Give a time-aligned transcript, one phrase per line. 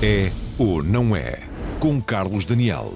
[0.00, 1.40] É ou não é?
[1.80, 2.92] Com Carlos Daniel.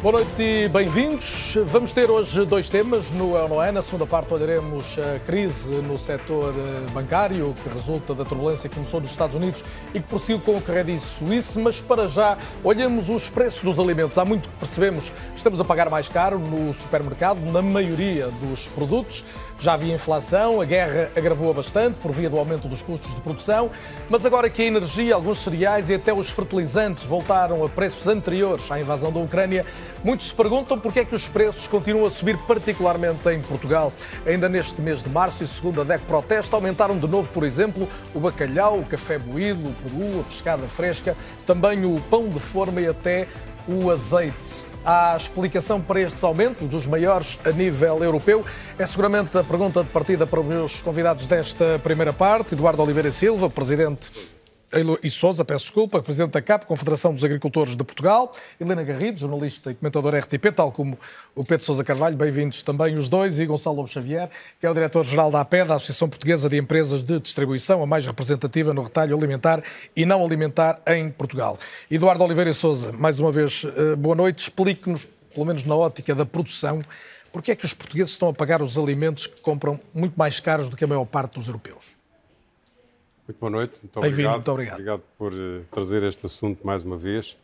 [0.00, 1.56] Boa noite e bem-vindos.
[1.64, 3.72] Vamos ter hoje dois temas no É ou Não É.
[3.72, 8.76] Na segunda parte olharemos a crise no setor eh, bancário que resulta da turbulência que
[8.76, 11.58] começou nos Estados Unidos e que prosseguiu com o Credit Suisse.
[11.58, 14.16] Mas para já olhamos os preços dos alimentos.
[14.16, 18.66] Há muito que percebemos que estamos a pagar mais caro no supermercado, na maioria dos
[18.68, 19.24] produtos.
[19.58, 23.70] Já havia inflação, a guerra agravou-a bastante por via do aumento dos custos de produção,
[24.10, 28.70] mas agora que a energia, alguns cereais e até os fertilizantes voltaram a preços anteriores
[28.70, 29.64] à invasão da Ucrânia,
[30.02, 33.92] muitos se perguntam porque é que os preços continuam a subir, particularmente em Portugal.
[34.26, 37.88] Ainda neste mês de março e segundo a DEC Protesta, aumentaram de novo, por exemplo,
[38.12, 42.80] o bacalhau, o café moído, o peru, a pescada fresca, também o pão de forma
[42.80, 43.28] e até
[43.66, 44.73] o azeite.
[44.86, 48.44] Há explicação para estes aumentos, dos maiores a nível europeu?
[48.78, 52.52] É seguramente a pergunta de partida para os meus convidados desta primeira parte.
[52.52, 54.12] Eduardo Oliveira Silva, presidente
[55.02, 59.70] e Souza, peço desculpa, Presidente da CAP, Confederação dos Agricultores de Portugal, Helena Garrido, jornalista
[59.70, 60.98] e comentadora RTP, tal como
[61.32, 64.74] o Pedro Sousa Carvalho, bem-vindos também os dois, e Gonçalo Lobo Xavier, que é o
[64.74, 69.16] Diretor-Geral da APED, a Associação Portuguesa de Empresas de Distribuição, a mais representativa no retalho
[69.16, 69.62] alimentar
[69.94, 71.56] e não alimentar em Portugal.
[71.88, 76.26] Eduardo Oliveira Souza, mais uma vez, eh, boa noite, explique-nos, pelo menos na ótica da
[76.26, 76.82] produção,
[77.32, 80.68] porque é que os portugueses estão a pagar os alimentos que compram muito mais caros
[80.68, 81.93] do que a maior parte dos europeus?
[83.26, 84.32] Muito boa noite, muito obrigado.
[84.34, 84.74] Muito obrigado.
[84.74, 87.38] Obrigado por uh, trazer este assunto mais uma vez.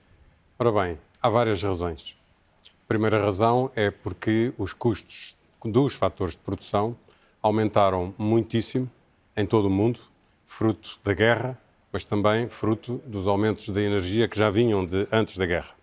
[0.58, 2.14] Ora bem, há várias razões.
[2.66, 6.94] A primeira razão é porque os custos dos fatores de produção
[7.42, 8.90] aumentaram muitíssimo
[9.34, 10.00] em todo o mundo,
[10.44, 11.58] fruto da guerra,
[11.90, 15.74] mas também fruto dos aumentos da energia que já vinham de antes da guerra.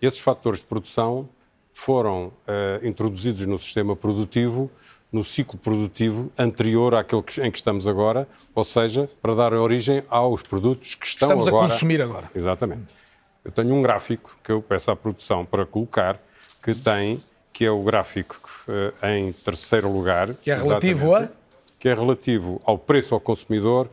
[0.00, 1.28] Esses fatores de produção
[1.74, 4.70] foram uh, introduzidos no sistema produtivo
[5.12, 10.42] no ciclo produtivo anterior àquele em que estamos agora, ou seja, para dar origem aos
[10.42, 11.66] produtos que estão estamos agora...
[11.66, 12.30] a consumir agora.
[12.34, 12.94] Exatamente.
[13.44, 16.18] Eu tenho um gráfico que eu peço à produção para colocar,
[16.64, 18.36] que tem, que é o gráfico
[18.68, 20.32] uh, em terceiro lugar.
[20.34, 21.28] Que é relativo a?
[21.78, 23.88] Que é relativo ao preço ao consumidor,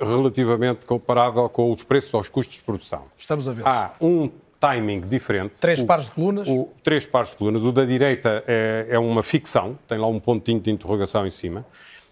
[0.00, 3.02] relativamente comparável com os preços aos custos de produção.
[3.18, 3.66] Estamos a ver.
[3.66, 4.30] Há um
[4.62, 5.54] timing diferente.
[5.60, 6.48] Três o, pares de colunas?
[6.48, 7.64] O, três pares de colunas.
[7.64, 11.66] O da direita é, é, uma ficção, tem lá um pontinho de interrogação em cima.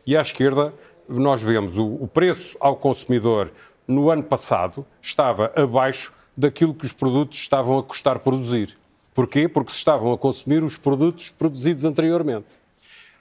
[0.05, 0.75] E à esquerda
[1.09, 3.53] nós vemos o, o preço ao consumidor
[3.87, 8.77] no ano passado estava abaixo daquilo que os produtos estavam a custar produzir.
[9.15, 9.49] Porquê?
[9.49, 12.47] Porque se estavam a consumir os produtos produzidos anteriormente.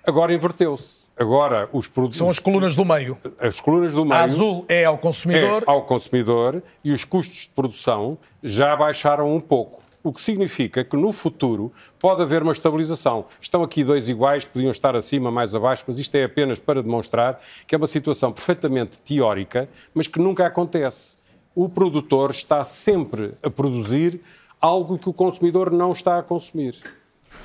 [0.10, 1.12] Agora inverteu-se.
[1.16, 2.18] Agora os produtos.
[2.18, 3.16] São as colunas do meio.
[3.40, 4.20] As colunas do meio.
[4.20, 5.62] A azul é ao consumidor.
[5.62, 9.84] É ao consumidor e os custos de produção já baixaram um pouco.
[10.02, 13.26] O que significa que no futuro pode haver uma estabilização.
[13.40, 17.40] Estão aqui dois iguais, podiam estar acima, mais abaixo, mas isto é apenas para demonstrar
[17.68, 21.20] que é uma situação perfeitamente teórica, mas que nunca acontece.
[21.54, 24.22] O produtor está sempre a produzir
[24.60, 26.76] algo que o consumidor não está a consumir.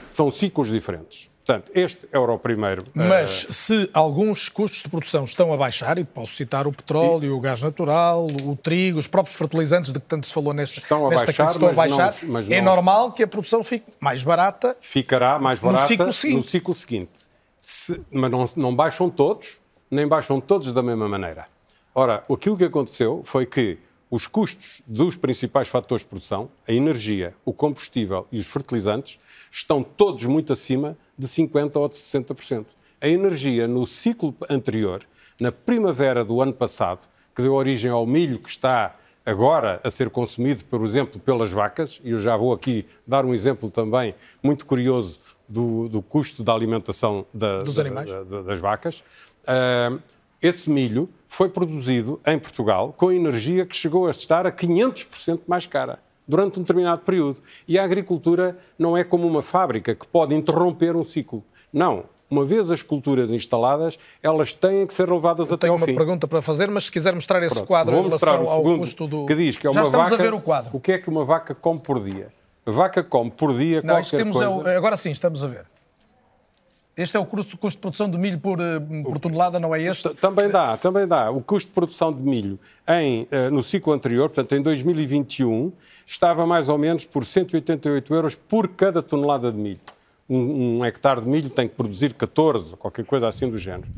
[0.06, 1.33] São ciclos diferentes.
[1.44, 2.82] Portanto, este era o primeiro.
[2.94, 3.52] Mas uh...
[3.52, 7.36] se alguns custos de produção estão a baixar, e posso citar o petróleo, Sim.
[7.36, 11.06] o gás natural, o trigo, os próprios fertilizantes de que tanto se falou nesta, estão
[11.06, 12.74] a nesta baixar, estão a baixar, não, é não...
[12.74, 14.74] normal que a produção fique mais barata.
[14.80, 16.36] Ficará mais barata no ciclo seguinte.
[16.36, 17.12] No ciclo seguinte.
[17.60, 21.46] Se, mas não, não baixam todos, nem baixam todos da mesma maneira.
[21.94, 23.78] Ora, aquilo que aconteceu foi que
[24.14, 29.18] os custos dos principais fatores de produção, a energia, o combustível e os fertilizantes,
[29.50, 32.64] estão todos muito acima de 50% ou de 60%.
[33.00, 35.02] A energia no ciclo anterior,
[35.40, 37.00] na primavera do ano passado,
[37.34, 38.94] que deu origem ao milho que está
[39.26, 43.34] agora a ser consumido, por exemplo, pelas vacas, e eu já vou aqui dar um
[43.34, 48.08] exemplo também muito curioso do, do custo da alimentação da, Dos animais.
[48.08, 49.02] Da, da, das vacas.
[49.42, 50.00] Uh,
[50.40, 55.66] esse milho foi produzido em Portugal com energia que chegou a estar a 500% mais
[55.66, 55.98] cara
[56.28, 57.40] durante um determinado período.
[57.66, 61.42] E a agricultura não é como uma fábrica que pode interromper um ciclo.
[61.72, 62.04] Não.
[62.30, 65.86] Uma vez as culturas instaladas, elas têm que ser levadas Eu até ao fim.
[65.86, 68.62] Tenho uma pergunta para fazer, mas se quiser mostrar esse Pronto, quadro em relação ao
[68.62, 69.26] custo do...
[69.26, 70.22] Que diz que é Já uma estamos vaca...
[70.22, 70.70] a ver o quadro.
[70.72, 72.28] O que é que uma vaca come por dia?
[72.64, 74.70] A vaca come por dia não, qualquer temos coisa...
[74.70, 75.66] É, agora sim, estamos a ver.
[76.96, 79.82] Este é o custo, custo de produção de milho por, eh, por tonelada, não é
[79.82, 80.10] este?
[80.14, 81.28] Também dá, também dá.
[81.28, 82.58] O custo de produção de milho
[82.88, 85.72] em, eh, no ciclo anterior, portanto em 2021,
[86.06, 89.80] estava mais ou menos por 188 euros por cada tonelada de milho.
[90.30, 93.88] Um, um hectare de milho tem que produzir 14, qualquer coisa assim do género.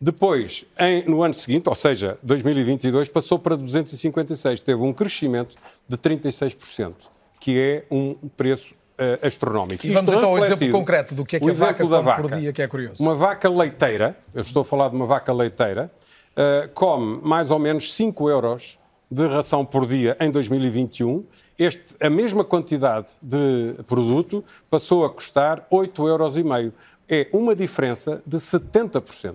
[0.00, 5.54] Depois, em, no ano seguinte, ou seja, 2022, passou para 256, teve um crescimento
[5.86, 6.94] de 36%,
[7.38, 9.76] que é um preço uh.
[9.84, 12.22] E vamos então ao exemplo concreto do que é que a vaca come vaca.
[12.22, 13.02] por dia, que é curioso.
[13.02, 15.90] Uma vaca leiteira, eu estou a falar de uma vaca leiteira,
[16.32, 18.78] uh, come mais ou menos 5 euros
[19.10, 21.24] de ração por dia em 2021.
[21.58, 26.72] Este, a mesma quantidade de produto passou a custar 8,5 euros.
[27.08, 29.34] É uma diferença de 70%.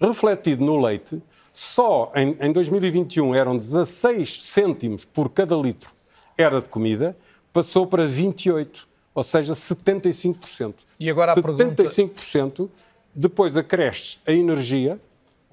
[0.00, 1.22] Refletido no leite,
[1.52, 5.94] só em, em 2021 eram 16 cêntimos por cada litro
[6.36, 7.16] era de comida,
[7.52, 10.74] passou para 28, ou seja, 75%.
[10.98, 12.72] E agora a 75% pergunta...
[13.14, 14.98] depois acresce a energia,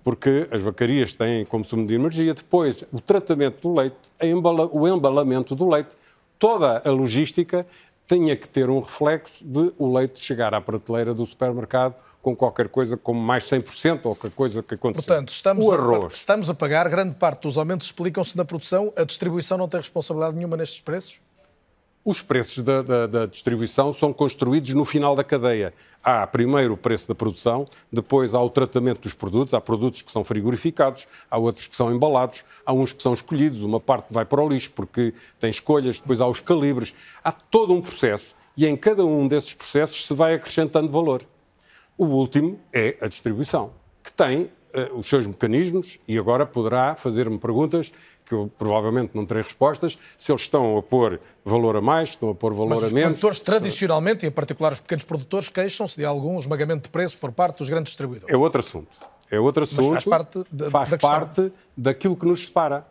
[0.04, 4.68] porque as vacarias têm consumo de energia, depois o tratamento do leite, embala...
[4.72, 5.92] o embalamento do leite,
[6.40, 7.68] toda a logística
[8.08, 12.68] tinha que ter um reflexo de o leite chegar à prateleira do supermercado com qualquer
[12.70, 15.08] coisa como mais 100% ou qualquer coisa que aconteceu.
[15.08, 16.14] Portanto, estamos, o arroz.
[16.14, 19.80] A, estamos a pagar, grande parte dos aumentos explicam-se na produção, a distribuição não tem
[19.80, 21.20] responsabilidade nenhuma nestes preços?
[22.04, 25.72] Os preços da, da, da, distribuição são construídos no final da cadeia.
[26.04, 29.54] Há primeiro o preço da produção, depois há o tratamento dos produtos.
[29.54, 33.62] Há produtos que são frigorificados, há outros que são embalados, há uns que são escolhidos,
[33.62, 36.92] uma parte vai para o lixo porque tem escolhas, depois há os calibres.
[37.24, 41.24] Há todo um processo e em cada um desses processos se vai acrescentando valor.
[41.96, 47.38] O último é a distribuição, que tem uh, os seus mecanismos e agora poderá fazer-me
[47.38, 47.92] perguntas
[48.26, 52.30] que eu provavelmente não terei respostas, se eles estão a pôr valor a mais, estão
[52.30, 52.96] a pôr valor Mas a menos.
[52.96, 57.18] Os produtores, tradicionalmente, e em particular os pequenos produtores, queixam-se de algum esmagamento de preço
[57.18, 58.34] por parte dos grandes distribuidores.
[58.34, 58.88] É outro assunto.
[59.30, 59.94] É outro assunto.
[59.94, 62.86] Mas faz parte, de, faz da parte daquilo que nos separa.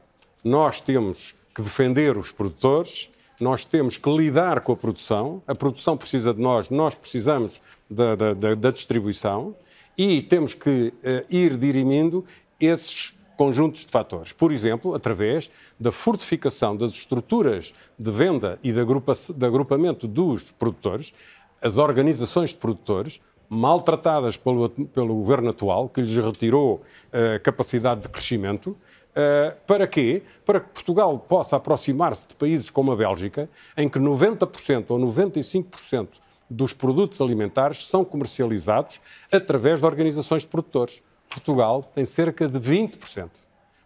[0.44, 3.09] Nós temos que defender os produtores,
[3.41, 8.15] nós temos que lidar com a produção, a produção precisa de nós, nós precisamos da,
[8.15, 9.55] da, da distribuição
[9.96, 12.25] e temos que uh, ir dirimindo
[12.58, 14.32] esses conjuntos de fatores.
[14.32, 20.42] Por exemplo, através da fortificação das estruturas de venda e de, agrupa de agrupamento dos
[20.52, 21.14] produtores,
[21.62, 28.08] as organizações de produtores, maltratadas pelo, pelo governo atual, que lhes retirou uh, capacidade de
[28.08, 28.76] crescimento,
[29.10, 30.22] Uh, para quê?
[30.46, 36.08] Para que Portugal possa aproximar-se de países como a Bélgica, em que 90% ou 95%
[36.50, 39.00] dos produtos alimentares são comercializados
[39.31, 41.00] através de organizações de produtores.
[41.29, 43.29] Portugal tem cerca de 20%.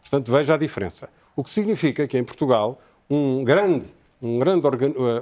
[0.01, 1.11] Portanto, veja a diferença.
[1.37, 3.89] O que significa que em Portugal um grande,
[4.23, 4.67] um grande,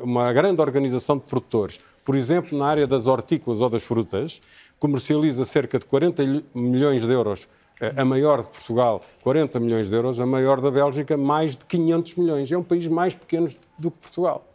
[0.05, 4.41] uma grande organização de produtores, por exemplo, na área das hortícolas ou das frutas,
[4.79, 6.23] comercializa cerca de 40
[6.55, 7.49] milhões de euros
[7.97, 12.15] a maior de Portugal, 40 milhões de euros, a maior da Bélgica, mais de 500
[12.15, 12.53] milhões.
[12.53, 14.52] É um país mais pequeno do que Portugal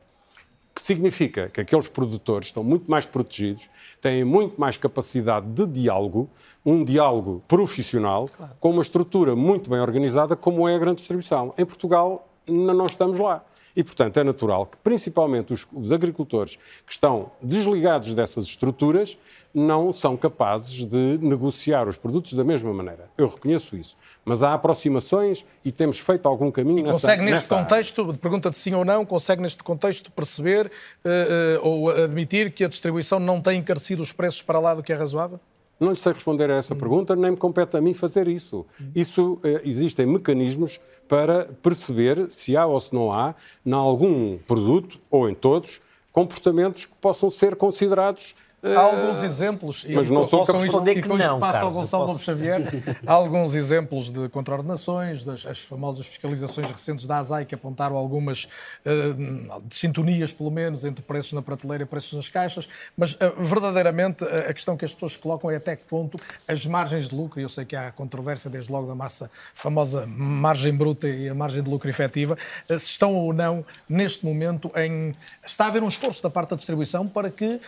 [0.88, 3.70] significa que aqueles produtores estão muito mais protegidos,
[4.00, 6.30] têm muito mais capacidade de diálogo,
[6.66, 8.54] um diálogo profissional, claro.
[8.58, 11.54] com uma estrutura muito bem organizada, como é a grande distribuição.
[11.58, 13.44] Em Portugal, não estamos lá.
[13.78, 19.16] E, portanto, é natural que, principalmente, os, os, agricultores que estão desligados dessas estruturas
[19.54, 23.08] não são capazes de negociar os produtos da mesma maneira.
[23.16, 23.96] Eu reconheço isso.
[24.26, 28.14] Mas há aproximações e temos feito algum caminho e nessa consegue neste contexto, área.
[28.16, 32.68] pergunta de sim ou não, consegue neste contexto perceber uh, uh, ou admitir que a
[32.68, 35.40] distribuição não tem encarecido os preços para lá do que é razoável?
[35.80, 36.78] Não lhe sei responder a essa hum.
[36.78, 38.66] pergunta, nem me compete a mim fazer isso.
[38.82, 38.92] Hum.
[38.96, 43.36] Isso eh, existem mecanismos para perceber se há ou se não há,
[43.66, 48.36] em algum produto ou em todos, comportamentos que possam ser considerados
[48.76, 52.06] Há alguns exemplos, mas não sou capaz de responder que não, isto passa ao Gonçalo
[52.06, 52.62] Lobo Xavier,
[53.06, 58.48] há alguns exemplos de contraordenações, das as famosas fiscalizações recentes da ASAI que apontaram algumas
[58.86, 63.44] uh, de sintonias, pelo menos, entre preços na prateleira e preços nas caixas, mas uh,
[63.44, 67.40] verdadeiramente a questão que as pessoas colocam é até que ponto as margens de lucro,
[67.40, 71.34] e eu sei que há controvérsia desde logo da massa famosa margem bruta e a
[71.34, 72.38] margem de lucro efetiva,
[72.70, 75.16] uh, se estão ou não neste momento em...
[75.46, 77.60] Está a haver um esforço da parte da distribuição para que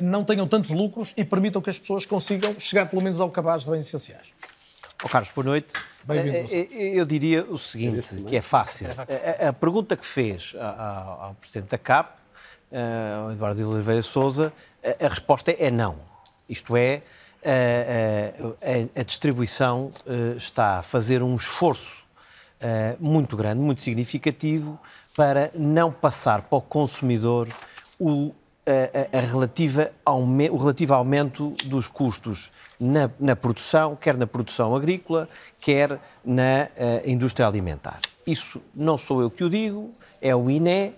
[0.00, 3.64] não tenham tantos lucros e permitam que as pessoas consigam chegar pelo menos ao cabaz
[3.64, 4.28] de bens essenciais.
[5.02, 5.72] Oh, Carlos, boa noite.
[6.04, 6.36] Bem-vindo.
[6.36, 8.88] Eh, eh, eu diria o seguinte, que é fácil.
[9.42, 12.18] A, a pergunta que fez ao, Presidente da CAP,
[12.70, 14.52] eh, ao Eduardo de Oliveira Souza,
[14.82, 15.96] a, a resposta é não.
[16.48, 17.02] Isto é,
[17.44, 19.90] a, a, distribuição
[20.36, 22.02] está a fazer um esforço
[22.98, 24.80] muito grande, muito significativo,
[25.14, 27.48] para não passar para o consumidor
[28.00, 28.32] o
[28.68, 35.28] a, a relativa o relativo aumento dos custos na, na, produção, quer na produção agrícola,
[35.60, 38.00] quer na uh, indústria alimentar.
[38.26, 40.94] Isso não sou eu que o digo, é o INE,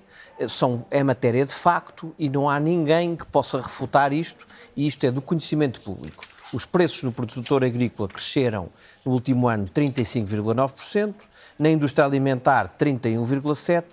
[0.48, 4.46] são, é matéria de facto e não há ninguém que possa refutar isto,
[4.76, 6.24] e isto é do conhecimento público.
[6.52, 8.68] Os preços no produtor agrícola cresceram
[9.04, 11.14] no último ano 35,9%,
[11.58, 13.84] na indústria alimentar 31,7%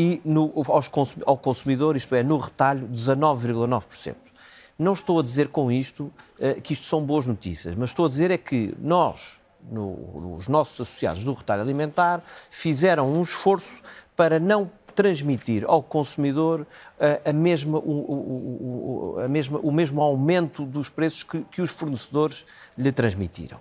[0.00, 0.90] e no, aos,
[1.26, 4.14] ao consumidor, isto é, no retalho, 19,9%.
[4.78, 6.04] Não estou a dizer com isto
[6.38, 9.38] uh, que isto são boas notícias, mas estou a dizer é que nós,
[9.70, 13.82] no, os nossos associados do retalho alimentar fizeram um esforço
[14.16, 16.66] para não transmitir ao consumidor
[16.98, 21.60] a, a mesma, o, o, o, a mesma, o mesmo aumento dos preços que, que
[21.60, 23.58] os fornecedores lhe transmitiram.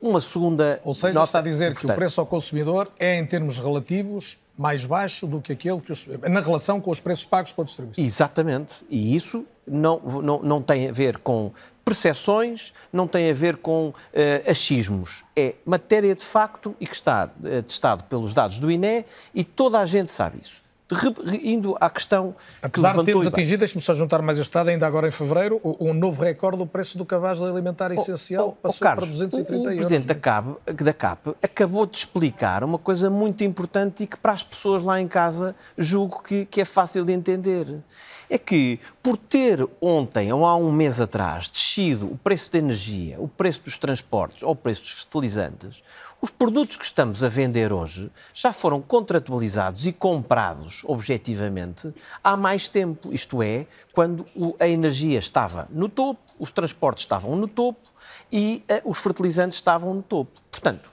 [0.00, 0.80] Uma segunda.
[0.84, 1.86] Ou seja, nota está a dizer importante.
[1.86, 5.92] que o preço ao consumidor é, em termos relativos, mais baixo do que aquele que
[5.92, 8.04] os, na relação com os preços pagos pela distribuição.
[8.04, 8.84] Exatamente.
[8.88, 11.52] E isso não, não, não tem a ver com
[11.84, 13.94] percepções, não tem a ver com uh,
[14.50, 15.24] achismos.
[15.36, 19.78] É matéria de facto e que está uh, testado pelos dados do INE e toda
[19.78, 20.63] a gente sabe isso.
[21.42, 22.34] Indo à questão.
[22.62, 25.94] Apesar de termos atingido, deixe-me só juntar mais este dado, ainda agora em fevereiro, um
[25.94, 29.52] novo recorde do preço do cabaz alimentar oh, essencial oh, oh, passou Carlos, para 230
[29.52, 29.72] euros.
[29.72, 34.16] O presidente da CAP, da CAP acabou de explicar uma coisa muito importante e que
[34.16, 37.82] para as pessoas lá em casa julgo que, que é fácil de entender
[38.28, 43.16] é que, por ter ontem ou há um mês atrás descido o preço da energia,
[43.20, 45.82] o preço dos transportes ou o preço dos fertilizantes,
[46.24, 52.66] os produtos que estamos a vender hoje já foram contratualizados e comprados objetivamente há mais
[52.66, 54.24] tempo, isto é, quando
[54.58, 57.86] a energia estava no topo, os transportes estavam no topo
[58.32, 60.40] e uh, os fertilizantes estavam no topo.
[60.50, 60.90] Portanto,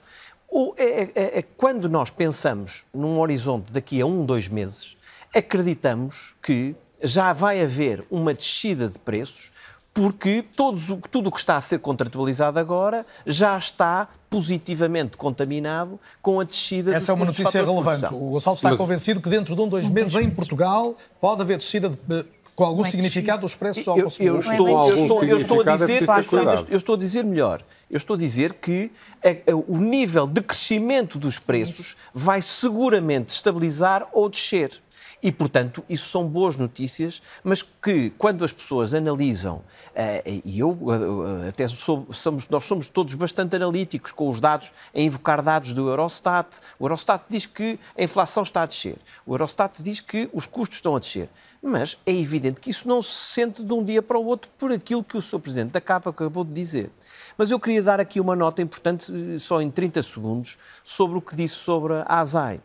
[0.76, 4.98] é, é, é, quando nós pensamos num horizonte daqui a um, dois meses,
[5.34, 9.50] acreditamos que já vai haver uma descida de preços
[9.94, 16.40] porque todos, tudo o que está a ser contratualizado agora já está positivamente contaminado com
[16.40, 18.06] a descida Essa é uma notícia relevante.
[18.06, 18.78] O Gonçalo está Mas...
[18.78, 22.24] convencido que dentro de um, dois meses em Portugal pode haver descida de,
[22.56, 24.36] com algum significado dos preços ao consumidor.
[24.36, 26.04] Eu estou, eu estou, eu estou a dizer,
[26.70, 27.62] eu estou a dizer melhor.
[27.90, 28.90] Eu estou a dizer que
[29.22, 34.80] a, a, o nível de crescimento dos preços vai seguramente estabilizar ou descer.
[35.22, 39.62] E, portanto, isso são boas notícias, mas que quando as pessoas analisam,
[39.94, 40.76] eh, e eu
[41.44, 45.74] eh, até sou, somos, nós somos todos bastante analíticos com os dados, a invocar dados
[45.74, 46.48] do Eurostat.
[46.76, 48.96] O Eurostat diz que a inflação está a descer.
[49.24, 51.28] O Eurostat diz que os custos estão a descer.
[51.62, 54.72] Mas é evidente que isso não se sente de um dia para o outro por
[54.72, 55.38] aquilo que o Sr.
[55.38, 56.90] Presidente da Capa acabou de dizer.
[57.38, 61.20] Mas eu queria dar aqui uma nota importante, eh, só em 30 segundos, sobre o
[61.20, 62.60] que disse sobre a ASAI.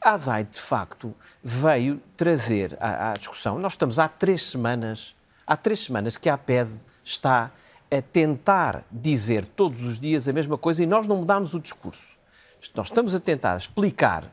[0.00, 3.58] A ASAI, de facto, veio trazer à, à, discussão.
[3.58, 5.14] Nós estamos há três semanas,
[5.46, 6.70] há três semanas que a APED
[7.02, 7.50] está
[7.90, 12.16] a tentar dizer todos os dias a mesma coisa e nós não mudamos o discurso.
[12.74, 14.24] Nós estamos a tentar explicar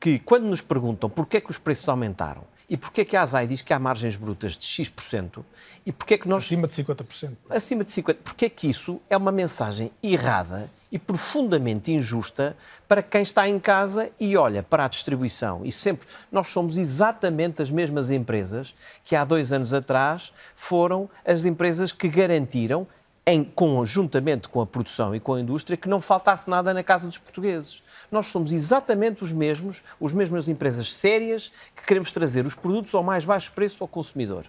[0.00, 3.22] que quando nos perguntam porquê é que os preços aumentaram e porquê é que a
[3.22, 5.44] ASAI diz que há margens brutas de X%
[5.84, 6.44] e porquê é que nós...
[6.44, 7.32] Acima de 50%.
[7.48, 8.16] Acima de 50%.
[8.24, 12.56] Porquê é que isso é uma mensagem errada e profundamente injusta
[12.88, 15.60] para quem está em casa e olha para a distribuição.
[15.64, 21.44] E sempre, nós somos exatamente as mesmas empresas que há dois anos atrás foram as
[21.44, 22.86] empresas que garantiram,
[23.24, 27.06] em, conjuntamente com a produção e com a indústria, que não faltasse nada na casa
[27.06, 27.82] dos portugueses.
[28.10, 33.02] Nós somos exatamente os mesmos, as mesmas empresas sérias que queremos trazer os produtos ao
[33.02, 34.46] mais baixo preço ao consumidor.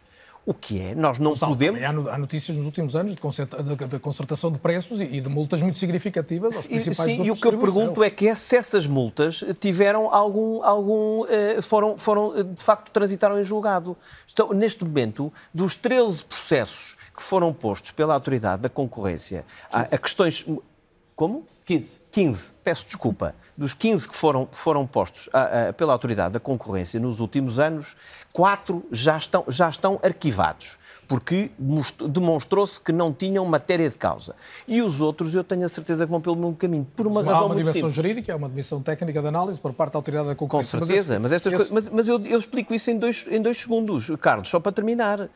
[0.47, 0.95] O que é?
[0.95, 1.83] Nós não Gonçalo, podemos.
[1.83, 6.65] Há notícias nos últimos anos de concertação de preços e de multas muito significativas aos
[6.65, 10.63] principais Sim, e o que eu pergunto é que se essas multas tiveram algum.
[10.63, 13.97] algum eh, foram, foram, eh, de facto, transitaram em julgado.
[14.25, 19.97] Estão, neste momento, dos 13 processos que foram postos pela Autoridade da Concorrência a, a
[19.97, 20.45] questões.
[21.17, 21.47] Como?
[21.65, 22.01] 15.
[22.11, 23.35] 15, peço desculpa.
[23.57, 27.97] Dos 15 que foram, foram postos a, a, pela Autoridade da Concorrência nos últimos anos,
[28.31, 30.77] quatro já estão, já estão arquivados
[31.07, 31.51] porque
[32.09, 34.35] demonstrou-se que não tinham matéria de causa.
[34.67, 37.27] E os outros, eu tenho a certeza que vão pelo mesmo caminho, por uma mas
[37.27, 37.95] razão Há uma dimensão simples.
[37.95, 40.77] jurídica, é uma dimensão técnica de análise por parte da Autoridade da Concorrência.
[40.77, 41.73] Com certeza, mas, esse, mas, esse...
[41.73, 45.29] mas, mas eu, eu, explico isso em dois, em dois segundos, Carlos, só para terminar.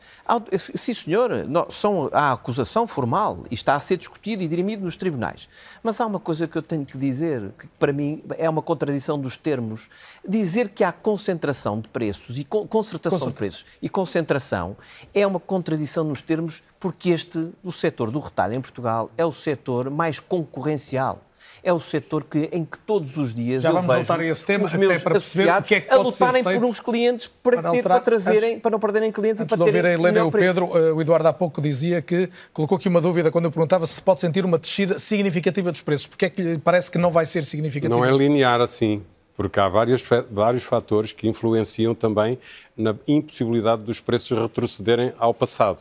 [0.58, 1.30] Sim, senhor,
[1.70, 5.48] são, há acusação formal e está a ser discutido e dirimido nos tribunais.
[5.82, 9.18] Mas há uma coisa que eu tenho que dizer, que para mim é uma contradição
[9.18, 9.88] dos termos.
[10.26, 14.76] Dizer que há concentração de preços e concertação de preços e concentração
[15.14, 19.24] é uma contradição contradição nos termos, porque este, o setor do retalho em Portugal, é
[19.24, 21.20] o setor mais concorrencial
[21.64, 24.26] é o setor que, em que todos os dias Já eu vamos vejo voltar a
[24.26, 26.80] esse tema, os meus para perceber o que é que pode a lutarem por uns
[26.80, 29.86] clientes para, para, ter, para trazerem, antes, para não perderem clientes e para terem ouvir
[29.86, 33.00] a Helena e o Pedro, eh, o Eduardo há pouco dizia que colocou aqui uma
[33.00, 36.08] dúvida quando eu perguntava se pode sentir uma descida significativa dos preços.
[36.08, 37.94] Porque é que lhe parece que não vai ser significativa?
[37.94, 39.02] Não é linear assim
[39.36, 42.38] porque há vários, vários fatores que influenciam também
[42.76, 45.80] na impossibilidade dos preços retrocederem ao passado.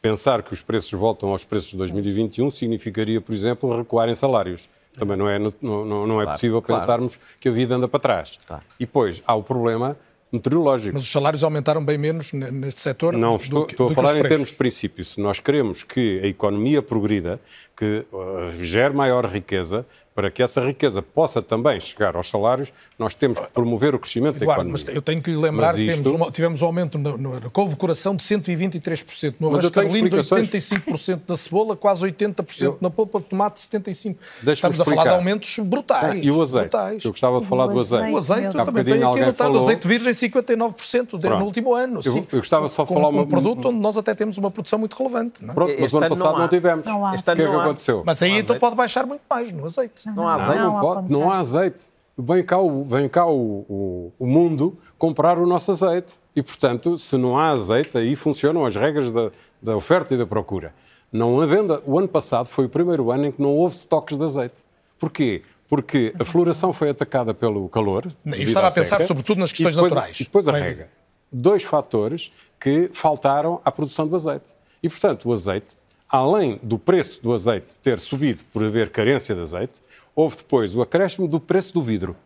[0.00, 4.68] Pensar que os preços voltam aos preços de 2021 significaria, por exemplo, recuar em salários.
[4.94, 6.80] Também não é, não, não, não é claro, possível claro.
[6.80, 8.38] pensarmos que a vida anda para trás.
[8.46, 8.62] Claro.
[8.78, 9.96] E depois há o problema
[10.32, 10.94] meteorológico.
[10.94, 13.16] Mas os salários aumentaram bem menos neste setor?
[13.16, 15.04] Não, estou, que, estou a falar em termos de princípio.
[15.04, 17.40] Se nós queremos que a economia progrida,
[17.78, 19.86] que uh, gere maior riqueza,
[20.18, 24.34] para que essa riqueza possa também chegar aos salários, nós temos que promover o crescimento
[24.34, 24.84] Eduardo, da economia.
[24.88, 26.30] Mas eu tenho que lhe lembrar que isto...
[26.32, 31.76] tivemos um aumento na, na convocação de 123%, no arroz carolino de 85%, da cebola
[31.76, 32.78] quase 80%, eu...
[32.80, 34.16] na polpa de tomate 75%.
[34.48, 36.24] Estamos a falar de aumentos brutais.
[36.24, 36.62] E o azeite?
[36.62, 37.04] Brutais.
[37.04, 38.10] Eu gostava de falar do azeite.
[38.10, 39.62] O azeite, eu também tenho aqui anotado, falou...
[39.62, 42.00] azeite virgem 59% no último ano.
[42.04, 43.22] Eu, eu gostava só de falar uma...
[43.22, 45.44] um produto onde nós até temos uma produção muito relevante.
[45.44, 45.54] Não é?
[45.54, 46.84] Pronto, mas o ano passado não, tivemos.
[46.84, 48.02] O que é que aconteceu?
[48.04, 50.08] Mas aí então pode baixar muito mais no azeite.
[50.08, 51.84] Não há azeite pode, não há azeite.
[52.20, 56.14] Vem cá, o, vem cá o, o, o, mundo comprar o nosso azeite.
[56.34, 59.30] E, portanto, se não há azeite, aí funcionam as regras da,
[59.62, 60.74] da oferta e da procura.
[61.12, 64.24] Não havendo, o ano passado foi o primeiro ano em que não houve estoques de
[64.24, 64.56] azeite.
[64.98, 65.42] Porquê?
[65.68, 68.08] Porque a floração foi atacada pelo calor.
[68.26, 70.20] E estava a pensar sobretudo nas questões e depois, naturais.
[70.20, 70.88] E depois a rega.
[71.30, 74.50] Dois fatores que faltaram à produção do azeite.
[74.82, 75.76] E, portanto, o azeite,
[76.08, 79.80] além do preço do azeite ter subido por haver carência de azeite,
[80.18, 82.16] Houve depois o acréscimo do preço do vidro,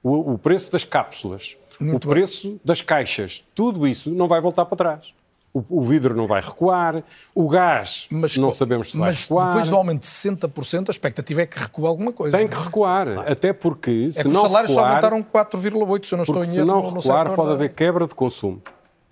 [0.00, 2.18] o, o preço das cápsulas, Muito o bem.
[2.18, 3.42] preço das caixas.
[3.52, 5.06] Tudo isso não vai voltar para trás.
[5.52, 7.02] O, o, vidro não vai recuar,
[7.34, 9.46] o gás mas, não sabemos se vai recuar.
[9.46, 12.38] Mas depois do aumento de 60%, a expectativa é que recua alguma coisa.
[12.38, 16.14] Tem que recuar, até porque é se não os salários recuar, só aumentaram 4,8%, se
[16.14, 16.54] eu não estou em erro.
[16.54, 18.62] se não recuar pode haver quebra de consumo.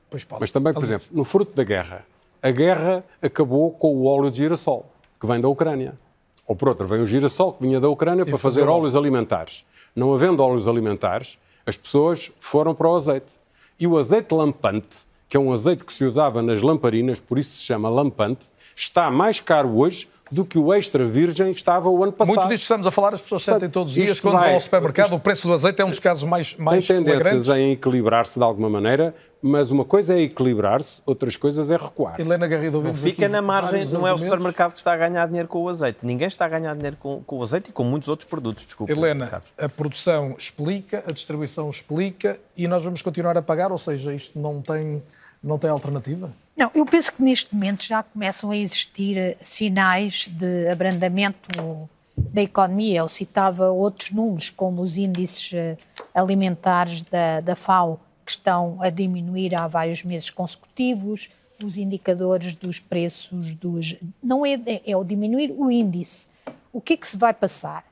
[0.08, 0.40] Pois pode.
[0.40, 2.06] Mas também, por exemplo, no fruto da guerra,
[2.42, 5.98] a guerra acabou com o óleo de girassol, que vem da Ucrânia.
[6.46, 9.64] Ou por outra, vem o girassol que vinha da Ucrânia para fazer óleos alimentares.
[9.94, 13.38] Não havendo óleos alimentares, as pessoas foram para o azeite.
[13.78, 17.56] E o azeite lampante, que é um azeite que se usava nas lamparinas, por isso
[17.56, 22.12] se chama lampante, está mais caro hoje do que o extra virgem estava o ano
[22.12, 22.36] passado.
[22.36, 24.60] Muito disto estamos a falar, as pessoas sentem todos os dias, quando vai, vão ao
[24.60, 27.72] supermercado, isto, o preço do azeite é um dos casos mais, mais Tem tendências em
[27.72, 32.20] equilibrar-se de alguma maneira, mas uma coisa é equilibrar-se, outras coisas é recuar.
[32.20, 35.48] Helena Garrido, ouvimos Fica na margem, não é o supermercado que está a ganhar dinheiro
[35.48, 36.06] com o azeite.
[36.06, 38.92] Ninguém está a ganhar dinheiro com, com o azeite e com muitos outros produtos, desculpa.
[38.92, 44.14] Helena, a produção explica, a distribuição explica e nós vamos continuar a pagar, ou seja,
[44.14, 45.02] isto não tem,
[45.42, 46.30] não tem alternativa?
[46.56, 52.42] Não, eu penso que neste momento já começam a existir eh, sinais de abrandamento da
[52.42, 53.00] economia.
[53.00, 55.76] Eu citava outros números, como os índices eh,
[56.14, 61.30] alimentares da, da FAO, que estão a diminuir há vários meses consecutivos,
[61.64, 63.96] os indicadores dos preços dos.
[64.22, 66.28] Não é, é o diminuir o índice.
[66.72, 67.84] O que é que se vai passar?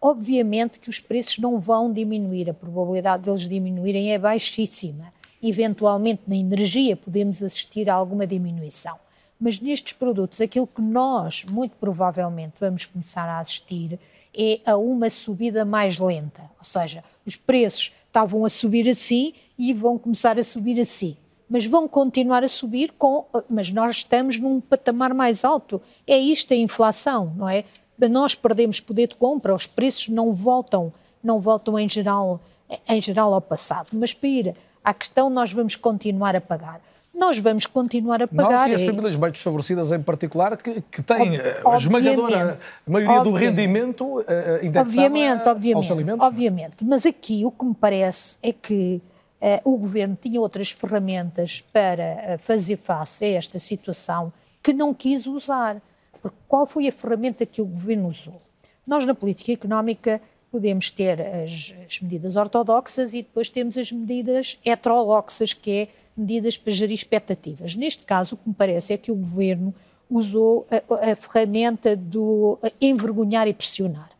[0.00, 5.12] Obviamente que os preços não vão diminuir, a probabilidade deles diminuírem é baixíssima.
[5.46, 8.96] Eventualmente na energia podemos assistir a alguma diminuição.
[9.38, 14.00] Mas nestes produtos, aquilo que nós, muito provavelmente, vamos começar a assistir
[14.34, 16.40] é a uma subida mais lenta.
[16.56, 21.14] Ou seja, os preços estavam a subir assim e vão começar a subir assim.
[21.46, 23.26] Mas vão continuar a subir com.
[23.50, 25.78] Mas nós estamos num patamar mais alto.
[26.06, 27.64] É isto a inflação, não é?
[28.10, 30.90] Nós perdemos poder de compra, os preços não voltam,
[31.22, 32.40] não voltam em geral,
[32.88, 33.88] em geral ao passado.
[33.92, 34.54] Mas para ir
[34.84, 36.80] à questão, nós vamos continuar a pagar
[37.14, 38.68] nós vamos continuar a pagar.
[38.68, 43.20] Nós e as famílias bem desfavorecidas em particular, que, que têm Ob a esmagadora maioria
[43.20, 43.24] obviamente.
[43.24, 44.22] do rendimento uh,
[44.62, 46.26] indexado obviamente, a, obviamente, aos alimentos.
[46.26, 49.00] Obviamente, mas aqui o que me parece é que
[49.40, 55.26] uh, o Governo tinha outras ferramentas para fazer face a esta situação que não quis
[55.26, 55.80] usar.
[56.20, 58.40] Porque qual foi a ferramenta que o Governo usou?
[58.86, 60.20] Nós, na política económica,
[60.54, 66.56] podemos ter as, as, medidas ortodoxas e depois temos as medidas heterodoxas, que é medidas
[66.56, 67.74] para gerir expectativas.
[67.74, 69.74] Neste caso, o que me parece é que o governo
[70.08, 74.10] usou a, a ferramenta do envergonhar e pressionar.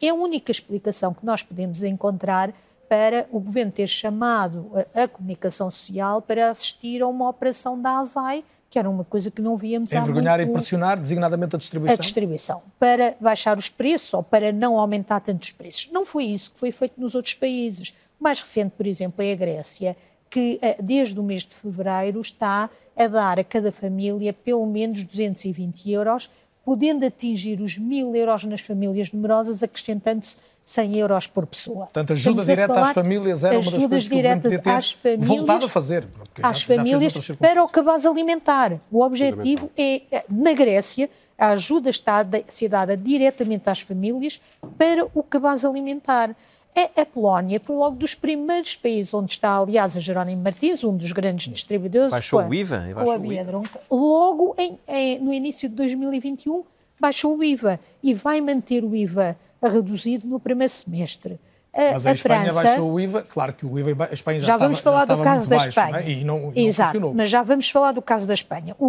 [0.00, 2.54] É a única explicação que nós podemos encontrar
[2.88, 7.98] para o governo ter chamado a, a comunicação social para assistir a uma operação da
[7.98, 8.42] ASAI
[8.74, 10.50] que era uma coisa que não víamos Envergonhar há muito...
[10.50, 11.94] e pressionar, designadamente a distribuição?
[11.94, 15.88] A distribuição, para baixar os preços ou para não aumentar tanto os preços.
[15.92, 17.90] Não foi isso que foi feito nos outros países.
[18.18, 19.96] O mais recente, por exemplo, é a Grécia,
[20.28, 25.04] que eh, desde o mês de fevereiro está a dar a cada família pelo menos
[25.04, 26.28] 220 euros
[26.64, 31.84] podendo atingir os mil euros nas famílias numerosas, acrescentando-se 100 euros por pessoa.
[31.84, 35.26] Portanto, ajuda Estamos direta às famílias era uma das coisas que diretas o às famílias,
[35.28, 36.06] voltado a fazer.
[36.42, 38.80] Às já, famílias já para o cabaz alimentar.
[38.90, 44.40] O objetivo é, é, na Grécia, a ajuda está a ser dada diretamente às famílias
[44.78, 46.34] para o cabaz alimentar.
[46.76, 50.96] A, a, Polónia foi logo dos primeiros países onde está, aliás, a Jerónimo Martins, um
[50.96, 52.10] dos grandes distribuidores.
[52.10, 52.78] Baixou a, o IVA?
[52.94, 53.62] Baixou o IVA.
[53.90, 56.64] Logo em, em, no início de 2021,
[56.98, 61.38] baixou o IVA e vai manter o IVA reduzido no primeiro semestre.
[61.76, 64.46] Mas a, a Espanha França, baixou o IVA, claro que o IVA, a Espanha já,
[64.46, 65.96] já vamos estava, falar já do caso da baixo, Espanha.
[65.96, 66.10] É?
[66.10, 68.76] E não, e Exato, não mas já vamos falar do caso da Espanha.
[68.78, 68.86] O,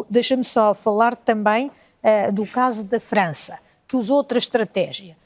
[0.00, 3.58] o, Deixa-me só falar também uh, do caso da França,
[3.88, 5.16] que usou outra estratégia.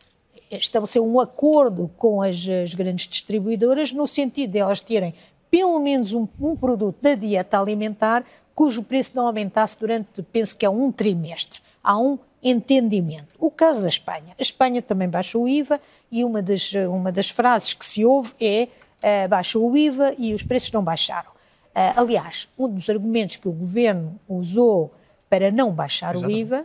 [0.50, 5.14] Estabeleceu um acordo com as, as grandes distribuidoras no sentido de elas terem
[5.50, 10.66] pelo menos um, um, produto da dieta alimentar cujo preço não aumentasse durante, penso que
[10.66, 11.60] é um trimestre.
[11.82, 13.28] Há um entendimento.
[13.38, 14.34] O caso da Espanha.
[14.38, 15.80] A Espanha também baixou o IVA
[16.10, 18.68] e uma das, uma das frases que se ouve é
[19.02, 21.30] uh, baixou o IVA e os preços não baixaram.
[21.30, 24.92] Uh, aliás, um dos argumentos que o governo usou
[25.28, 26.38] para não baixar Exatamente.
[26.38, 26.64] o IVA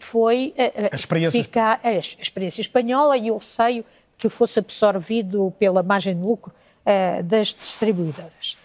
[0.00, 0.54] foi
[0.92, 1.42] a, experiência...
[1.42, 3.84] ficar, a, experiência espanhola e o receio
[4.16, 6.52] que fosse absorvido pela margem de lucro
[7.24, 8.56] das distribuidoras.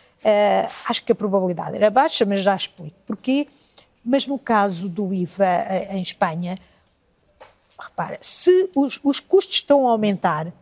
[0.85, 3.47] acho que a probabilidade era baixa, mas já explico porquê
[4.07, 6.57] mas no caso do IVA eh, em Espanha,
[7.77, 10.53] repara, se os, os custos estão a aumentar,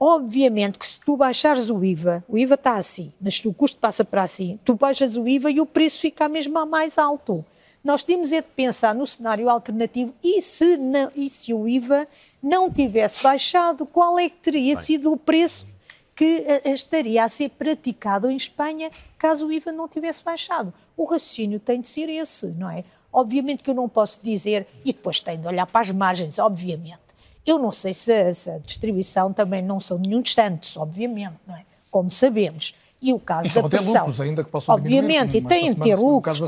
[0.00, 3.78] obviamente que se tu baixares o IVA, o IVA está assim, mas se o custo
[3.78, 7.44] passa para assim, tu baixas o IVA e o preço fica mesmo mais alto.
[7.84, 12.06] Nós temos é de pensar no cenário alternativo e se, não, e se o IVA
[12.42, 14.84] não tivesse baixado, qual é que teria Bem.
[14.84, 15.66] sido o preço
[16.14, 20.72] que eh, estaria a ser praticado em Espanha caso o IVA não tivesse baixado.
[20.96, 22.84] O raciocínio tem de ser esse, não é?
[23.12, 27.00] Obviamente que eu não posso dizer, e depois tenho de olhar para as margens, obviamente.
[27.44, 31.56] Eu não sei se a, se a distribuição também não são nenhum santos, obviamente, não
[31.56, 31.64] é?
[31.90, 32.74] Como sabemos.
[33.02, 33.94] E o caso e da pressão.
[33.94, 36.38] lucros ainda que possam Obviamente, e têm de ter lucros.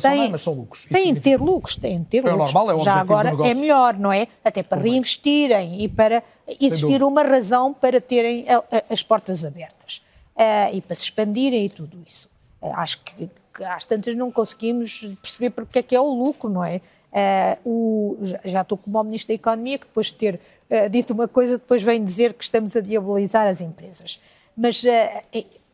[0.89, 2.53] Têm, de ter lucros, têm de ter é lucros.
[2.53, 4.29] Normal, é Já agora é melhor, não é?
[4.45, 6.23] Até para reinvestirem e para
[6.61, 10.01] existir uma razão para terem a, a, as portas abertas.
[10.37, 12.29] Uh, e para se expandirem e tudo isso.
[12.63, 16.49] Uh, acho que, que às tantas não conseguimos perceber porque é que é o lucro,
[16.49, 16.81] não é?
[17.15, 20.41] Uh, o, já estou como o Ministro da Economia, que depois de ter
[20.71, 24.21] uh, dito uma coisa, depois vem dizer que estamos a diabolizar as empresas.
[24.57, 24.89] Mas uh,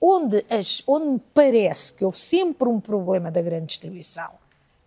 [0.01, 4.31] onde, as, onde me parece que houve sempre um problema da grande distribuição,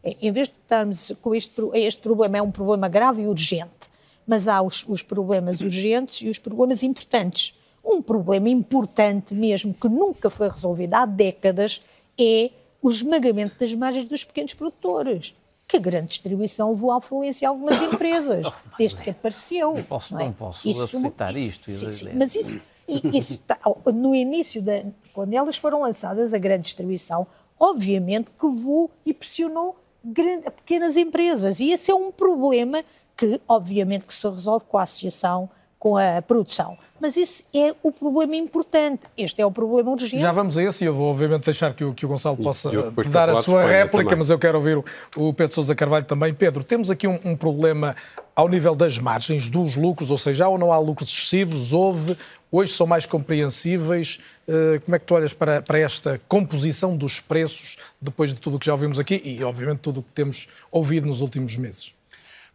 [0.04, 3.90] é, em vez de estarmos com este, este problema, é um problema grave e urgente,
[4.26, 7.56] mas há os, os problemas urgentes e os problemas importantes.
[7.84, 11.82] Um problema importante mesmo, que nunca foi resolvido há décadas,
[12.18, 12.50] é
[12.82, 15.36] o esmagamento das margens dos pequenos produtores
[15.68, 18.46] que a grande distribuição levou à falência algumas empresas,
[18.78, 19.74] desde que apareceu.
[19.74, 20.26] Não posso, não, é?
[20.26, 21.72] não posso isso, aceitar isto.
[21.72, 23.58] Sim, sim, mas isso, isso está,
[23.94, 27.26] no início, da, quando elas foram lançadas, a grande distribuição,
[27.60, 31.60] obviamente que levou e pressionou grande, pequenas empresas.
[31.60, 32.84] E esse é um problema
[33.16, 35.50] que, obviamente, que se resolve com a associação
[35.84, 36.78] com a produção.
[36.98, 39.10] Mas isso é o problema importante.
[39.18, 40.18] Este é o problema urgente.
[40.20, 42.72] Já vamos a esse e eu vou, obviamente, deixar que o, que o Gonçalo possa
[43.12, 44.20] dar a sua réplica, também.
[44.20, 44.86] mas eu quero ouvir o,
[45.18, 46.34] o, Pedro Sousa Carvalho também.
[46.34, 47.98] Pedro, temos aqui um, um problema
[48.36, 52.18] ao nível das margens, dos lucros, ou seja, ou não há lucros excessivos, houve,
[52.52, 54.20] hoje são mais compreensíveis.
[54.48, 58.58] Uh, como é que tu olhas para, para esta composição dos preços, depois de tudo
[58.58, 61.94] o que já ouvimos aqui e, obviamente, tudo o que temos ouvido nos últimos meses?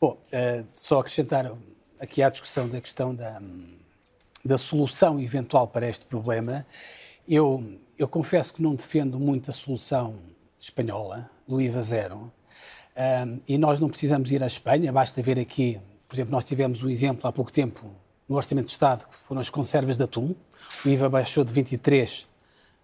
[0.00, 1.50] Bom, uh, só acrescentar
[2.00, 3.40] aqui à discussão da questão da,
[4.44, 6.66] da solução eventual para este problema,
[7.28, 10.16] eu, eu confesso que não defendo muito a solução
[10.58, 12.32] espanhola, do IVA zero,
[12.98, 16.82] um, e nós não precisamos ir à Espanha, basta ver aqui, por exemplo, nós tivemos
[16.82, 17.88] o exemplo há pouco tempo
[18.28, 20.34] no Orçamento de Estado, que foram as conservas de atum,
[20.84, 22.24] o IVA baixou de 23%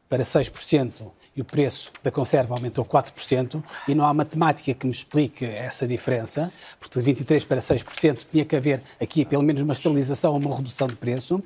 [0.08, 0.92] para 6%
[1.34, 5.86] e o preço da conserva aumentou 4%, e não há matemática que me explique essa
[5.86, 10.38] diferença, porque de 23% para 6% tinha que haver aqui pelo menos uma estabilização ou
[10.38, 11.42] uma redução de preço.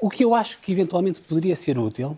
[0.00, 2.14] O que eu acho que eventualmente poderia ser útil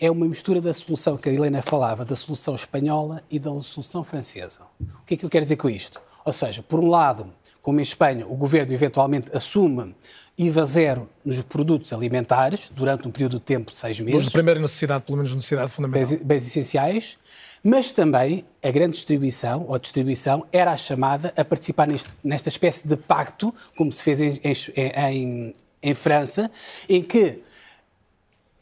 [0.00, 4.04] é uma mistura da solução que a Helena falava, da solução espanhola e da solução
[4.04, 4.60] francesa.
[4.80, 6.00] O que é que eu quero dizer com isto?
[6.24, 7.32] Ou seja, por um lado,
[7.62, 9.94] como em Espanha, o governo eventualmente assume
[10.36, 14.20] IVA zero nos produtos alimentares durante um período de tempo de seis meses.
[14.20, 16.08] Os de primeira necessidade, pelo menos necessidade fundamental.
[16.08, 17.18] Bens, bens essenciais,
[17.62, 22.86] mas também a grande distribuição, ou distribuição, era a chamada a participar neste, nesta espécie
[22.86, 24.40] de pacto, como se fez em,
[24.74, 26.50] em, em França,
[26.88, 27.42] em que,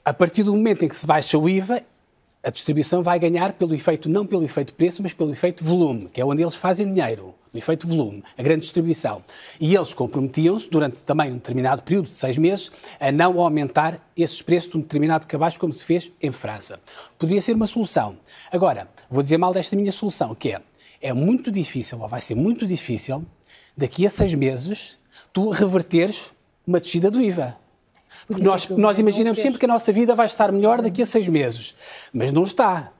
[0.07, 1.83] a partir do momento em que se baixa o IVA,
[2.41, 6.21] a distribuição vai ganhar pelo efeito, não pelo efeito preço, mas pelo efeito volume, que
[6.21, 9.25] é onde eles fazem dinheiro, o efeito volume, a grande distribuição.
[9.59, 14.41] E eles comprometiam-se, durante também um determinado período de seis meses, a não aumentar esses
[14.41, 16.79] preços de um determinado cabaz, como se fez em França.
[17.19, 18.17] Poderia ser uma solução.
[18.53, 20.63] Agora, vou dizer mal desta minha solução, que é,
[21.01, 23.27] é muito difícil, ou vai ser muito difícil,
[23.77, 25.01] daqui a seis meses,
[25.33, 26.33] tu reverteres
[26.65, 27.66] uma descida do IVA.
[28.27, 31.29] Porque nós, nós imaginamos sempre que a nossa vida vai estar melhor daqui a seis
[31.29, 31.75] meses,
[32.13, 32.93] mas não está.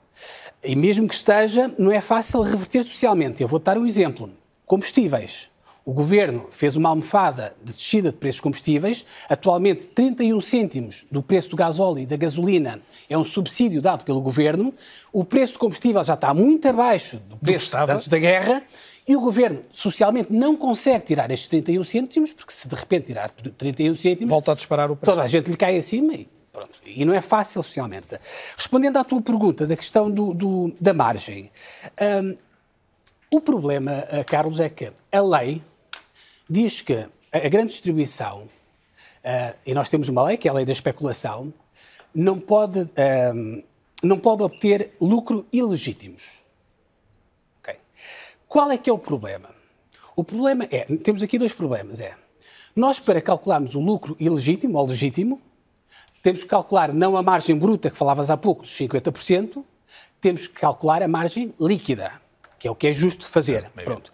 [0.63, 3.43] E mesmo que esteja, não é fácil reverter socialmente.
[3.43, 4.31] Eu vou dar um exemplo.
[4.65, 5.49] Combustíveis.
[5.85, 9.07] o governo fez uma almofada de descida de preços combustíveis.
[9.29, 14.21] Atualmente, 31 cêntimos do preço do gasóleo e da gasolina é um subsídio dado pelo
[14.21, 14.75] governo.
[15.13, 17.95] O preço do combustível já está muito abaixo do preço estava.
[17.95, 18.65] antes da guerra.
[19.09, 23.31] E o governo, socialmente, não consegue tirar estes 31 cêntimos, porque se de repente tirar
[23.31, 25.13] 31 cêntimos, Volta a disparar o preço.
[25.13, 26.81] toda a gente lhe cai acima e pronto.
[26.85, 28.19] E não é fácil socialmente.
[28.57, 31.51] Respondendo à tua pergunta da questão do, do- da margem,
[32.25, 32.37] hum,
[33.33, 35.63] o problema, eh, Carlos, é que a lei
[36.49, 38.49] diz que a grande distribuição,
[39.23, 41.53] eh, e nós temos uma lei, que é a lei da especulação,
[42.15, 42.81] não pode,
[43.35, 43.63] hum,
[44.03, 46.45] não pode obter lucro ilegítimos.
[48.49, 49.51] Qual é que é o problema?
[50.15, 52.15] O problema é, temos aqui dois problemas, é,
[52.75, 55.41] nós para calcularmos o lucro ilegítimo ou legítimo,
[56.23, 59.65] temos que calcular não a margem bruta que falavas há pouco, dos 50%,
[60.21, 62.13] temos que calcular a margem líquida,
[62.59, 63.71] que é o que é justo fazer.
[63.85, 64.13] Pronto.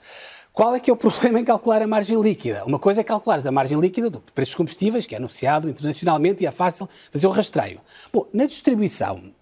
[0.53, 2.65] Qual é que é o problema em calcular a margem líquida?
[2.65, 6.45] Uma coisa é calcular a margem líquida do preço dos combustíveis, que é anunciado internacionalmente
[6.45, 7.81] e é fácil fazer o rastreio.
[8.13, 9.33] Bom, na distribuição,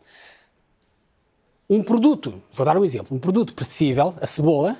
[1.71, 4.77] um produto, vou dar um exemplo, um produto perecível, a cebola,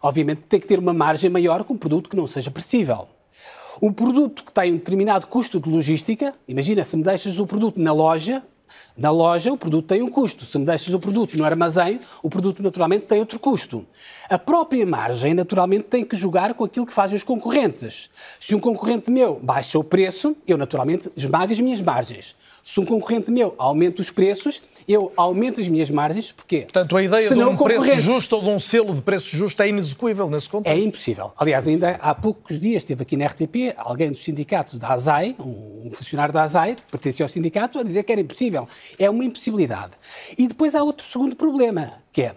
[0.00, 3.08] obviamente tem que ter uma margem maior que um produto que não seja perecível.
[3.82, 7.80] Um produto que tem um determinado custo de logística, imagina se me deixas o produto
[7.80, 8.40] na loja,
[8.96, 10.44] na loja o produto tem um custo.
[10.44, 13.86] Se me deixas o produto no armazém, o produto naturalmente tem outro custo.
[14.28, 18.10] A própria margem naturalmente tem que jogar com aquilo que fazem os concorrentes.
[18.38, 22.36] Se um concorrente meu baixa o preço, eu naturalmente esmago as minhas margens.
[22.62, 26.62] Se um concorrente meu aumenta os preços, eu aumento as minhas margens, porquê?
[26.62, 29.68] Portanto, a ideia de um preço justo ou de um selo de preço justo é
[29.68, 30.84] inexecuível nesse É contexto.
[30.86, 31.32] impossível.
[31.36, 35.90] Aliás, ainda há poucos dias esteve aqui na RTP alguém do sindicato da ASAI, um
[35.92, 38.68] funcionário da ASAI, que pertencia ao sindicato, a dizer que era impossível.
[38.98, 39.92] É uma impossibilidade.
[40.36, 42.34] E depois há outro segundo problema, que é,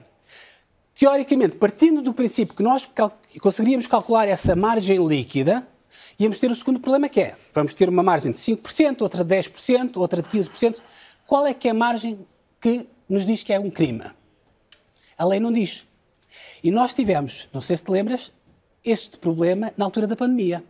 [0.94, 5.68] teoricamente, partindo do princípio que nós cal conseguiríamos calcular essa margem líquida,
[6.18, 9.36] íamos ter o segundo problema, que é, vamos ter uma margem de 5%, outra de
[9.36, 10.78] 10%, outra de 15%.
[11.28, 12.20] Qual é que é a margem
[12.66, 14.06] que nos diz que é um crime?
[15.16, 15.86] A lei não diz.
[16.64, 18.32] E nós tivemos, não sei se te lembras,
[18.84, 20.64] este problema na altura da pandemia.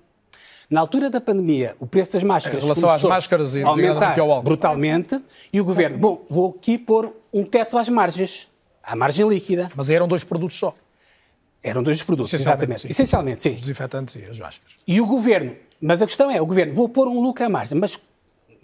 [0.69, 4.29] Na altura da pandemia, o preço das máscaras Em relação às máscaras e aumentar ao
[4.29, 4.43] álcool.
[4.43, 5.21] brutalmente
[5.53, 8.49] e o governo, bom, vou aqui pôr um teto às margens,
[8.83, 9.71] à margem líquida.
[9.73, 10.75] Mas eram dois produtos só.
[11.63, 12.81] Eram dois produtos, Essencialmente, exatamente.
[12.81, 12.89] sim.
[12.89, 13.51] Essencialmente, sim.
[13.51, 14.75] Os desinfetantes e as máscaras.
[14.85, 17.77] E o governo, mas a questão é, o governo, vou pôr um lucro à margem,
[17.79, 17.97] mas,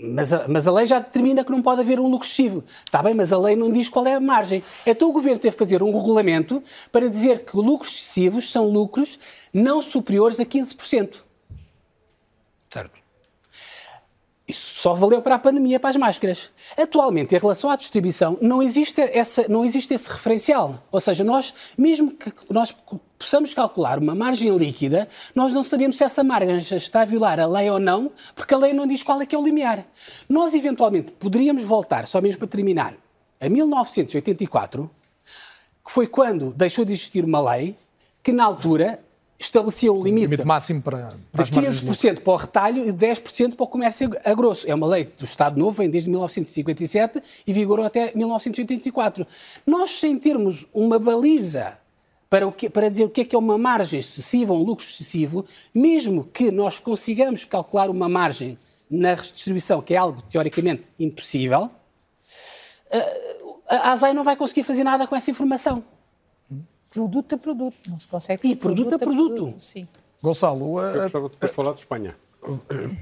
[0.01, 2.63] mas, a, mas a lei já determina que não pode haver um lucro excessivo.
[2.83, 4.63] Está bem, mas a lei não diz qual é a margem.
[4.85, 9.19] Então o governo teve que fazer um regulamento para dizer que lucros excessivos são lucros
[9.53, 11.17] não superiores a 15%.
[12.69, 13.01] Certo.
[14.47, 16.51] Isso só valeu para a pandemia, para as máscaras.
[16.75, 20.83] Atualmente, em relação à distribuição, não existe, essa, não existe esse referencial.
[20.91, 22.75] Ou seja, nós, mesmo que nós
[23.21, 27.45] possamos calcular uma margem líquida, nós não sabemos se essa margem está a violar a
[27.45, 29.85] lei ou não, porque a lei não diz qual é que é o limiar.
[30.27, 32.95] Nós, eventualmente, poderíamos voltar, só mesmo para terminar,
[33.39, 34.89] a 1984,
[35.85, 37.75] que foi quando deixou de existir uma lei
[38.23, 38.99] que, na altura,
[39.39, 41.99] estabelecia um limite Limite máximo para, para de margens de lucro.
[41.99, 44.69] 15% para o retalho e 10% para o comércio a grosso.
[44.69, 49.27] É uma lei do Estado Novo, vem desde 1957 e vigorou até 1984.
[49.65, 51.80] Nós, sem termos uma baliza
[52.31, 54.85] para, o que- para dizer o que é que é uma margem excessiva, um lucro
[54.85, 58.57] excessivo, mesmo que nós consigamos calcular uma margem
[58.89, 61.69] na redistribuição, que é algo teoricamente impossível,
[62.89, 65.83] eh, a ASAI não vai conseguir fazer nada com essa informação.
[66.89, 68.47] Produto a produto, não se consegue.
[68.47, 69.53] E produto a produto.
[69.59, 69.85] Sim.
[70.23, 72.15] Gonçalo, Eu eh, gostava de falar de Espanha.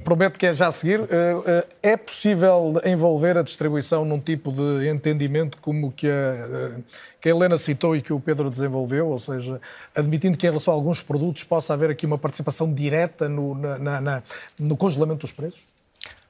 [0.03, 1.01] Prometo que é já a seguir.
[1.01, 1.07] Eh,
[1.47, 6.79] eh, É possível envolver a distribuição num tipo de entendimento como que a, eh,
[7.21, 9.59] que a Helena citou e que o Pedro desenvolveu, ou seja,
[9.95, 14.01] admitindo que em relação a alguns produtos possa haver aqui uma participação direta no, na-
[14.01, 14.23] na-
[14.59, 15.61] no congelamento dos preços?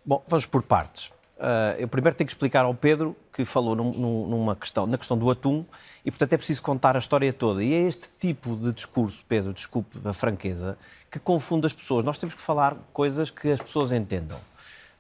[0.06, 1.10] Bom, vamos por partes.
[1.39, 4.97] Ah, eu primeiro tenho que explicar ao Pedro que falou num- num- numa questão, na
[4.97, 5.63] questão do atum
[6.04, 7.63] e, portanto, é preciso contar a história toda.
[7.63, 10.78] E é este tipo de discurso, Pedro, desculpe da franqueza,
[11.10, 12.04] que confunde as pessoas.
[12.04, 14.38] Nós temos que falar coisas que as pessoas entendam.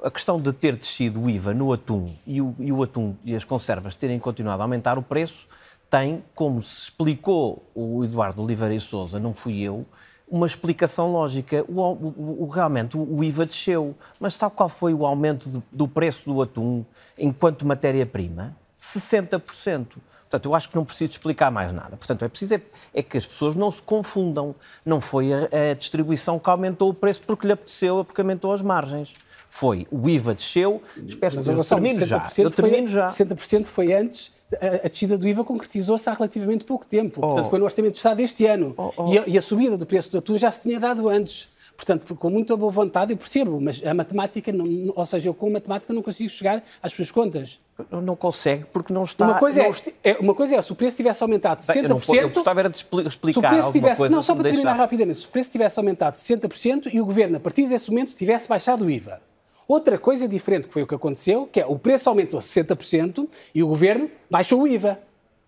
[0.01, 3.35] A questão de ter descido o IVA no atum e o, e o atum e
[3.35, 5.45] as conservas terem continuado a aumentar o preço
[5.89, 9.85] tem, como se explicou o Eduardo Oliveira e Souza, não fui eu,
[10.29, 11.63] uma explicação lógica.
[11.67, 15.63] O, o- o- realmente o, o IVA desceu, mas sabe qual foi o aumento do,
[15.71, 16.83] do preço do atum
[17.17, 18.55] enquanto matéria-prima?
[18.79, 19.85] 60%.
[20.29, 21.97] Portanto, eu acho que não preciso explicar mais nada.
[21.97, 22.61] Portanto, é preciso é,
[22.93, 24.53] é que as pessoas não se confundam.
[24.85, 28.61] Não foi a, a distribuição que aumentou o preço porque lhe apeteceu, porque aumentou as
[28.61, 29.13] margens.
[29.49, 30.83] Foi o IVA desceu.
[31.07, 32.21] Espero, Mas eu termino já.
[32.29, 33.05] 60% Eu termino foi, já.
[33.05, 37.21] 60% foi antes a, a descida do IVA concretizou-se há relativamente pouco tempo.
[37.21, 37.49] Portanto, oh.
[37.49, 38.73] foi no Orçamento do Estado deste ano.
[38.77, 39.13] Oh, oh.
[39.13, 41.49] E, a, e, a, subida do preço do atum já se tinha dado antes.
[41.75, 45.47] Portanto, com muita boa vontade, eu percebo, mas a matemática, não, ou seja, eu com
[45.47, 47.57] a matemática não consigo chegar às suas contas.
[47.89, 49.25] Não consegue porque não está...
[49.25, 49.71] Uma coisa, não...
[50.03, 51.73] É, é, uma coisa é, se o preço tivesse aumentado de 60%...
[51.73, 54.35] Bem, eu, não, eu gostava era de explicar se o preço tivesse, coisa, Não, só
[54.35, 55.19] para terminar rapidamente.
[55.19, 58.49] Se o preço tivesse aumentado de 60% e o Governo, a partir desse momento, tivesse
[58.49, 59.21] baixado o IVA.
[59.69, 63.61] Outra coisa diferente que foi o que aconteceu, que é o preço aumentou 60% e
[63.61, 64.97] o Governo baixou o IVA.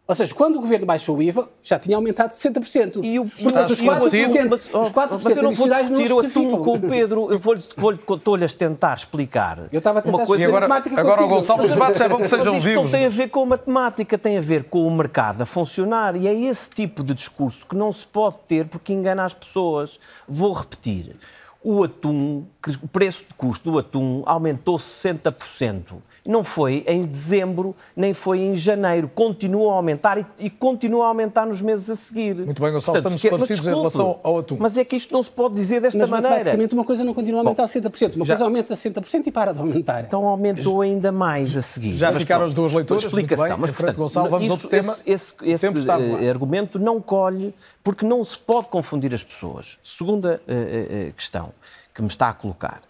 [0.08, 3.02] Ou seja, quando o governo baixou o IVA, já tinha aumentado 60%.
[3.02, 6.62] E o, Portanto, os 4%, mas, os 4 mas eu não vou discutir o atum
[6.62, 9.70] com o Pedro, eu vou-lhe vou, tentar explicar.
[9.72, 12.28] Eu estava a tentar uma coisa agora, agora o Gonçalo, os debates é bom que
[12.28, 12.84] sejam mas vivos.
[12.84, 16.16] não tem a ver com a matemática, tem a ver com o mercado a funcionar.
[16.16, 19.98] E é esse tipo de discurso que não se pode ter porque engana as pessoas.
[20.28, 21.16] Vou repetir
[21.64, 22.44] o atum,
[22.82, 25.94] o preço de custo do atum aumentou 60%.
[26.26, 29.08] Não foi em dezembro, nem foi em janeiro.
[29.08, 32.36] Continua a aumentar e, e continua a aumentar nos meses a seguir.
[32.36, 34.58] Muito bem, Gonçalo, Portanto, estamos esclarecidos em relação ao atum.
[34.60, 36.36] Mas é que isto não se pode dizer desta mas, maneira.
[36.36, 38.16] Praticamente uma coisa não continua a aumentar Bom, 60%.
[38.16, 38.34] Uma já...
[38.34, 40.04] coisa aumenta 60% e para de aumentar.
[40.04, 41.94] Então aumentou ainda mais a seguir.
[41.94, 43.04] Já mas, ficaram as duas leituras.
[43.04, 43.48] Explicação.
[43.48, 44.94] Bem, mas, portanto, Gonçalo, vamos isso, outro tema.
[45.06, 49.78] Esse, esse, esse argumento não colhe, porque não se pode confundir as pessoas.
[49.84, 51.54] Segunda uh, questão
[51.94, 52.82] que me está a colocar.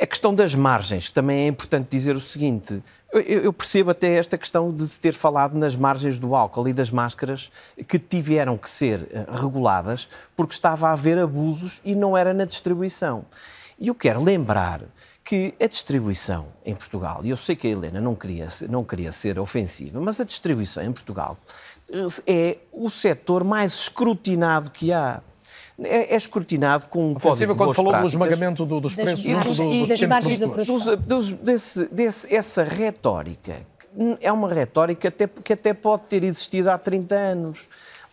[0.00, 4.72] A questão das margens, também é importante dizer o seguinte: eu, percebo até esta questão
[4.72, 7.48] de ter falado nas margens do álcool e das máscaras
[7.86, 13.24] que tiveram que ser reguladas porque estava a haver abusos e não era na distribuição.
[13.78, 14.82] E eu quero lembrar
[15.22, 19.10] que a distribuição em Portugal, e eu sei que a Helena não queria, não queria
[19.10, 21.38] ser ofensiva, mas a distribuição em Portugal
[22.26, 25.20] é o setor mais escrutinado que há
[25.82, 29.72] é, é escrutinado com um código quando falou do esmagamento do, dos preços junto do,
[29.72, 30.96] e das margens da produção.
[30.96, 33.56] Dos, desse, desse, essa retórica
[34.20, 37.58] é uma retórica até, que até pode ter existido há 30 anos.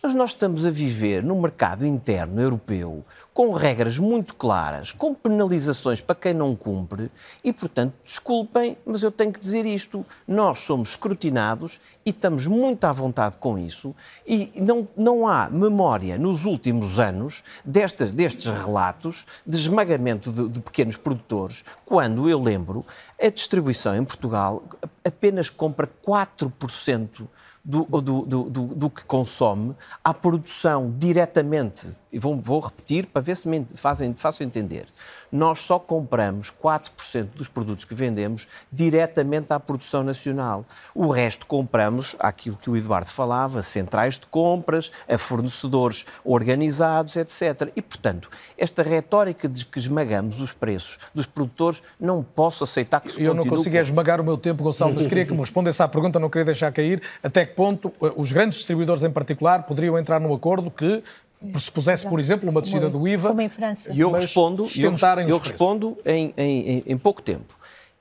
[0.04, 6.00] Mas nós estamos a viver num mercado interno europeu com regras muito claras, com penalizações
[6.00, 7.08] para quem não cumpre
[7.44, 12.82] e, portanto, desculpem, mas eu tenho que dizer isto: nós somos escrutinados e estamos muito
[12.84, 13.94] à vontade com isso.
[14.26, 20.60] E não, não há memória nos últimos anos destas, destes relatos de esmagamento de, de
[20.60, 22.84] pequenos produtores, quando eu lembro
[23.22, 24.64] a distribuição em Portugal
[25.04, 27.28] apenas compra 4%
[27.64, 31.88] do, do, do, do, que consome à produção diretamente.
[32.12, 34.86] E vou, vou repetir para ver se me fazem, faço entender
[35.32, 40.66] nós só compramos 4% dos produtos que vendemos diretamente à produção nacional.
[40.94, 47.72] O resto compramos aquilo que o Eduardo falava, centrais de compras, a fornecedores organizados, etc.
[47.74, 53.10] E, portanto, esta retórica de que esmagamos os preços dos produtores, não posso aceitar que
[53.10, 55.88] se Eu não consigo esmagar o meu tempo, Gonçalo, mas queria que me respondesse à
[55.88, 59.98] pergunta, não queria deixar cair, até que ponto eh, os grandes distribuidores em particular poderiam
[59.98, 61.02] entrar num acordo que
[61.50, 63.30] pressupusesse, por exemplo, uma descida do IVA.
[63.30, 63.92] Como em França.
[63.92, 67.56] E eu respondo, eu, eu respondo em, em, em, pouco tempo.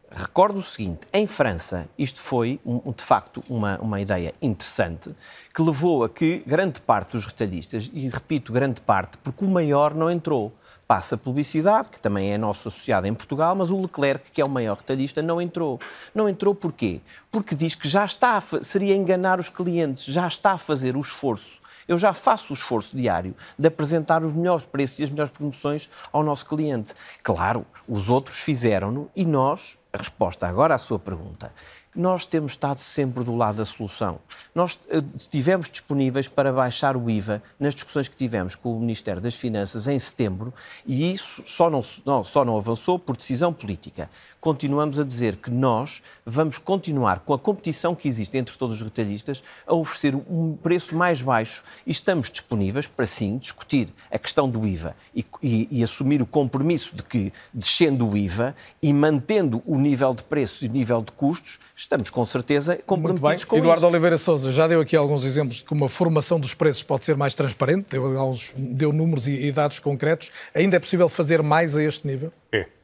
[0.10, 5.10] Recordo o seguinte: em França, isto foi, um, de facto, uma, uma ideia interessante
[5.54, 9.93] que levou a que grande parte dos retalhistas, e repito, grande parte, porque o maior
[9.93, 10.54] não entrou.
[10.88, 14.49] Passa publicidade, que também é nosso associado em Portugal, mas o Leclerc, que é o
[14.49, 15.80] maior retalhista, não entrou.
[16.13, 16.99] Não entrou porquê?
[17.32, 20.99] Porque diz que já está, a, seria enganar os clientes, já está a fazer o
[20.99, 25.31] esforço eu já faço o esforço diário de apresentar os melhores preços e as melhores
[25.31, 26.93] promoções ao nosso cliente.
[27.23, 31.51] Claro, os outros fizeram-no e nós, a resposta agora à sua pergunta,
[31.95, 34.19] nós temos estado sempre do lado da solução.
[34.55, 39.21] Nós eh, estivemos disponíveis para baixar o IVA nas discussões que tivemos com o Ministério
[39.21, 40.53] das Finanças em setembro
[40.85, 44.09] e isso só não, não, só não avançou por decisão política
[44.41, 48.82] continuamos a dizer que nós vamos continuar com a competição que existe entre todos os
[48.82, 54.49] retalhistas a oferecer um preço mais baixo e estamos disponíveis para sim discutir a questão
[54.49, 59.62] do IVA e, e, e assumir o compromisso de que, descendo o IVA e mantendo
[59.63, 63.47] o nível de preços e o nível de custos, estamos com certeza comprometidos Muito bem.
[63.47, 63.91] com Eduardo isso.
[63.91, 67.15] Oliveira Souza já deu aqui alguns exemplos de como a formação dos preços pode ser
[67.15, 68.12] mais transparente, deu,
[68.56, 70.32] deu números e, e dados concretos.
[70.56, 72.32] Ainda é possível fazer mais a este nível?
[72.51, 72.80] É.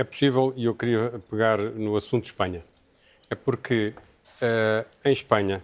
[0.00, 2.64] É possível, e eu queria pegar no assunto de Espanha.
[3.28, 3.92] É porque
[4.40, 5.62] uh, em Espanha,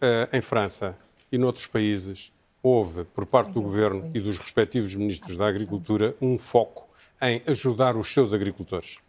[0.00, 0.96] uh, em França
[1.30, 6.38] e noutros países, houve, por parte do governo e dos respectivos ministros da Agricultura, um
[6.38, 6.88] foco
[7.20, 9.00] em ajudar os seus agricultores.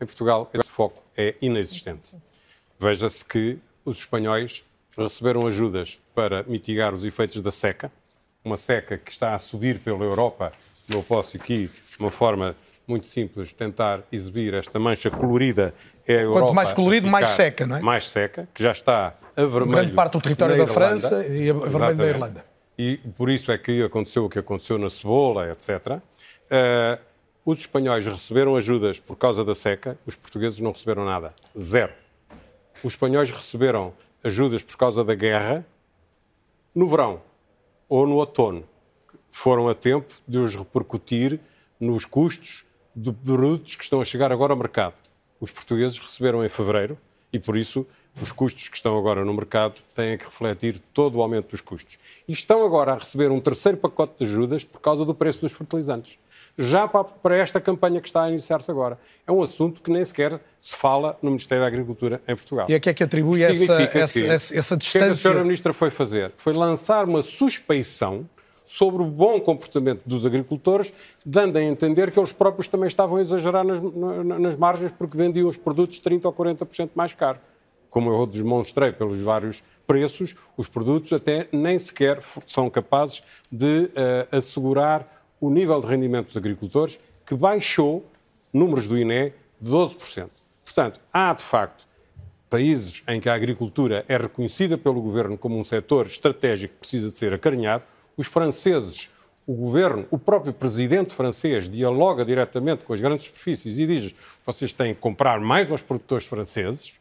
[0.00, 2.16] Em Portugal, esse foco é inexistente.
[2.80, 4.64] Veja-se que os espanhóis
[4.96, 7.92] receberam ajudas para mitigar os efeitos da seca,
[8.42, 10.50] uma seca que está a subir pela Europa.
[10.88, 12.56] Não posso aqui, de uma forma
[12.88, 15.74] muito simples, tentar exibir esta mancha colorida
[16.06, 17.80] é Quanto mais colorido, mais seca, não é?
[17.80, 19.70] Mais seca, que já está a vermelho.
[19.72, 21.96] Grande parte do território da Irlanda, França e a vermelho Exatamente.
[21.98, 22.44] da Irlanda.
[22.78, 25.68] E por isso é que aconteceu o que aconteceu na cebola, etc.
[25.68, 26.00] Uh,
[26.50, 26.98] eh,
[27.44, 31.34] os espanhóis receberam ajudas por causa da seca, os portugueses não receberam nada.
[31.56, 31.92] Zero.
[32.82, 33.92] Os espanhóis receberam
[34.24, 35.66] ajudas por causa da guerra
[36.74, 37.20] no verão
[37.88, 38.64] ou no outono.
[39.30, 41.38] Foram a tempo de os repercutir
[41.78, 42.64] nos custos
[42.98, 44.94] de produtos que estão a chegar agora ao mercado.
[45.40, 46.98] Os portugueses receberam em fevereiro
[47.32, 47.86] e, por isso,
[48.20, 51.96] os custos que estão agora no mercado têm que refletir todo o aumento dos custos.
[52.26, 55.52] E estão agora a receber um terceiro pacote de ajudas por causa do preço dos
[55.52, 56.18] fertilizantes.
[56.58, 58.98] Já para esta campanha que está a iniciar-se agora.
[59.24, 62.66] É um assunto que nem sequer se fala no Ministério da Agricultura em Portugal.
[62.68, 64.80] E a que é que atribui essa, essa, essa, essa distância?
[64.80, 65.44] O que, é que a Sra.
[65.44, 66.32] Ministra foi fazer?
[66.36, 68.28] Foi lançar uma suspeição
[68.68, 70.92] sobre o bom comportamento dos agricultores,
[71.24, 75.48] dando a entender que eles próprios também estavam a exagerar nas, nas margens porque vendiam
[75.48, 77.38] os produtos 30% ou 40% mais caro.
[77.88, 84.36] Como eu demonstrei pelos vários preços, os produtos até nem sequer são capazes de uh,
[84.36, 88.04] assegurar o nível de rendimento dos agricultores, que baixou,
[88.52, 89.32] números do INE,
[89.64, 90.28] 12%.
[90.62, 91.88] Portanto, há de facto
[92.50, 97.08] países em que a agricultura é reconhecida pelo governo como um setor estratégico que precisa
[97.08, 97.84] de ser acarinhado,
[98.18, 99.08] os franceses,
[99.46, 104.14] o governo, o próprio presidente francês dialoga diretamente com as grandes superfícies e diz
[104.44, 106.94] vocês têm que comprar mais aos produtores franceses.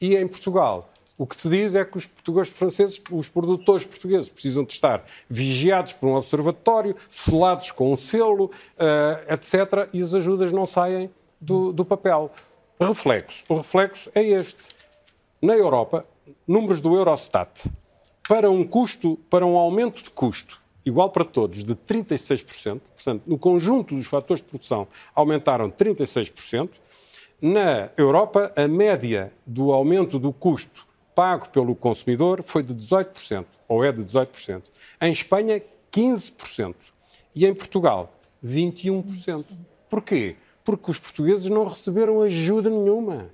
[0.00, 4.30] E em Portugal, o que se diz é que os portugueses franceses, os produtores portugueses
[4.30, 9.88] precisam de estar vigiados por um observatório, selados com um selo, uh, eh, etc.
[9.92, 11.08] E as ajudas não saem
[11.40, 12.32] do, do papel.
[12.80, 13.44] Reflexo.
[13.48, 14.74] O reflexo é este.
[15.40, 16.04] Na Europa,
[16.48, 17.70] números do Eurostat
[18.28, 23.38] para um custo, para um aumento de custo igual para todos de 36%, portanto, no
[23.38, 26.70] conjunto dos fatores de produção aumentaram 36%.
[27.40, 33.84] Na Europa, a média do aumento do custo pago pelo consumidor foi de 18%, ou
[33.84, 34.62] é de 18%.
[35.00, 35.62] Em Espanha,
[35.92, 36.74] 15%.
[37.34, 38.14] E em Portugal,
[38.44, 39.48] 21%.
[39.88, 40.36] Porquê?
[40.64, 43.30] Porque os portugueses não receberam ajuda nenhuma.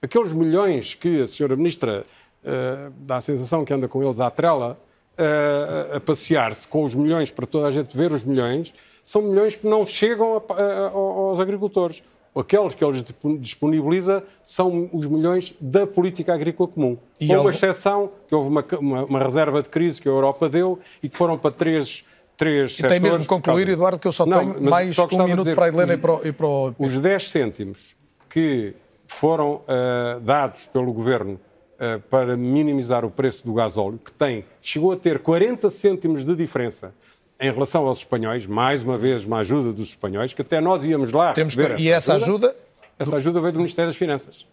[0.00, 2.04] Aqueles milhões que a senhora Ministra
[2.44, 4.78] uh, dá a sensação que anda com eles à trela,
[5.18, 8.72] uh, a passear-se com os milhões para toda a gente ver os milhões,
[9.04, 12.02] são milhões que não chegam a, a, aos agricultores.
[12.34, 13.04] Aqueles que eles
[13.40, 16.96] disponibiliza são os milhões da política agrícola comum.
[17.20, 20.48] E com uma exceção, que houve uma, uma, uma, reserva de crise que a Europa
[20.48, 24.12] deu e que foram para três, três e tem mesmo de concluir, Eduardo, que eu
[24.12, 26.32] só não, tenho mais só um minuto dizer, para a Helena e para, o, e
[26.32, 26.74] para o...
[26.78, 27.94] Os 10 cêntimos
[28.30, 28.74] que
[29.06, 31.38] foram uh, dados pelo Governo
[31.82, 36.34] uh, para minimizar o preço do gasóleo, que tem, chegou a ter 40 cêntimos de
[36.36, 36.94] diferença
[37.40, 41.10] em relação aos espanhóis, mais uma vez uma ajuda dos espanhóis, que até nós íamos
[41.10, 41.56] lá Temos.
[41.80, 42.48] E essa ajuda?
[42.48, 42.56] ajuda?
[42.98, 44.46] Essa ajuda veio do Ministério das Finanças.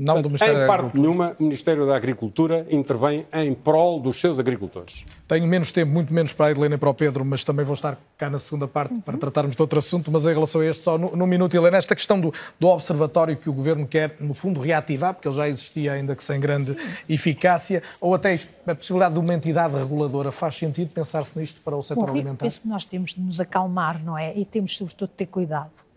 [0.00, 4.18] Não do Ministério em da parte nenhuma, o Ministério da Agricultura intervém em prol dos
[4.18, 5.04] seus agricultores.
[5.28, 7.74] Tenho menos tempo, muito menos para a Helena e para o Pedro, mas também vou
[7.74, 10.82] estar cá na segunda parte para tratarmos de outro assunto, mas em relação a este
[10.82, 14.32] só no, no minuto, Helena, esta questão do, do observatório que o Governo quer, no
[14.32, 16.78] fundo, reativar, porque ele já existia ainda que sem grande Sim.
[17.06, 21.82] eficácia, ou até a possibilidade de uma entidade reguladora, faz sentido pensar-se nisto para o
[21.82, 22.46] setor Bom, alimentar?
[22.46, 24.32] Penso que nós temos de nos acalmar, não é?
[24.34, 25.89] E temos, sobretudo, de ter cuidado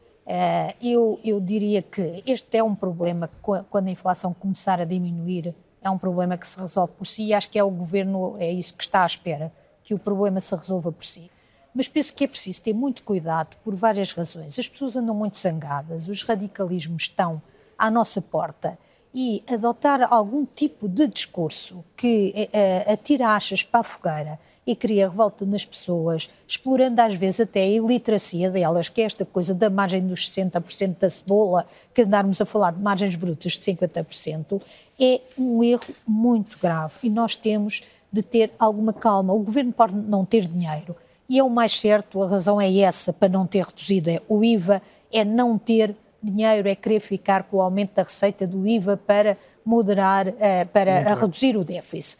[0.82, 5.56] eu, eu diria que este é um problema que, quando a inflação começar a diminuir,
[5.82, 8.50] é um problema que se resolve por si e acho que é o governo, é
[8.50, 9.52] isso que está à espera,
[9.84, 11.30] que o problema se resolva por si.
[11.76, 14.58] Mas penso que é preciso ter muito cuidado por várias razões.
[14.58, 17.42] As pessoas andam muito zangadas, os radicalismos estão
[17.78, 18.78] à nossa porta
[19.14, 25.10] e adotar algum tipo de discurso que uh, atira achas para a fogueira e cria
[25.10, 29.70] revolta nas pessoas, explorando às vezes até a iliteracia delas, que é esta coisa da
[29.70, 34.64] margem dos 60% da cebola, que andarmos a falar de margens brutas de 50%,
[35.00, 39.34] é um erro muito grave e nós temos de ter alguma calma.
[39.34, 40.96] O governo pode não ter dinheiro
[41.30, 44.82] e é o mais certo, a razão é essa para não ter reduzido o IVA,
[45.12, 49.38] é não ter dinheiro é querer ficar com o aumento da receita do IVA para
[49.66, 50.34] moderar, uh,
[50.72, 52.20] para reduzir o déficit.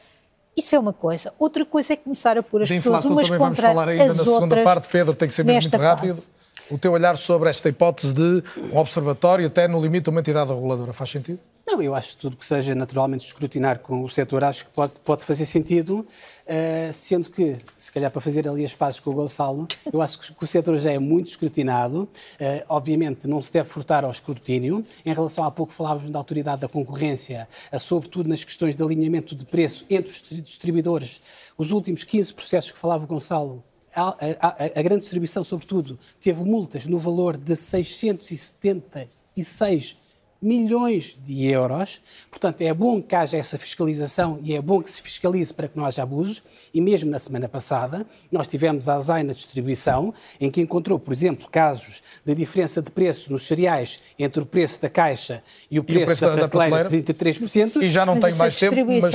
[0.56, 1.34] Isso é uma coisa.
[1.40, 4.14] Outra coisa é começar a pôr as pessoas umas também contra vamos falar ainda na
[4.14, 6.16] segunda parte, Pedro, tem que ser mesmo muito rápido.
[6.16, 6.32] Fase.
[6.74, 8.44] O teu olhar sobre esta hipótese de
[8.74, 11.40] um observatório, até no limite uma entidade reguladora, faz sentido?
[11.68, 14.94] Não, eu acho que tudo que seja naturalmente escrutinar com o setor, acho que pode,
[15.02, 19.14] pode fazer sentido, uh, sendo que, se calhar para fazer ali as pazes com o
[19.14, 23.70] Gonçalo, eu acho que o setor já é muito escrutinado, uh, obviamente não se deve
[23.70, 24.84] furtar ao escrutínio.
[25.06, 29.36] Em relação a pouco falávamos da autoridade da concorrência, uh, sobretudo nas questões de alinhamento
[29.36, 31.22] de preço entre os distribuidores,
[31.56, 33.64] os últimos 15 processos que falava o Gonçalo
[33.96, 39.98] a, a, a, grande distribuição, sobretudo, teve multas no valor de 676
[40.44, 42.02] milhões de euros.
[42.30, 45.78] Portanto, é bom que haja essa fiscalização e é bom que se fiscalize para que
[45.78, 46.44] não haja abusos.
[46.74, 51.14] E mesmo na semana passada, nós tivemos a ASAI na distribuição, em que encontrou, por
[51.14, 55.42] exemplo, casos de diferença de preço nos cereais entre o preço da caixa
[55.72, 57.82] e o preço, e o preço da, da, prateleira, da de 33%.
[57.82, 59.14] E já não Mas tenho mais tempo, mas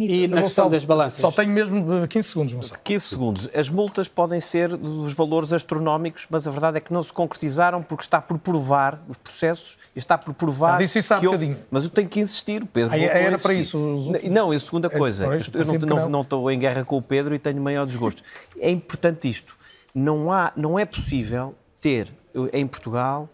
[0.00, 1.20] E na questão das balanças.
[1.20, 2.80] só tenho mesmo 15 segundos, Gonçalo.
[2.82, 3.50] 15 segundos.
[3.54, 7.82] As multas podem ser dos valores astronómicos, mas a verdade é que não se concretizaram
[7.82, 10.63] porque está por provar os processos e está por provar.
[10.64, 11.66] Ah, disse isso há que houve- bocadinho.
[11.70, 12.62] Mas eu tenho que insistir.
[12.62, 15.48] O Pedro Ah, voltou a era para isso, os últimos- Não, a segunda coisa, pois,
[15.52, 16.08] eu não, não, não.
[16.08, 18.22] não estou em guerra com o Pedro e tenho maior desgosto.
[18.58, 19.54] É importante isto.
[19.94, 22.08] Não, há, não é possível ter
[22.52, 23.28] em Portugal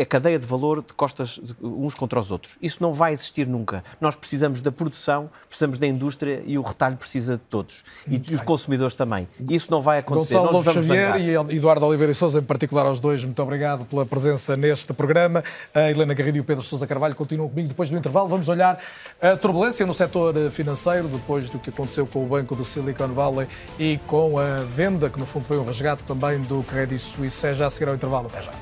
[0.00, 2.56] a cadeia de valor de costas uns contra os outros.
[2.60, 3.84] Isso não vai existir nunca.
[4.00, 7.84] Nós precisamos da produção, precisamos da indústria e o retalho precisa de todos.
[8.06, 9.28] E os consumidores também.
[9.48, 10.34] Isso não vai acontecer.
[10.34, 11.50] Gonçalo Lobo Xavier zangar.
[11.50, 15.44] e Eduardo Oliveira e Souza, em particular aos dois, muito obrigado pela presença neste programa.
[15.74, 18.28] A Helena Garrido e o Pedro Sousa Carvalho continuam comigo depois do intervalo.
[18.28, 18.78] Vamos olhar
[19.20, 23.08] a turbulência no setor eh, financeiro, depois do que aconteceu com o Banco de Silicon
[23.08, 23.46] Valley
[23.78, 27.46] e com a venda, que no fundo foi um resgate também do Credit Suisse.
[27.46, 28.26] É já a seguir ao intervalo.
[28.26, 28.55] Até já.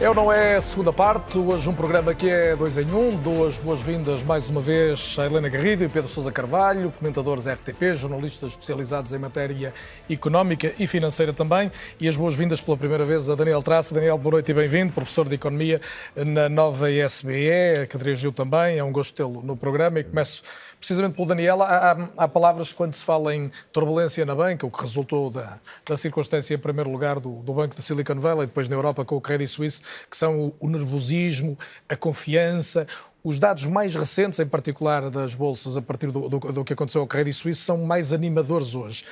[0.00, 3.56] Eu não é a segunda parte, hoje um programa que é dois em um, duas
[3.56, 9.12] boas-vindas mais uma vez a Helena Garrido e Pedro Sousa Carvalho, comentadores RTP, jornalistas especializados
[9.12, 9.74] em matéria
[10.08, 11.68] económica e financeira também,
[12.00, 13.92] e as boas-vindas pela primeira vez a Daniel Traça.
[13.92, 15.80] Daniel, boa noite e bem-vindo, professor de Economia
[16.14, 19.98] na nova ISBE, que dirigiu também, é um gosto tê-lo no programa.
[19.98, 20.42] E começo
[20.78, 24.70] precisamente pelo Daniel, há, há- há palavras quando se fala em turbulência na banca, o
[24.70, 28.68] que resultou da, da circunstância, em primeiro lugar, do, do Banco de Silicon Valley, depois
[28.68, 31.58] na Europa com o Credit Suisse, que são o, o nervosismo,
[31.88, 32.86] a confiança.
[33.24, 37.00] Os dados mais recentes, em particular das bolsas, a partir do, do- do que aconteceu
[37.00, 39.04] ao Credit Suisse, são mais animadores hoje.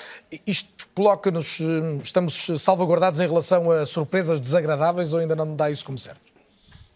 [0.46, 5.84] Isto coloca-nos, eh, estamos salvaguardados em relação a surpresas desagradáveis ou ainda não dá isso
[5.84, 6.20] como certo?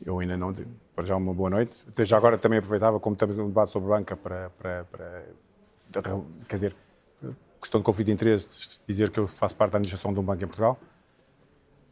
[0.06, 0.54] Eu ainda não.
[1.00, 1.82] Para já, uma boa noite.
[1.88, 4.50] Até já agora também aproveitava, como estamos num debate sobre banca, para.
[4.50, 5.22] para, para
[6.46, 6.76] quer dizer,
[7.58, 10.44] questão de conflito de interesses, dizer que eu faço parte da administração de um banco
[10.44, 10.78] em Portugal.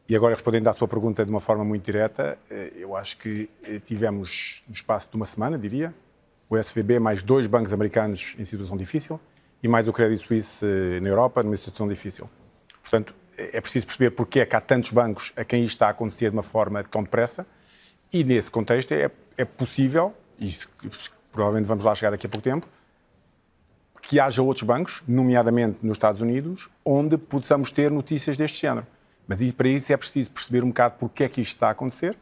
[0.07, 3.49] E agora, respondendo à sua pergunta de uma forma muito direta, eh, eu acho que
[3.65, 5.95] eh, tivemos, no espaço de uma semana, diria,
[6.51, 9.19] o SVB mais dois bancos americanos em situação difícil
[9.63, 12.29] e mais o Credit Suisse eh, na Europa numa situação difícil.
[12.83, 15.87] Portanto, é é preciso perceber porque é que há tantos bancos a quem isto está
[15.87, 17.47] a acontecer de uma forma tão depressa
[18.13, 20.55] e nesse contexto é, é possível, e
[21.33, 22.67] provavelmente vamos lá chegar daqui a pouco tempo,
[24.03, 28.87] que haja outros bancos, nomeadamente nos Estados Unidos, onde possamos ter notícias deste género.
[29.27, 32.17] Mas para isso é preciso perceber um bocado porque é que isto está a acontecer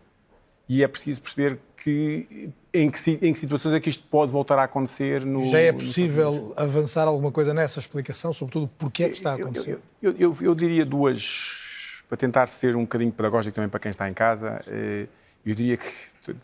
[0.68, 4.58] e é preciso perceber que, em, que, em que situações é que isto pode voltar
[4.58, 5.44] a acontecer no.
[5.44, 9.78] Já é possível avançar alguma coisa nessa explicação, sobretudo porque é que está a acontecer?
[10.02, 13.90] Eu, eu- eu- eu diria duas, para tentar ser um bocadinho pedagógico também para quem
[13.92, 14.60] está em casa.
[14.66, 15.06] eh,
[15.46, 16.34] Eu diria que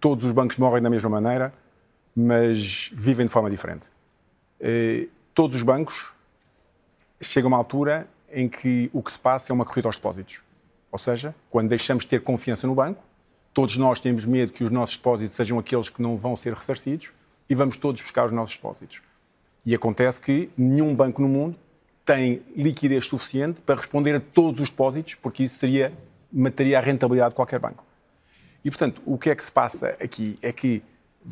[0.00, 1.52] todos os bancos morrem da mesma maneira,
[2.16, 3.88] mas vivem de forma diferente.
[4.60, 6.12] Eh, Todos os bancos
[7.18, 10.42] chegam a uma altura em que o que se passa é uma corrida aos depósitos.
[10.90, 13.02] Ou seja, quando deixamos de ter confiança no banco,
[13.54, 17.12] todos nós temos medo que os nossos depósitos sejam aqueles que não vão ser ressarcidos
[17.48, 19.00] e vamos todos buscar os nossos depósitos.
[19.64, 21.56] E acontece que nenhum banco no mundo
[22.04, 25.94] tem liquidez suficiente para responder a todos os depósitos, porque isso seria,
[26.30, 27.82] mataria a rentabilidade de qualquer banco.
[28.64, 30.82] E, portanto, o que é que se passa aqui é que,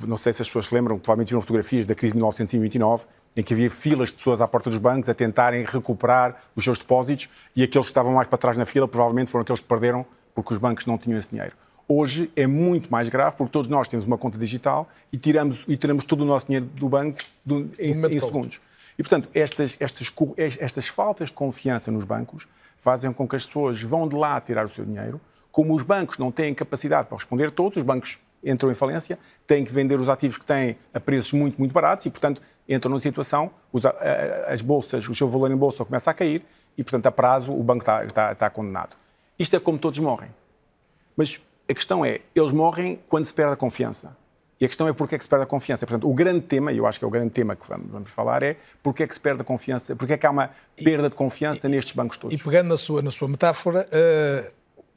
[0.07, 3.05] não sei se as pessoas se lembram, provavelmente viram fotografias da crise de 1929,
[3.37, 6.79] em que havia filas de pessoas à porta dos bancos a tentarem recuperar os seus
[6.79, 10.05] depósitos e aqueles que estavam mais para trás na fila provavelmente foram aqueles que perderam
[10.35, 11.53] porque os bancos não tinham esse dinheiro.
[11.87, 15.77] Hoje é muito mais grave porque todos nós temos uma conta digital e tiramos, e
[15.77, 18.61] tiramos todo o nosso dinheiro do banco do- em, momento em segundos.
[18.99, 20.13] E, portanto, estas, estas,
[20.59, 22.47] estas faltas de confiança nos bancos
[22.79, 25.21] fazem com que as pessoas vão de lá tirar o seu dinheiro.
[25.53, 29.65] Como os bancos não têm capacidade para responder todos, os bancos entram em falência, têm
[29.65, 33.01] que vender os ativos que têm a preços muito, muito baratos e, portanto, entram numa
[33.01, 33.51] situação,
[34.47, 36.45] as bolsas, o seu valor em bolsa começa a cair
[36.79, 38.97] e, portanto, a prazo o banco está, está, está condenado.
[39.39, 40.31] Isto é como todos morrem.
[41.17, 44.17] Mas a questão é, eles morrem quando se perde a confiança.
[44.61, 45.87] E a questão é porque é que se perde a confiança.
[45.87, 48.43] Portanto, o grande tema, e eu acho que é o grande tema que vamos, falar,
[48.43, 51.17] é porque é que se perde a confiança, porque é que há uma perda de
[51.17, 52.39] confiança nestes bancos todos.
[52.39, 54.53] E pegando na sua, na sua metáfora, eh,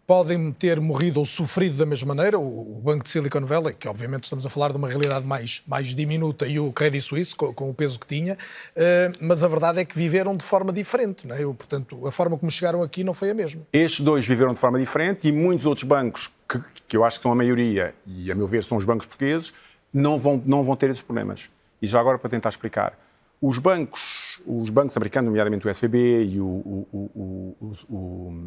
[0.06, 3.88] podem ter morrido ou sofrido da mesma maneira o, o Banco de Silicon Valley, que
[3.88, 7.54] obviamente estamos a falar de uma realidade mais, mais diminuta, e o Credit Suisse, com,
[7.54, 8.38] com o peso que tinha,
[8.76, 11.26] eh, mas a verdade é que viveram de forma diferente.
[11.26, 11.44] Não é?
[11.44, 13.62] Eu, portanto, a forma como chegaram aqui não foi a mesma.
[13.72, 17.24] Estes dois viveram de forma diferente e muitos outros bancos, que, que eu acho que
[17.24, 19.54] são a maioria, e a meu ver são os bancos portugueses,
[19.94, 21.48] não vão, não vão ter esses problemas.
[21.82, 22.98] E já agora para tentar explicar.
[23.42, 27.56] os bancos, os bancos americanos, nomeadamente o SVB e o, o,
[27.90, 28.38] o,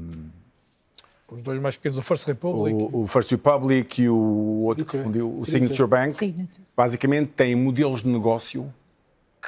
[1.30, 2.88] os dois mais pequenos, o First Republic.
[2.92, 6.62] O, First Republic e o outro que fundiu, o Signature Bank, Signature.
[6.76, 8.72] basicamente têm modelos de negócio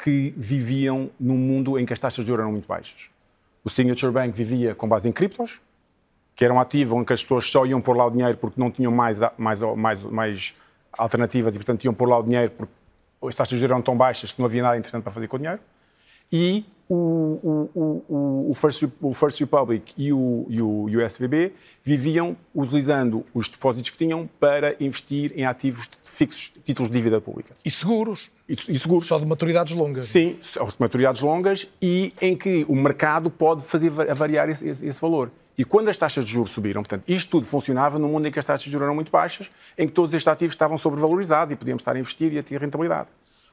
[0.02, 3.08] que viviam num mundo em que as taxas de juros eram muito baixas.
[3.64, 5.60] O Signature Bank vivia com base em criptos,
[6.34, 8.70] que era um ativo onde as pessoas só iam pôr lá o dinheiro porque não
[8.70, 10.54] tinham mais, mais, mais, mais
[10.96, 12.72] alternativas e, portanto, iam pôr lá o dinheiro porque
[13.22, 15.36] as taxas de juros eram tão baixas que não havia nada interessante para fazer com
[15.36, 15.60] o dinheiro.
[16.32, 21.06] E o, o, o, o, First, o First Republic e o, e o, e o
[21.06, 21.52] SVB
[21.84, 27.54] viviam utilizando os depósitos que tinham para investir em ativos fixos, títulos de dívida pública.
[27.64, 28.30] E seguros.
[28.48, 29.06] E, e seguros.
[29.06, 30.06] Só de maturidades longas.
[30.06, 34.86] Sim, só de maturidades longas e em que o mercado pode fazer variar esse, esse,
[34.86, 35.30] esse valor.
[35.58, 38.38] E quando as taxas de juros subiram, portanto, isto tudo funcionava num mundo em que
[38.38, 41.56] as taxas de juros eram muito baixas, em que todos estes ativos estavam sobrevalorizados e
[41.56, 43.08] podíamos estar a investir e a ter rentabilidade.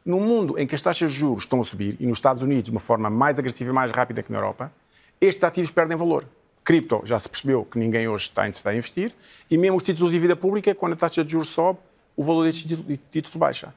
[0.05, 2.65] No mundo em que as taxas de juros estão a subir, e nos Estados Unidos
[2.65, 4.71] de uma forma mais agressiva e mais rápida que na Europa,
[5.19, 6.25] estes ativos perdem valor.
[6.63, 9.11] Cripto, já se percebeu que ninguém hoje está interessado em investir,
[9.49, 11.79] e mesmo os títulos de dívida pública, quando a taxa de juros sobe,
[12.15, 12.77] o valor destes
[13.11, 13.73] títulos baixa.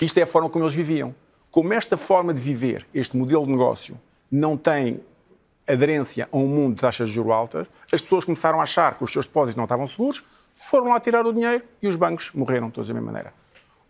[0.00, 1.14] Isto é a forma como eles viviam.
[1.50, 4.00] Como esta forma de viver, este modelo de negócio,
[4.30, 5.00] não tem
[5.68, 9.04] aderência a um mundo de taxas de juros altas, as pessoas começaram a achar que
[9.04, 10.24] os seus depósitos não estavam seguros,
[10.54, 13.45] foram lá tirar o dinheiro e os bancos morreram todos da mesma maneira.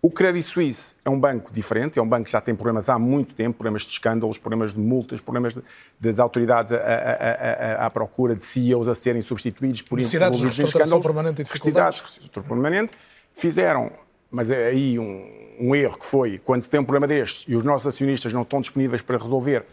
[0.06, 2.96] O Credit Suisse é um banco diferente, é um banco que já tem problemas há
[2.96, 5.60] muito tempo, problemas de escândalos, problemas de multas, problemas de,
[5.98, 10.62] das autoridades a, a, a, à procura de CEOs a serem substituídos por necessidades de
[10.62, 12.02] escândalos, permanente e dificuldades.
[12.02, 12.92] Necessidades permanente.
[13.32, 13.90] Fizeram,
[14.30, 15.28] mas é aí um,
[15.58, 18.42] um erro que foi, quando se tem um problema destes e os nossos acionistas não
[18.42, 19.66] estão disponíveis para resolver,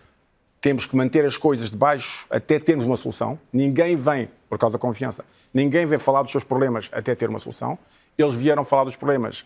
[0.59, 3.39] temos que manter as coisas debaixo até termos uma solução.
[3.53, 5.23] Ninguém vem, por causa da confiança,
[5.53, 7.77] ninguém vem falar dos seus problemas até ter uma solução.
[8.17, 9.45] Eles vieram falar dos problemas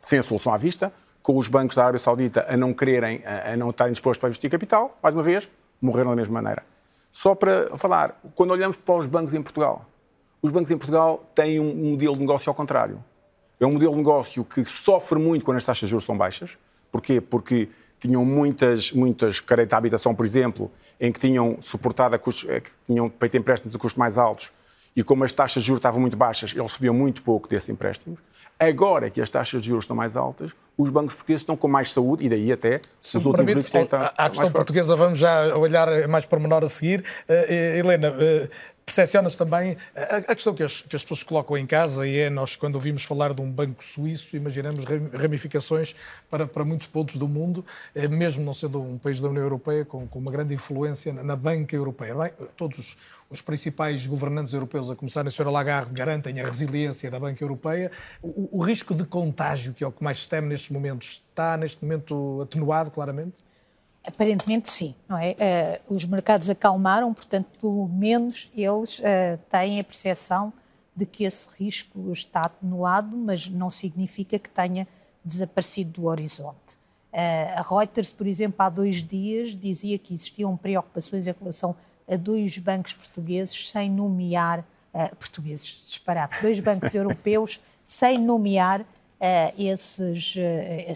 [0.00, 0.92] sem a solução à vista,
[1.22, 4.50] com os bancos da Arábia Saudita a não quererem, a não estarem dispostos para investir
[4.50, 5.48] capital, mais uma vez,
[5.80, 6.62] morreram da mesma maneira.
[7.12, 9.84] Só para falar, quando olhamos para os bancos em Portugal,
[10.40, 13.02] os bancos em Portugal têm um modelo de negócio ao contrário.
[13.58, 16.56] É um modelo de negócio que sofre muito quando as taxas de juros são baixas.
[16.92, 17.20] Porquê?
[17.20, 17.68] Porque
[17.98, 20.70] tinham muitas, muitas créditos à habitação, por exemplo,
[21.00, 24.52] em que tinham suportado a custos, eh, que tinham feito empréstimos de custos mais altos
[24.94, 28.20] e como as taxas de juros estavam muito baixas, eles recebiam muito pouco desses empréstimos.
[28.58, 31.92] Agora que as taxas de juros estão mais altas, os bancos portugueses estão com mais
[31.92, 35.56] saúde e daí até Se os últimos permite, estão a, a questão portuguesa vamos já
[35.56, 37.04] olhar mais para menor a seguir.
[37.28, 38.48] Uh, Helena, uh,
[38.88, 42.56] Percepcionas também a, questão que as, que as, pessoas colocam em casa e é nós,
[42.56, 44.82] quando ouvimos falar de um banco suíço, imaginamos
[45.12, 45.94] ramificações
[46.30, 47.62] para, para muitos pontos do mundo,
[48.08, 51.76] mesmo não sendo um país da União Europeia, com, com uma grande influência na banca
[51.76, 52.14] europeia.
[52.14, 52.96] Bem, todos os,
[53.30, 55.50] os principais governantes europeus, a começar a Sra.
[55.50, 57.90] Lagarde, garantem a resiliência da banca europeia.
[58.22, 61.56] O, o risco de contágio, que é o que mais se teme nestes momentos, está
[61.56, 63.38] neste momento atenuado, claramente?
[64.02, 65.80] Aparentemente sim, não é?
[65.88, 70.52] Uh, os mercados acalmaram, portanto, pelo menos eles uh, têm a percepção
[70.96, 74.88] de que esse risco está atenuado, mas não significa que tenha
[75.22, 76.78] desaparecido do horizonte.
[77.12, 81.76] Uh, a Reuters, por exemplo, há dois dias dizia que existiam preocupações em relação
[82.08, 84.64] a dois bancos portugueses sem nomear
[85.18, 88.84] portugueses, disparate, dois bancos europeus sem nomear
[89.56, 90.34] esses,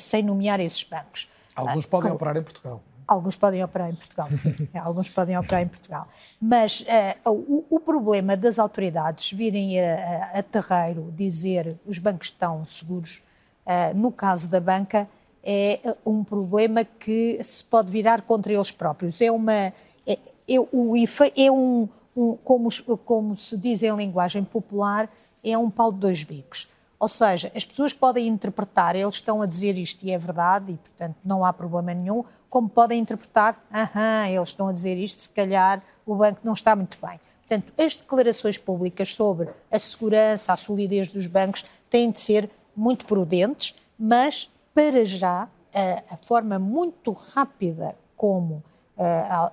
[0.00, 1.28] sem nomear esses bancos.
[1.54, 2.82] Alguns podem operar em Portugal.
[3.06, 4.54] Alguns podem operar em Portugal, sim.
[4.74, 6.08] Alguns podem operar em Portugal.
[6.40, 6.80] Mas
[7.24, 12.64] uh, o, o, problema das autoridades virem a, a, a, terreiro dizer os bancos estão
[12.64, 13.22] seguros,
[13.66, 15.08] uh, no caso da banca,
[15.44, 19.20] é um problema que se pode virar contra eles próprios.
[19.20, 19.52] É uma.
[19.52, 19.72] É,
[20.06, 22.68] é, o IFA é um, um como,
[23.04, 25.10] como se diz em linguagem popular,
[25.42, 26.68] é um pau de dois bicos.
[27.02, 30.76] Ou seja, as pessoas podem interpretar, eles estão a dizer isto e é verdade, e
[30.76, 35.30] portanto não há problema nenhum, como podem interpretar, aham, eles estão a dizer isto, se
[35.30, 37.18] calhar o banco não está muito bem.
[37.40, 43.04] Portanto, as declarações públicas sobre a segurança, a solidez dos bancos têm de ser muito
[43.04, 48.62] prudentes, mas para já a, a forma muito rápida como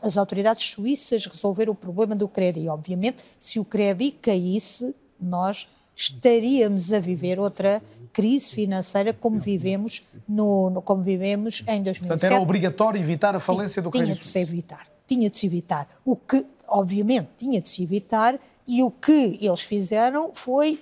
[0.01, 2.69] as autoridades suíças resolveram o problema do crédito.
[2.69, 7.81] Obviamente, se o crédito caísse, nós estaríamos a viver outra
[8.13, 11.99] crise financeira como vivemos, no, no como vivemos em 2007.
[11.99, 15.45] Portanto, era obrigatório evitar a falência do crédito Tinha de se evitar, tinha de se
[15.45, 15.89] evitar.
[16.05, 20.79] O que, obviamente, tinha de se evitar e o que eles fizeram foi,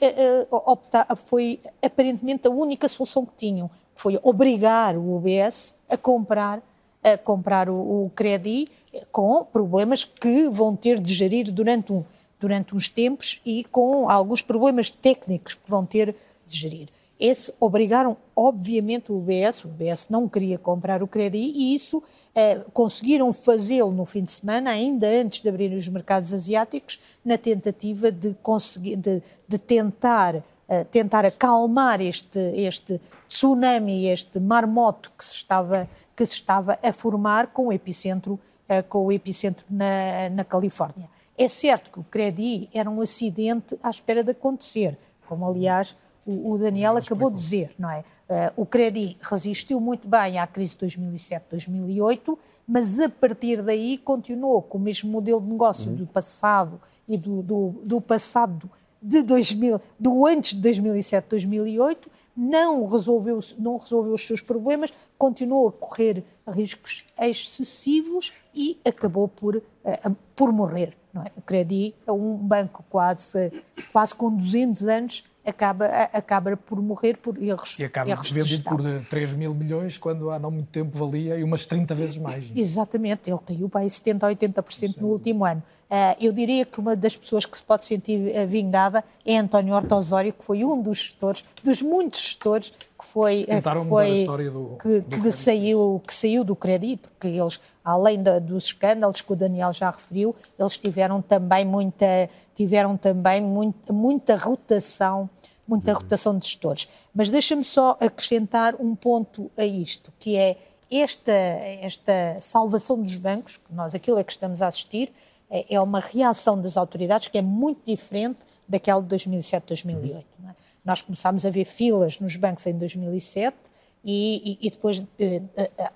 [0.52, 6.62] uh, optar, foi aparentemente a única solução que tinham, foi obrigar o UBS a comprar
[7.04, 8.72] a comprar o, o crédito
[9.12, 12.04] com problemas que vão ter de gerir durante um
[12.40, 16.88] durante uns tempos e com alguns problemas técnicos que vão ter de gerir.
[17.20, 22.02] esse obrigaram, obviamente, o UBS, o UBS não queria comprar o crédito e isso
[22.36, 27.38] eh, conseguiram fazê-lo no fim de semana, ainda antes de abrir os mercados asiáticos, na
[27.38, 30.44] tentativa de conseguir, de, de tentar,
[30.92, 37.48] tentar acalmar este, este tsunami, este marmoto que se estava, que se estava a formar
[37.48, 41.10] com o epicentro, eh, com o epicentro na, na Califórnia.
[41.38, 44.98] É certo que o crédito era um acidente à espera de acontecer,
[45.28, 45.96] como aliás
[46.28, 48.04] o, o Daniel acabou de dizer, não é?
[48.30, 52.38] Uh, o Credit resistiu muito bem à crise de 2007-2008,
[52.68, 55.96] mas a partir daí continuou com o mesmo modelo de negócio uhum.
[55.96, 58.70] do passado e do, do, do passado
[59.02, 61.98] de 2000, do antes de 2007-2008,
[62.36, 69.56] não resolveu, não resolveu os seus problemas, continuou a correr riscos excessivos e acabou por,
[69.56, 70.96] uh, por morrer.
[71.16, 71.32] É?
[71.36, 73.52] O Credit é um banco quase,
[73.92, 77.76] quase com 200 anos acaba, acaba por morrer por erros.
[77.80, 81.44] E acaba erros vendido por 3 mil milhões, quando há não muito tempo valia e
[81.44, 82.52] umas 30 vezes mais.
[82.56, 85.64] Exatamente, ele caiu para 70% a 80% no último ano.
[85.90, 89.74] Uh, eu diria que uma das pessoas que se pode sentir uh, vingada é António
[89.74, 93.90] Horta Osório, que foi um dos gestores, dos muitos gestores que foi, eh, Tentaram que,
[93.90, 98.66] foi, do, que, do que saiu, que saiu do crédito, porque eles, além da, dos
[98.66, 105.30] escândalos que o Daniel já referiu, eles tiveram também muita, tiveram também muito, muita rotação
[105.68, 105.98] muita uhum.
[105.98, 106.88] rotação de gestores.
[107.14, 110.58] Mas deixa-me só acrescentar um ponto a isto, que é
[110.90, 115.12] esta, esta salvação dos bancos, que nós aquilo é que estamos a assistir,
[115.50, 120.26] é, é uma reação das autoridades que é muito diferente daquela de 2007-2008.
[120.40, 120.50] Uhum.
[120.50, 120.56] É?
[120.84, 123.56] Nós começámos a ver filas nos bancos em 2007
[124.04, 125.42] e, e, e depois eh,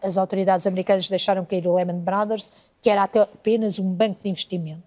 [0.03, 4.29] as autoridades americanas deixaram cair o Lehman Brothers, que era até apenas um banco de
[4.29, 4.83] investimento.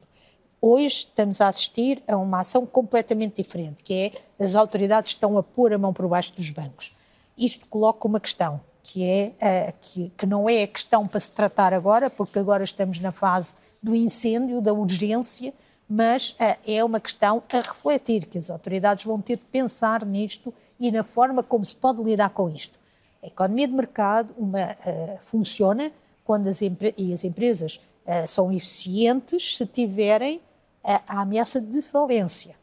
[0.60, 4.12] Hoje estamos a assistir a uma ação completamente diferente, que é
[4.42, 6.94] as autoridades estão a pôr a mão por baixo dos bancos.
[7.36, 9.32] Isto coloca uma questão, que, é,
[9.70, 13.10] uh, que, que não é a questão para se tratar agora, porque agora estamos na
[13.10, 15.54] fase do incêndio, da urgência,
[15.88, 20.52] mas uh, é uma questão a refletir, que as autoridades vão ter de pensar nisto
[20.78, 22.78] e na forma como se pode lidar com isto.
[23.22, 25.90] A economia de mercado uma, uh, funciona
[26.22, 27.80] quando as, e as empresas
[28.26, 30.38] são eficientes se tiverem
[30.82, 32.54] a ameaça de falência.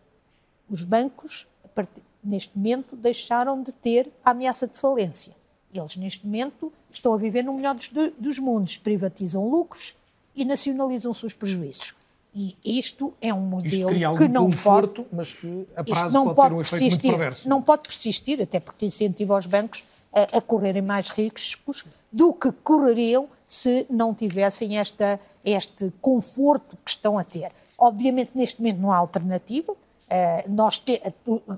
[0.70, 1.48] Os bancos,
[2.24, 5.34] neste momento, deixaram de ter a ameaça de falência.
[5.74, 9.96] Eles, neste momento, estão a viver no melhor dos, dos mundos, privatizam lucros
[10.36, 11.96] e nacionalizam os prejuízos.
[12.34, 16.56] E isto é um modelo que não conforto, pode, mas que a prazo não pode,
[16.56, 17.50] pode um perverso.
[17.50, 22.50] Não pode persistir, até porque incentiva os bancos a, a, correrem mais riscos do que
[22.64, 27.52] correriam se não tivessem esta, este conforto que estão a ter.
[27.78, 29.74] Obviamente, neste momento não há alternativa.
[29.74, 31.02] Uh, nós te,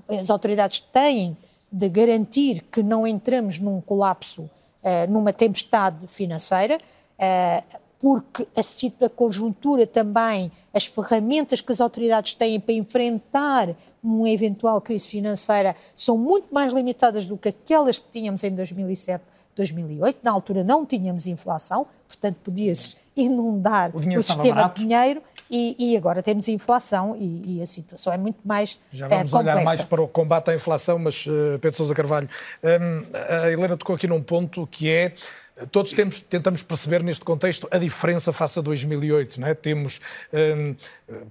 [0.08, 1.36] as autoridades têm
[1.74, 6.78] de garantir que não entramos num colapso, uh, numa tempestade financeira.
[7.18, 14.78] Uh, porque a, conjuntura também, as ferramentas que as autoridades têm para enfrentar uma eventual
[14.80, 19.24] crise financeira são muito mais limitadas do que aquelas que tínhamos em 2007,
[19.56, 20.18] 2008.
[20.22, 24.80] Na altura não tínhamos inflação, portanto podias inundar o, o sistema barato.
[24.80, 29.06] de dinheiro e, e, agora temos inflação e, e, a situação é muito mais Já
[29.06, 32.28] vamos é, olhar mais para o combate à inflação, mas uh, Pedro Sousa Carvalho,
[32.62, 35.12] um, a Helena tocou aqui num ponto que é
[35.70, 39.40] Todos temos, tentamos perceber neste contexto a diferença face a 2008.
[39.40, 39.54] Não é?
[39.54, 40.00] Temos,
[40.32, 40.74] um,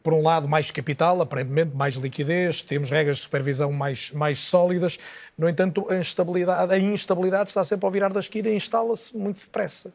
[0.01, 4.97] por um lado, mais capital, aparentemente, mais liquidez, temos regras de supervisão mais, mais sólidas.
[5.37, 9.41] No entanto, a instabilidade, a instabilidade está sempre ao virar da esquina e instala-se muito
[9.41, 9.91] depressa.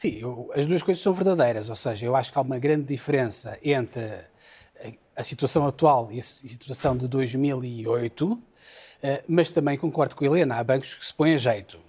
[0.00, 1.68] Sim, eu, as duas coisas são verdadeiras.
[1.68, 4.24] Ou seja, eu acho que há uma grande diferença entre
[5.16, 8.40] a situação atual e a situação de 2008,
[9.02, 11.80] eh, mas também concordo com a Helena, há bancos que se põem a jeito.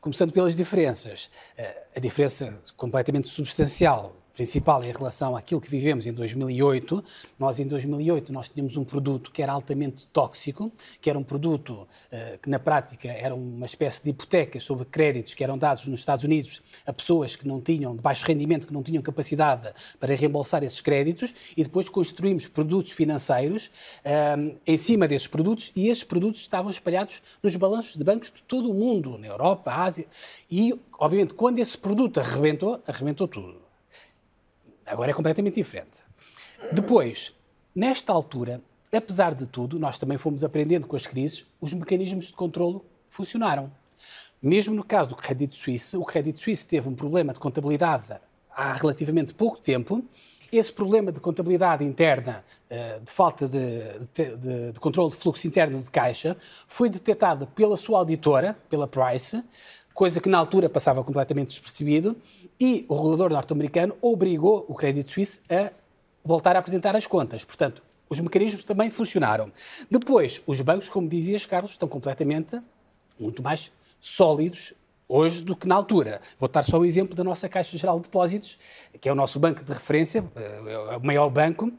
[0.00, 1.30] Começando pelas diferenças.
[1.54, 7.04] Eh, a diferença completamente substancial principal em relação àquilo que vivemos em 2008.
[7.38, 11.70] Nós, em 2008, nós tínhamos um produto que era altamente tóxico, que era um produto
[11.70, 16.00] uh, que, na prática, era uma espécie de hipoteca sobre créditos que eram dados nos
[16.00, 20.14] Estados Unidos a pessoas que não tinham, de baixo rendimento, que não tinham capacidade para
[20.14, 23.70] reembolsar esses créditos, e depois construímos produtos financeiros
[24.04, 28.42] uh, em cima desses produtos, e esses produtos estavam espalhados nos balanços de bancos de
[28.42, 30.06] todo o mundo, na Europa, Ásia,
[30.50, 33.69] e, obviamente, quando esse produto arrebentou, arrebentou tudo.
[34.90, 36.02] Agora é completamente diferente.
[36.72, 37.34] Depois,
[37.74, 38.60] nesta altura,
[38.92, 43.70] apesar de tudo, nós também fomos aprendendo com as crises, os mecanismos de controlo funcionaram.
[44.42, 48.14] Mesmo no caso do Credit Suisse, o Credit Suisse teve um problema de contabilidade
[48.50, 50.04] há relativamente pouco tempo
[50.52, 53.82] esse problema de contabilidade interna, eh, de falta de,
[54.12, 56.36] de, de, de controle de fluxo interno de caixa,
[56.66, 59.42] foi detectado pela sua auditora, pela Price,
[59.94, 62.16] coisa que na altura passava completamente despercebido,
[62.60, 65.72] e o regulador norte-americano obrigou o Credit Suisse a
[66.22, 67.44] voltar a apresentar as contas.
[67.44, 69.50] Portanto, os mecanismos também funcionaram.
[69.90, 72.60] Depois, os bancos, como dizias, Carlos, estão completamente
[73.18, 74.74] muito mais sólidos
[75.08, 76.20] hoje do que na altura.
[76.38, 78.58] Vou dar só o exemplo da nossa Caixa Geral de Depósitos,
[79.00, 81.72] que é o nosso banco de referência, é o maior banco.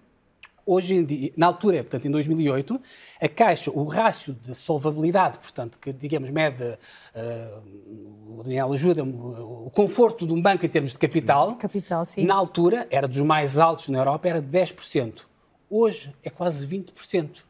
[0.74, 2.82] Hoje em dia, na altura, portanto, em 2008,
[3.20, 9.70] a Caixa, o rácio de solvabilidade, portanto, que, digamos, mede, uh, o Daniel ajuda-me, o
[9.76, 12.26] conforto de um banco em termos de capital, capital sim.
[12.26, 15.24] na altura, era dos mais altos na Europa, era de 10%.
[15.70, 17.44] Hoje é quase 20%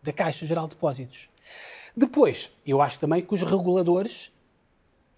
[0.00, 1.28] da Caixa Geral de Depósitos.
[1.96, 4.28] Depois, eu acho também que os reguladores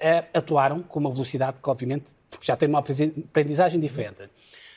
[0.01, 4.23] uh, atuaram com uma velocidade que, obviamente, porque já têm uma aprendizagem diferente.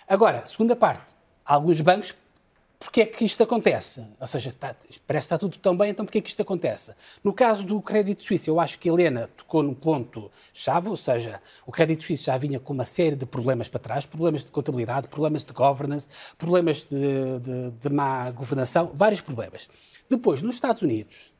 [0.05, 1.13] Agora, segunda parte,
[1.45, 2.13] alguns bancos,
[2.79, 4.01] porque é que isto acontece?
[4.17, 4.73] Ou seja, está,
[5.05, 6.95] parece que está tudo tão bem, então porquê é que isto acontece?
[7.21, 11.73] No caso do Crédito Suíço, eu acho que Helena tocou num ponto-chave, ou seja, o
[11.73, 15.43] Crédito Suíço já vinha com uma série de problemas para trás, problemas de contabilidade, problemas
[15.43, 16.07] de governance,
[16.37, 19.67] problemas de, de, de má governação, vários problemas.
[20.09, 21.33] Depois, nos Estados Unidos,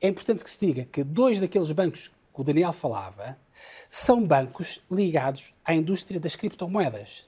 [0.00, 3.36] é importante que se diga que dois daqueles bancos que o Daniel falava
[3.90, 7.26] são bancos ligados à indústria das criptomoedas.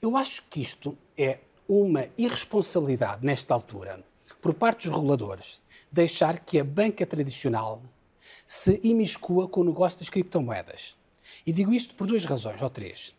[0.00, 4.04] Eu acho que isto é uma irresponsabilidade nesta altura,
[4.40, 5.60] por parte dos reguladores,
[5.90, 7.82] deixar que a banca tradicional
[8.46, 10.96] se imiscua com o negócio das criptomoedas.
[11.46, 13.14] E digo isto por duas razões, ou três.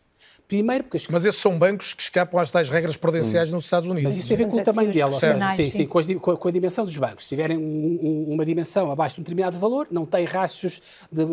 [0.48, 1.06] Primeiro, porque as...
[1.08, 3.56] Mas esses são bancos que escapam às tais regras prudenciais hum.
[3.56, 4.04] nos Estados Unidos.
[4.04, 5.20] Mas isso tem a ver com o tamanho delas.
[5.54, 7.24] Sim, sim, com, com, a dimensão dos bancos.
[7.24, 10.80] Se tiverem um, um, uma dimensão abaixo de um determinado valor, não têm rastros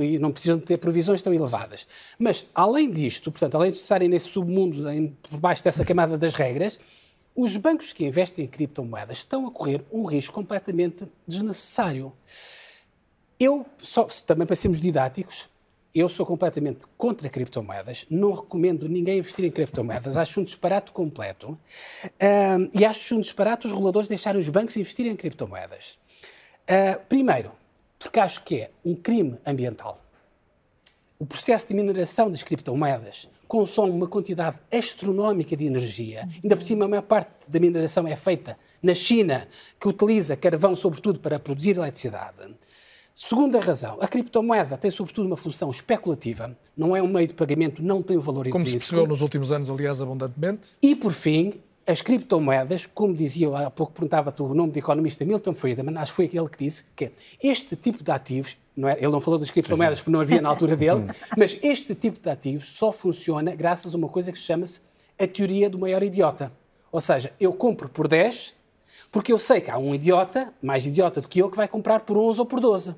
[0.01, 1.88] e não precisam ter provisões tão elevadas.
[2.20, 6.34] Mas, além disto, portanto, além de estarem nesse submundo, em, por baixo dessa camada das
[6.34, 6.78] regras,
[7.36, 12.13] os bancos que investem em criptomoedas estão a correr um risco completamente desnecessário.
[13.38, 15.49] Eu, só, também para sermos didáticos,
[15.93, 21.57] eu sou completamente contra criptomoedas, não recomendo ninguém investir em criptomoedas, acho um disparate completo
[22.73, 25.97] e acho um disparate os reguladores deixarem os bancos investirem em criptomoedas.
[26.63, 27.51] Uh, primeiro,
[27.97, 30.01] porque acho que é um crime ambiental.
[31.17, 36.27] O processo de mineração das criptomoedas consome uma quantidade astronómica de energia.
[36.43, 39.47] Ainda por cima, a maior parte da mineração é feita na China,
[39.79, 42.37] que utiliza carvão, sobretudo, para produzir eletricidade.
[43.15, 47.81] Segunda razão, a criptomoeda tem sobretudo uma função especulativa, não é um meio de pagamento,
[47.81, 48.65] não tem o um valor Como intrínseco.
[48.65, 50.71] Como se percebeu nos últimos anos, aliás, abundantemente.
[50.81, 51.53] E, por fim,
[51.88, 56.15] as criptomoedas, como dizia, há pouco perguntava-te o nome do economista Milton Friedman, acho que
[56.15, 57.11] foi ele que disse que
[57.41, 60.49] este tipo de ativos, não é, ele não falou das criptomoedas porque não havia na
[60.49, 61.05] altura dele,
[61.38, 64.81] mas este tipo de ativos só funciona graças a uma coisa que chama-se
[65.17, 66.51] a teoria do maior idiota.
[66.91, 68.55] Ou seja, eu compro por 10
[69.11, 72.01] porque eu sei que há um idiota, mais idiota do que eu, que vai comprar
[72.01, 72.93] por 11 ou por 12.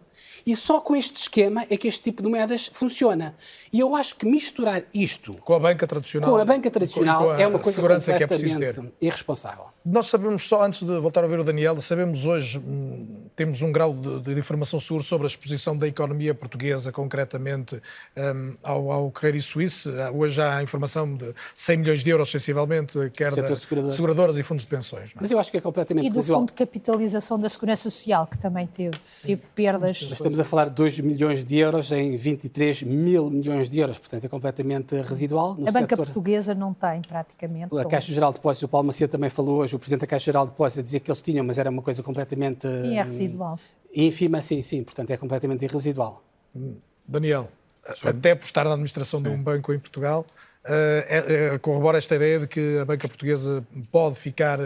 [0.48, 3.36] E só com este esquema é que este tipo de moedas funciona.
[3.72, 7.42] E eu acho que misturar isto com a banca tradicional, com a banca tradicional a
[7.42, 8.82] é uma coisa segurança que é preciso ter.
[9.02, 9.66] irresponsável.
[9.84, 13.74] Nós sabemos só antes de voltar a ver o Daniel, sabemos hoje hum, temos um
[13.74, 17.82] grau de, de, informação seguro sobre a exposição da economia portuguesa concretamente
[18.16, 19.90] um, ao, ao Credit Suisse.
[20.14, 24.64] Hoje há a informação de 100 milhões de euros sensivelmente, quer de seguradoras e fundos
[24.64, 25.10] de pensões.
[25.10, 25.14] É?
[25.20, 28.38] Mas eu acho que é completamente E do fundo de capitalização da segurança social que
[28.38, 33.30] também teve, teve perdas estamos a falar de 2 milhões de euros em 23 mil
[33.30, 35.52] milhões de euros, portanto é completamente residual.
[35.52, 35.98] a banca setor.
[35.98, 37.78] portuguesa não tem praticamente.
[37.78, 40.26] A Caixa Geral de Depósitos, o Paulo Macia também falou hoje, o Presidente da Caixa
[40.26, 42.68] Geral de Depósitos dizia que eles tinham, mas era uma coisa completamente...
[42.68, 43.60] Sim, é residual.
[43.94, 46.24] Ínfima, sim, sim, portanto é completamente irresidual.
[47.08, 47.50] Daniel,
[48.04, 50.26] até por estar na administração de um banco em Portugal,
[50.66, 54.60] uh, é, corrobora esta ideia de que a banca portuguesa pode ficar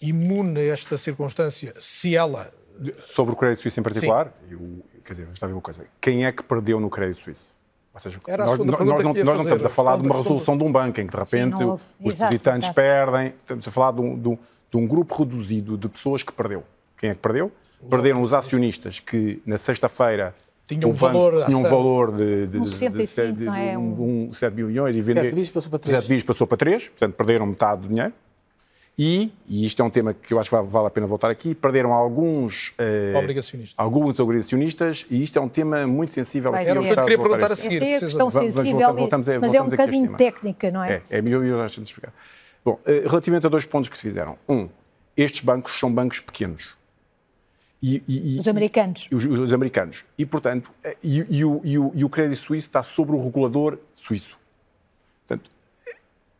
[0.00, 2.52] imune a esta circunstância se ela
[2.98, 4.58] Sobre o crédito suíço em particular, eu,
[5.04, 5.84] quer dizer, vamos ver uma coisa.
[6.00, 7.56] Quem é que perdeu no crédito suíço?
[7.94, 10.64] Ou seja, nós, nós, nós, não, nós não estamos a falar de uma resolução de
[10.64, 13.34] um banco em que de repente Sim, os debitantes perdem.
[13.40, 14.38] Estamos a falar de um, de, um,
[14.70, 16.64] de um, grupo reduzido de pessoas que perdeu.
[16.98, 17.52] Quem é que perdeu?
[17.80, 20.34] Os Perderam os acionistas que na sexta-feira
[20.66, 23.78] tinham um valor, tinha um valor de, de, um 65, de, de, de é?
[23.78, 26.00] um, um, 7 milhões e vender 7 bis passou para 3.
[26.00, 28.12] 7 bis passou para 3, portanto perderam metade do dinheiro.
[28.96, 31.52] E, e isto é um tema que eu acho que vale a pena voltar aqui,
[31.52, 33.74] perderam alguns eh, obrigacionistas.
[33.76, 36.54] alguns obrigacionistas e isto é um tema muito sensível.
[36.54, 37.82] Era o que eu queria perguntar a seguir.
[37.82, 41.02] Essa é a questão sensível, voltamos, mas é um bocadinho técnica, não é?
[41.10, 42.12] É, é melhor eu já explicar.
[42.64, 44.38] Bom, eh, relativamente a dois pontos que se fizeram.
[44.48, 44.68] Um,
[45.16, 46.74] estes bancos são bancos pequenos.
[47.82, 49.08] E, e, os americanos.
[49.12, 50.04] Os, os, americanos.
[50.16, 53.22] E, portanto, eh, e, e, o, e, o, e o Credit Suisse está sobre o
[53.22, 54.38] regulador suíço.
[55.26, 55.50] Portanto,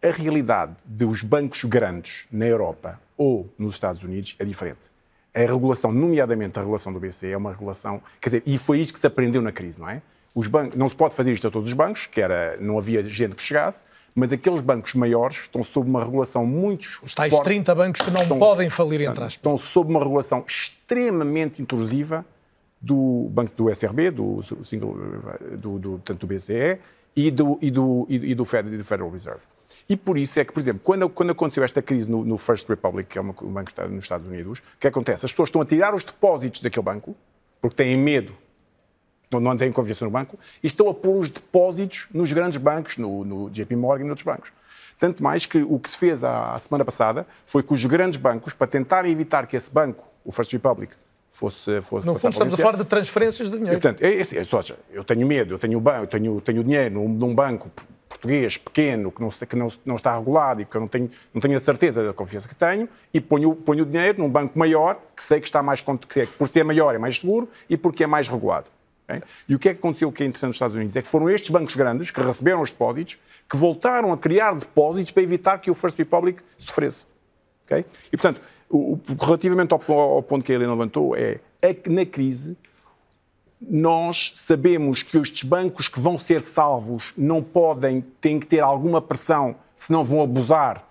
[0.05, 4.92] a realidade dos bancos grandes na Europa ou nos Estados Unidos é diferente.
[5.34, 8.02] A regulação, nomeadamente a regulação do BCE, é uma regulação.
[8.20, 10.02] Quer dizer, e foi isto que se aprendeu na crise, não é?
[10.34, 13.02] Os bancos, não se pode fazer isto a todos os bancos, que era, não havia
[13.02, 13.84] gente que chegasse,
[14.14, 17.00] mas aqueles bancos maiores estão sob uma regulação muito.
[17.02, 19.32] Os tais forte, 30 bancos que não estão, podem falir, entre aspas.
[19.32, 22.26] Estão sob uma regulação extremamente intrusiva
[22.80, 24.40] do banco do SRB, do,
[25.57, 26.78] do, do, do BCE
[27.16, 29.42] e do, e do, e do, Federal Reserve.
[29.88, 32.68] E por isso é que, por exemplo, quando, quando aconteceu esta crise no, no First
[32.68, 35.24] Republic, que é um banco nos Estados Unidos, o que acontece?
[35.24, 37.14] As pessoas estão a tirar os depósitos daquele banco,
[37.60, 38.32] porque têm medo,
[39.30, 43.24] não, têm confiança no banco, e estão a pôr os depósitos nos grandes bancos, no,
[43.24, 44.52] no JP Morgan e noutros bancos.
[44.98, 48.54] Tanto mais que o que se fez a semana passada foi que os grandes bancos,
[48.54, 50.94] para tentar evitar que esse banco, o First Republic,
[51.35, 51.82] fosse.
[51.82, 53.76] fosse no fundo, estamos a falar de transferências de dinheiro.
[53.76, 57.09] E, portanto, é, é, é, eu tenho medo, eu tenho, eu tenho, tenho dinheiro num,
[57.09, 57.70] num banco
[58.09, 61.41] português pequeno que, não, que não, não, está regulado e que eu não tenho, não
[61.41, 65.01] tenho a certeza da confiança que tenho e ponho, ponho o dinheiro num banco maior
[65.16, 68.05] que sei que está mais que é, por ser maior é mais seguro e porque
[68.05, 68.70] é mais regulado.
[69.05, 69.20] Okay?
[69.49, 71.28] E o que é que aconteceu que é interessante nos Estados Unidos é que foram
[71.28, 73.18] estes bancos grandes que receberam os depósitos
[73.51, 77.07] que voltaram a criar depósitos para evitar que o First Republic sofresse.
[77.66, 77.85] Okay?
[78.12, 78.41] E portanto,
[78.76, 82.56] o, relativamente ao, ao, ponto que a Helena levantou, é, é que na crise
[83.60, 89.00] nós sabemos que estes bancos que vão ser salvos não podem, têm que ter alguma
[89.00, 90.86] pressão, senão vão abusar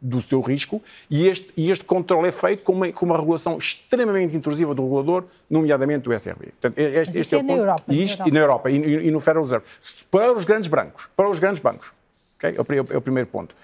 [0.00, 3.58] do seu risco, e este, e este controle é feito com uma, com uma regulação
[3.58, 6.52] extremamente intrusiva do regulador, nomeadamente do SRB.
[6.60, 7.84] Portanto, este, este é, é na Europa.
[7.88, 9.64] E, isto, e na Europa, e, e, no Federal Reserve.
[10.10, 11.92] Para os grandes bancos, para os grandes bancos.
[12.38, 12.56] Okay?
[12.56, 13.54] É, o, é o primeiro ponto.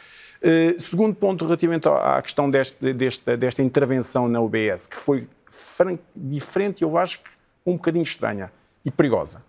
[0.42, 5.26] Uh, segundo ponto, relativamente à questão deste, desta, desta intervenção na UBS, que foi
[6.14, 7.30] diferente, eu acho que
[7.64, 8.52] um bocadinho estranha
[8.84, 9.44] e perigosa.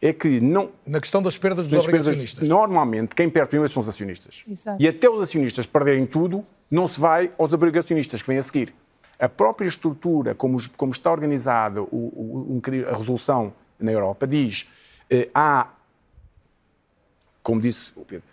[0.00, 0.70] É que não.
[0.86, 2.34] Na questão das perdas dos obrigacionistas.
[2.34, 4.44] Perdas, normalmente, quem perde primeiro são os acionistas.
[4.48, 4.82] Exato.
[4.82, 8.74] E até os acionistas perderem tudo, não se vai aos obrigacionistas que vêm a seguir.
[9.18, 14.68] A própria estrutura, como, como está organizada o, o, a resolução na Europa, diz
[15.08, 15.70] eh, há,
[17.42, 18.26] como disse o Pedro,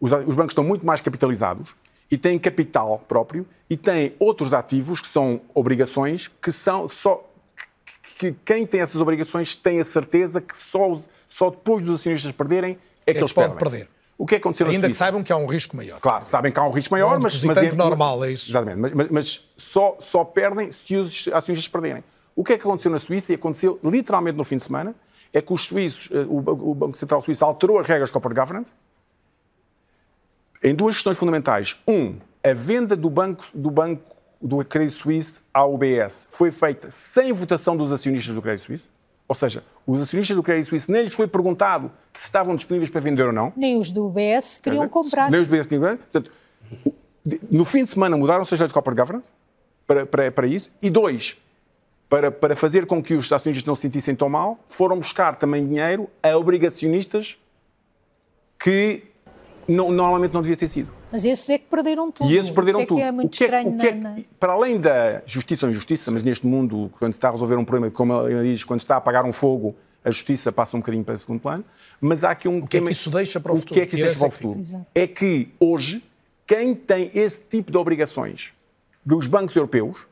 [0.00, 1.74] os, os bancos estão muito mais capitalizados
[2.10, 7.26] e têm capital próprio e têm outros ativos que são obrigações que são só
[8.18, 12.78] que quem tem essas obrigações tem a certeza que só, só depois dos acionistas perderem
[13.06, 13.70] é que é eles pode perdem.
[13.70, 13.88] perder.
[14.18, 15.98] O que é aconteceu Ainda que saibam que há um risco maior.
[15.98, 17.42] Claro, sabem que há um risco maior, um mas...
[17.42, 18.50] mas é normal, é isso.
[18.50, 22.04] Exatamente, mas, mas, mas, só, só perdem se os acionistas perderem.
[22.36, 24.94] O que é que aconteceu na Suíça e aconteceu literalmente no fim de semana
[25.32, 28.74] é que os suíços, eh, o Banco Central Suíço alterou as regras de corporate governance
[30.62, 31.76] em duas questões fundamentais.
[31.86, 34.02] Um, a venda do banco, do banco
[34.40, 38.88] do Credit Suisse à UBS foi feita sem votação dos acionistas do Credit Suisse,
[39.28, 43.00] ou seja, os acionistas do Credit Suisse nem lhes foi perguntado se estavam disponíveis para
[43.00, 43.52] vender ou não.
[43.56, 45.30] Nem os do UBS queriam dizer, comprar.
[45.30, 45.98] Nem os do UBS queriam comprar.
[45.98, 46.32] Portanto,
[47.50, 49.32] no fim de semana mudaram-se as leis de corporate governance
[49.86, 50.70] para, para, para isso.
[50.82, 51.36] E dois,
[52.08, 55.66] para, para fazer com que os acionistas não se sentissem tão mal, foram buscar também
[55.66, 57.38] dinheiro a obrigacionistas
[58.58, 59.09] que
[59.68, 60.90] não, normalmente não devia ter sido.
[61.12, 62.30] Mas esses é que perderam tudo.
[62.30, 62.98] E esses perderam Isso tudo.
[62.98, 63.68] É que é muito o que é, estranho.
[63.70, 64.16] O que é, na...
[64.38, 67.64] Para além da justiça ou injustiça, mas neste mundo, quando se está a resolver um
[67.64, 70.80] problema, como ela diz, quando se está a apagar um fogo, a justiça passa um
[70.80, 71.64] bocadinho para o segundo plano.
[72.00, 72.58] Mas há aqui um.
[72.58, 73.74] O que é que isso deixa para o, o futuro?
[73.74, 74.60] O que é que isso deixa para o futuro?
[74.60, 74.86] Exato.
[74.94, 76.02] É que hoje,
[76.46, 78.52] quem tem esse tipo de obrigações
[79.04, 80.06] dos bancos europeus,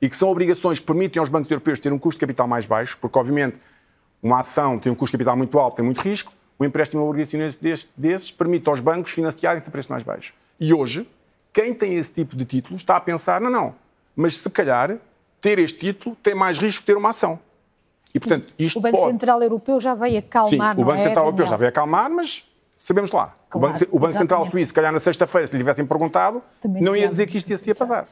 [0.00, 2.66] e que são obrigações que permitem aos bancos europeus ter um custo de capital mais
[2.66, 3.58] baixo, porque obviamente
[4.22, 7.64] uma ação tem um custo de capital muito alto, tem muito risco, o empréstimo obrigacionista
[7.96, 10.32] desses permite aos bancos financiarem-se a preços mais baixos.
[10.58, 11.08] E hoje,
[11.52, 13.74] quem tem esse tipo de título está a pensar, não, não,
[14.14, 14.96] mas se calhar
[15.40, 17.38] ter este título tem mais risco que ter uma ação.
[18.14, 19.10] E, portanto, isto o Banco pode...
[19.12, 22.50] Central Europeu já veio acalmar, Sim, o Banco é, Central Europeu já veio acalmar, mas
[22.76, 23.34] sabemos lá.
[23.50, 26.42] Claro, o Banco, o Banco Central Suíço, se calhar na sexta-feira, se lhe tivessem perguntado,
[26.60, 28.04] Também não ia dizer que isto ia se ia passar.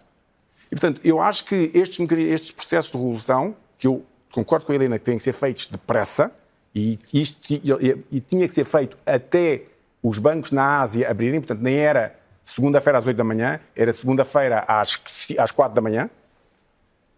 [0.67, 4.75] E, portanto, eu acho que estes, estes processos de resolução, que eu concordo com a
[4.75, 6.31] Helena que têm que ser feitos depressa,
[6.75, 9.63] e, isto, e, e tinha que ser feito até
[10.03, 14.65] os bancos na Ásia abrirem, portanto, nem era segunda-feira às 8 da manhã, era segunda-feira
[14.67, 15.01] às,
[15.39, 16.11] às 4 da manhã,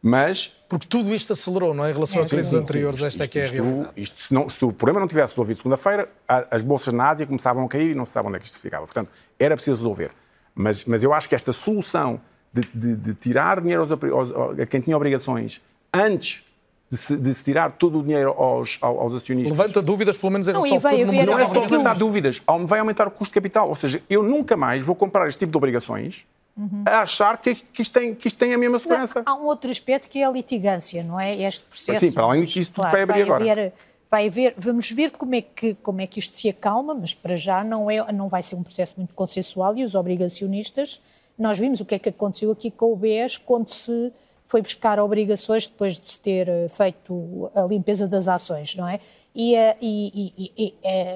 [0.02, 0.57] mas...
[0.68, 1.90] Porque tudo isto acelerou, não é?
[1.90, 3.90] Em relação é, a crises anteriores, esta é que é a realidade.
[3.96, 7.64] Isto, se, não, se, o problema não tivesse resolvido segunda-feira, as bolsas na Ásia começavam
[7.64, 8.84] a cair e não se sabia onde é que isto ficava.
[8.84, 10.12] Portanto, era preciso resolver.
[10.54, 12.20] Mas, mas eu acho que esta solução
[12.52, 15.61] de, de, de tirar dinheiro aos, aos, a quem tinha obrigações
[15.92, 16.44] antes
[16.91, 19.59] de se, de se, tirar todo o dinheiro aos, aos acionistas.
[19.59, 21.26] Levanta dúvidas, pelo menos em relação não, ao futuro.
[21.26, 23.68] Não é só levantar dúvidas, vai aumentar o custo de capital.
[23.68, 26.24] Ou seja, eu nunca mais vou comprar este tipo de obrigações
[26.57, 26.84] uhum.
[26.87, 29.22] a achar que, que, isto tem, que isto tem a mesma segurança.
[29.26, 31.37] Não, há um outro aspecto que é a litigância, não é?
[31.43, 32.01] Este processo.
[32.01, 33.53] Sim, para além disso, tudo claro, vai abrir vai agora.
[33.53, 33.72] Haver,
[34.11, 37.37] vai haver, vamos ver como é, que, como é que isto se acalma, mas para
[37.37, 41.01] já não, é, não vai ser um processo muito consensual e os obrigacionistas,
[41.39, 44.12] nós vimos o que é que aconteceu aqui com o BES quando se
[44.47, 49.01] foi buscar obrigações depois de se ter eh, feito a limpeza das ações, não é?
[49.34, 50.74] E, e, e, e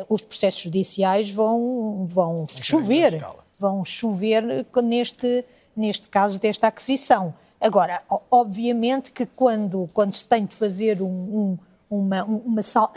[0.08, 3.24] os processos judiciais vão, vão chover,
[3.58, 5.44] vão chover neste,
[5.76, 7.32] neste caso desta aquisição.
[7.60, 11.58] Agora, obviamente que quando, quando se tem de fazer um, um
[11.90, 12.92] uma, uma sal,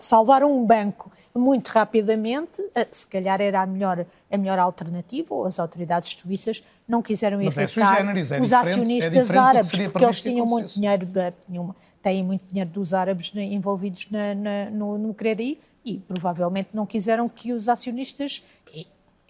[0.00, 5.60] salvar um banco muito rapidamente, se calhar era a melhor, a melhor alternativa, ou as
[5.60, 10.46] autoridades suíças não quiseram Mas aceitar é os é acionistas é árabes, porque eles tinham
[10.46, 11.06] muito dinheiro,
[11.46, 16.86] tinham, têm muito dinheiro dos árabes envolvidos na, na, no, no crédito e provavelmente não
[16.86, 18.42] quiseram que os acionistas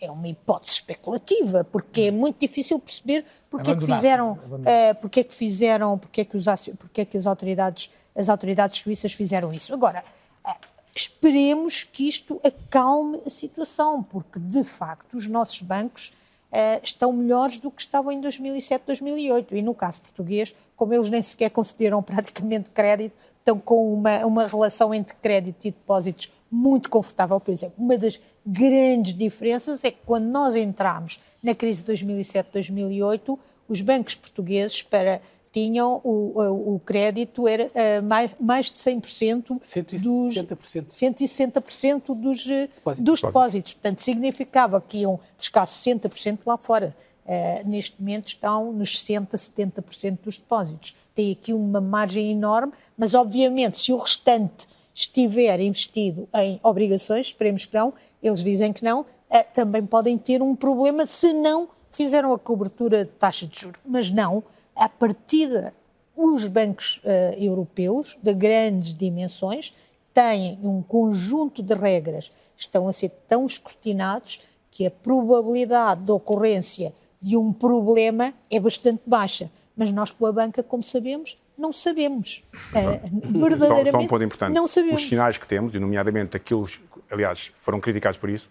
[0.01, 5.21] é uma hipótese especulativa, porque é muito difícil perceber porque é que fizeram, uh, porque
[5.21, 6.45] é que fizeram, porque é que, os,
[6.79, 9.75] porque é que as autoridades, as autoridades suíças fizeram isso.
[9.75, 10.05] Agora,
[10.47, 10.51] uh,
[10.95, 16.13] esperemos que isto acalme a situação, porque de facto os nossos bancos
[16.53, 21.09] uh, estão melhores do que estavam em 2007, 2008 e no caso português, como eles
[21.09, 26.89] nem sequer concederam praticamente crédito, estão com uma, uma relação entre crédito e depósitos muito
[26.89, 27.39] confortável.
[27.39, 33.39] Por exemplo, uma das grandes diferenças é que quando nós entramos na crise de 2007-2008,
[33.69, 35.21] os bancos portugueses para
[35.51, 40.03] tinham o, o, crédito era uh, mais, mais de 100% 160%.
[40.03, 40.35] dos
[40.91, 43.05] 160% dos, Depósito.
[43.05, 43.73] dos depósitos.
[43.75, 46.95] Portanto, significava que iam buscar 60% lá fora.
[47.25, 50.95] Uh, neste momento estão nos 60%, 70% dos depósitos.
[51.15, 54.67] Tem aqui uma margem enorme, mas obviamente se o restante
[54.99, 60.43] estiver investido em obrigações, esperemos que não, eles dizem que não, eh, também podem ter
[60.43, 63.81] um problema se não fizeram a cobertura de taxa de juros.
[63.87, 64.43] Mas não,
[64.75, 65.73] a partida,
[66.17, 69.73] os bancos uh, europeus de grandes dimensões
[70.13, 76.93] têm um conjunto de regras estão a ser tão escrutinados que a probabilidade de ocorrência
[77.23, 79.49] de um problema é bastante baixa.
[79.77, 82.45] Mas nós, com a banca, como sabemos, não sabemos.
[82.71, 84.55] Uh, verdadeiramente, só, só um ponto importante.
[84.55, 85.03] não sabemos.
[85.03, 86.81] Os sinais que temos, e nomeadamente aqueles,
[87.11, 88.49] aliás, foram criticados por isso,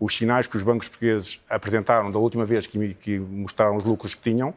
[0.00, 4.14] os sinais que os bancos portugueses apresentaram da última vez que, que mostraram os lucros
[4.14, 4.54] que tinham,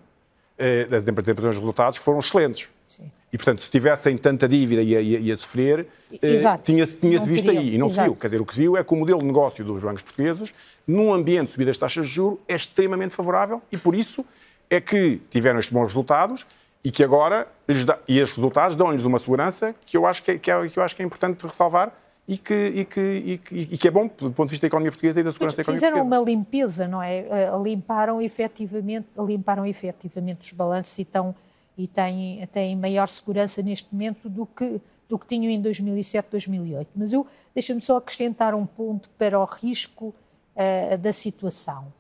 [0.58, 2.70] eh, das apresentações de resultados, foram excelentes.
[2.84, 3.10] Sim.
[3.32, 5.88] E, portanto, se tivessem tanta dívida e a, e a sofrer,
[6.22, 7.76] eh, tinha-se tinha visto aí.
[7.76, 8.02] E não Exato.
[8.02, 8.16] se viu.
[8.20, 10.54] Quer dizer, o que se viu é que o modelo de negócio dos bancos portugueses,
[10.88, 14.26] num ambiente de subida das taxas de juros, é extremamente favorável e, por isso,
[14.70, 16.46] é que tiveram estes bons resultados
[16.84, 20.32] e que agora lhes dá, e estes resultados dão-lhes uma segurança que eu acho que
[20.32, 21.94] é, que, é, que eu acho que é importante ressalvar
[22.28, 24.68] e que, e, que, e, que, e que, é bom do ponto de vista da
[24.68, 26.22] economia portuguesa e da segurança da economia fizeram portuguesa.
[26.22, 27.18] Uma limpeza, não é?
[27.18, 31.08] Eh, limparam efetivamente, limparam efetivamente os balanços e,
[31.76, 36.90] e têm, têm maior segurança neste momento do que, do que tinham em 2007, 2008.
[36.96, 40.14] Mas eu deixa-me só acrescentar um ponto para o risco
[40.56, 41.92] uh, da situação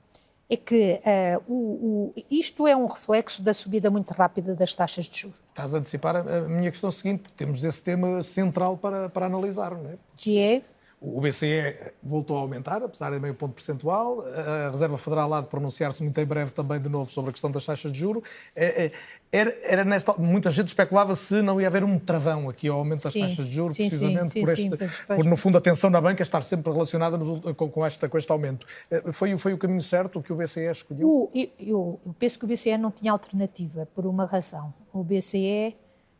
[0.49, 5.05] é que uh, o, o, isto é um reflexo da subida muito rápida das taxas
[5.05, 5.41] de juros.
[5.49, 9.75] Estás a antecipar a minha questão seguinte, porque temos esse tema central para, para analisar,
[9.75, 9.97] não é?
[10.15, 10.63] Que é
[11.01, 14.21] o BCE voltou a aumentar, apesar de meio ponto percentual.
[14.21, 17.49] A Reserva Federal há de pronunciar-se muito em breve também de novo sobre a questão
[17.49, 18.21] das taxas de juro.
[18.53, 18.91] É, é,
[19.31, 23.03] era, era nesta, muita gente especulava se não ia haver um travão aqui ao aumento
[23.03, 24.69] das sim, taxas de juros, sim, precisamente sim, por, este,
[25.07, 27.17] por, no fundo, a tensão da banca estar sempre relacionada
[27.53, 28.67] com, com, esta, com este aumento.
[28.91, 31.07] É, foi, foi o caminho certo que o BCE escolheu?
[31.07, 34.73] O, eu, eu penso que o BCE não tinha alternativa, por uma razão.
[34.91, 35.77] O BCE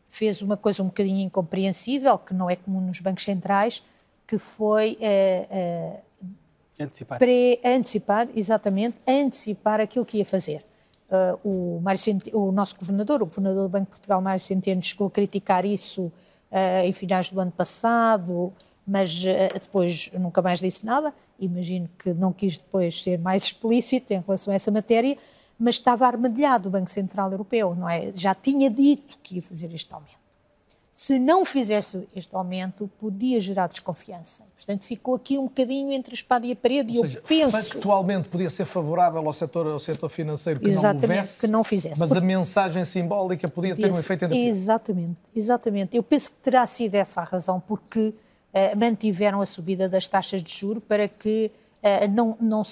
[0.08, 3.82] fez uma coisa um bocadinho incompreensível, que não é comum nos bancos centrais,
[4.30, 6.24] que foi uh, uh,
[6.78, 7.18] antecipar.
[7.64, 10.64] Antecipar, exatamente, antecipar aquilo que ia fazer.
[11.10, 12.00] Uh, o, Mário
[12.34, 16.12] o nosso governador, o governador do Banco de Portugal, Mário Centeno, chegou a criticar isso
[16.84, 18.52] em finais do ano passado,
[18.84, 19.22] mas
[19.54, 21.14] depois nunca mais disse nada.
[21.38, 25.16] Imagino que não quis depois ser mais explícito em relação a essa matéria,
[25.58, 28.12] mas estava armadilhado o Banco Central Europeu, não é?
[28.14, 30.19] Já tinha dito que ia fazer este aumento
[31.00, 34.44] se não fizesse este aumento, podia gerar desconfiança.
[34.54, 36.98] Portanto, ficou aqui um bocadinho entre a espada e a parede.
[36.98, 37.52] Ou e eu penso.
[37.52, 41.64] Factualmente podia ser favorável ao setor, ao setor financeiro que exatamente, não houvesse, que não
[41.64, 41.98] fizesse.
[41.98, 44.46] Mas a mensagem simbólica podia ter um efeito ainda pior.
[44.46, 45.96] Exatamente, exatamente.
[45.96, 50.42] Eu penso que terá sido essa a razão, porque uh, mantiveram a subida das taxas
[50.42, 51.50] de juro para que
[51.82, 52.62] uh, não, não,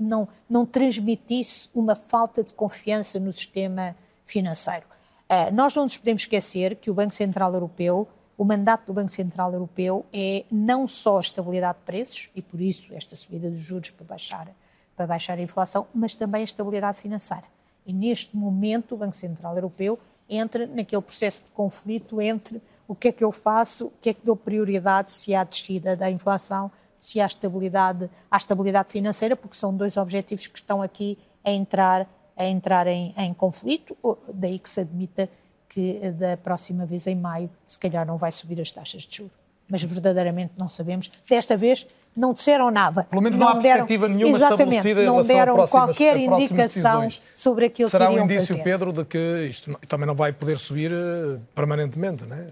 [0.00, 3.94] não, não transmitisse uma falta de confiança no sistema
[4.26, 4.97] financeiro.
[5.30, 9.10] Uh, nós não nos podemos esquecer que o Banco Central Europeu, o mandato do Banco
[9.10, 13.60] Central Europeu é não só a estabilidade de preços, e por isso esta subida dos
[13.60, 14.48] juros para baixar,
[14.96, 17.44] para baixar a inflação, mas também a estabilidade financeira.
[17.84, 19.98] E neste momento o Banco Central Europeu
[20.28, 24.14] entra naquele processo de conflito entre o que é que eu faço, o que é
[24.14, 29.56] que dou prioridade, se há descida da inflação, se há estabilidade, há estabilidade financeira, porque
[29.56, 33.96] são dois objetivos que estão aqui a entrar, a entrar em, em conflito,
[34.32, 35.28] daí que se admita
[35.68, 39.36] que da próxima vez, em maio, se calhar não vai subir as taxas de juros.
[39.70, 41.10] Mas verdadeiramente não sabemos.
[41.28, 41.86] Desta vez
[42.16, 43.04] não disseram nada.
[43.04, 46.16] Pelo menos não, não há perspectiva nenhuma estabelecida em não relação deram a próximas, qualquer
[46.16, 47.22] a indicação decisões.
[47.34, 48.62] sobre aquilo Será que iriam um indício, fazer.
[48.62, 52.46] Pedro, de que isto também não vai poder subir eh, permanentemente, não é?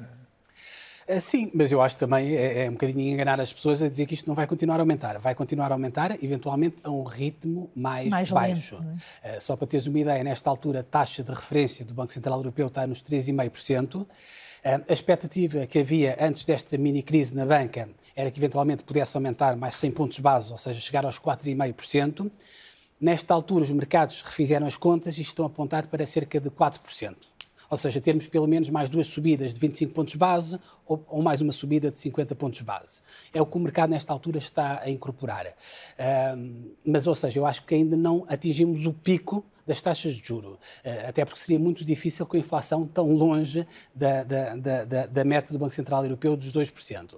[1.07, 4.07] Eh, Sim, mas eu acho também é, é um bocadinho enganar as pessoas a dizer
[4.07, 5.19] que isto não vai continuar a aumentar.
[5.19, 8.74] Vai continuar a aumentar, eventualmente, a um ritmo mais, Mais baixo.
[8.77, 11.95] lento, não Eh, Só para teres uma ideia, nesta altura a taxa de referência do
[11.95, 14.07] Banco Central Europeu está nos 3,5%.
[14.65, 19.57] Eh, A expectativa que havia antes desta mini-crise na banca era que eventualmente pudesse aumentar
[19.57, 22.31] mais 100 pontos base, ou seja, chegar aos 4,5%.
[23.01, 27.15] Nesta altura, os mercados refizeram as contas e estão a apontar para cerca de 4%.
[27.70, 31.40] Ou seja, termos pelo menos mais duas subidas de 25 pontos base ou, ou mais
[31.40, 33.02] uma subida de 50 pontos base.
[33.32, 35.55] É o que o mercado nesta altura está a incorporar.
[35.98, 40.24] Ahm, mas, ou seja, eu acho que ainda não atingimos o pico das taxas de
[40.24, 45.06] juro, Eh, até porque seria muito difícil com a inflação tão longe da, da, da,
[45.06, 47.16] da, meta do Banco Central Europeu dos 2%.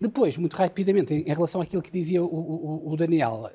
[0.00, 3.50] Depois, muito rapidamente, em, relação àquilo que dizia o, o, o Daniel,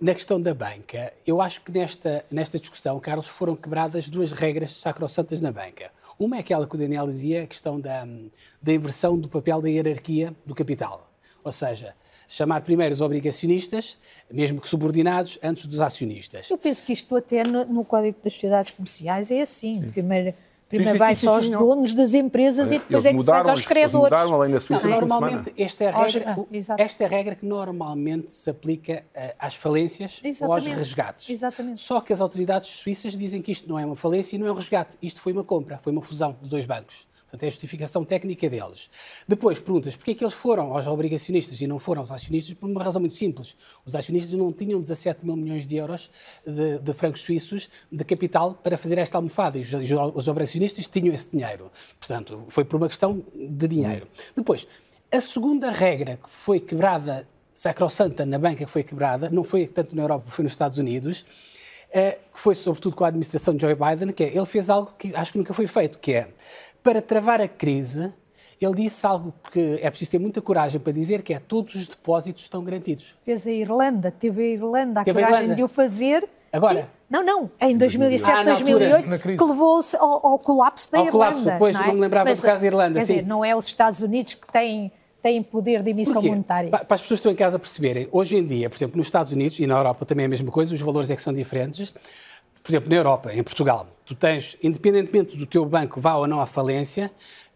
[0.00, 4.72] na questão da banca, eu acho que nesta, nesta discussão, Carlos, foram quebradas duas regras
[4.76, 5.90] sacrossantas na banca.
[6.18, 8.06] Uma é aquela que o Daniel dizia, a questão da,
[8.62, 11.10] da inversão do papel da hierarquia do capital.
[11.44, 11.94] Ou seja,
[12.26, 13.98] chamar primeiro os obrigacionistas,
[14.30, 16.48] mesmo que subordinados, antes dos acionistas.
[16.48, 19.82] Eu penso que isto até no, no Código das Sociedades Comerciais é assim.
[19.90, 20.34] Primeiro,
[20.70, 23.18] primeiro sim, vai sim, só sim, aos donos das empresas e Eles depois é que
[23.18, 24.04] se faz aos eles credores.
[24.04, 26.36] mudaram além da Suíça Não, normalmente, esta é, a regra,
[26.68, 30.78] ah, esta é a regra que normalmente se aplica eh, às falências ou aos Exatamente.
[30.78, 31.30] resgates.
[31.30, 31.80] Exatamente.
[31.80, 34.52] Só que as autoridades suíças dizem que isto não é uma falência e não é
[34.52, 34.96] um resgate.
[35.02, 37.09] Isto foi uma compra, foi uma fusão de dois bancos.
[37.30, 38.90] Portanto, é a justificação técnica deles.
[39.26, 42.54] Depois, perguntas, porquê é que eles foram aos obrigacionistas e não foram aos acionistas?
[42.54, 43.56] Por uma razão muito simples.
[43.86, 46.10] Os acionistas não tinham 17 mil milhões de euros
[46.44, 49.72] de, de francos suíços de capital para fazer esta almofada e os,
[50.14, 51.70] os obrigacionistas tinham esse dinheiro.
[51.98, 54.08] Portanto, foi por uma questão de dinheiro.
[54.34, 54.66] Depois,
[55.12, 59.94] a segunda regra que foi quebrada, sacrossanta na banca que foi quebrada, não foi tanto
[59.94, 61.24] na Europa, foi nos Estados Unidos,
[61.92, 64.92] eh, que foi sobretudo com a administração de Joe Biden, que é, ele fez algo
[64.96, 66.28] que acho que nunca foi feito, que é,
[66.82, 68.12] para travar a crise,
[68.60, 71.86] ele disse algo que é preciso ter muita coragem para dizer, que é todos os
[71.86, 73.16] depósitos estão garantidos.
[73.24, 75.56] Fez a Irlanda, teve a Irlanda a Teve a coragem Irlanda.
[75.56, 76.28] de o fazer.
[76.52, 76.82] Agora?
[76.82, 76.86] Sim.
[77.08, 79.38] Não, não, em 2007, Ah, na altura, 2008, na crise.
[79.38, 81.34] que levou-se ao, ao colapso da Ao Irlanda.
[81.40, 81.86] colapso, pois, não, é?
[81.88, 83.14] não me lembrava Mas, do caso da Irlanda, Quer sim.
[83.14, 84.92] dizer, não é os Estados Unidos que têm,
[85.22, 86.28] têm poder de emissão Porquê?
[86.28, 86.70] monetária.
[86.70, 89.06] Pa- Para as pessoas que estão em casa perceberem, hoje em dia, por exemplo, nos
[89.08, 91.32] Estados Unidos e na Europa também é a mesma coisa, os valores é que são
[91.32, 91.92] diferentes.
[92.62, 96.40] Por exemplo, na Europa, em Portugal, tu tens, independentemente do teu banco vá ou não
[96.40, 97.10] à falência,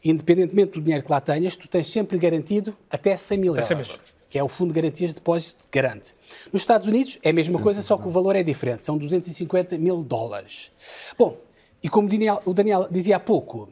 [0.04, 3.76] independentemente do dinheiro que lá tenhas, tu tens sempre garantido até 100 mil Até 100
[3.76, 3.90] euros.
[3.90, 4.14] euros.
[4.28, 6.12] Que é o Fundo de Garantias de Depósito garante.
[6.52, 8.82] Nos Estados Unidos é a mesma coisa, só que o valor é diferente.
[8.82, 10.72] São 250 mil dólares.
[11.16, 11.36] Bom,
[11.82, 12.08] e como
[12.44, 13.68] o Daniel dizia há pouco,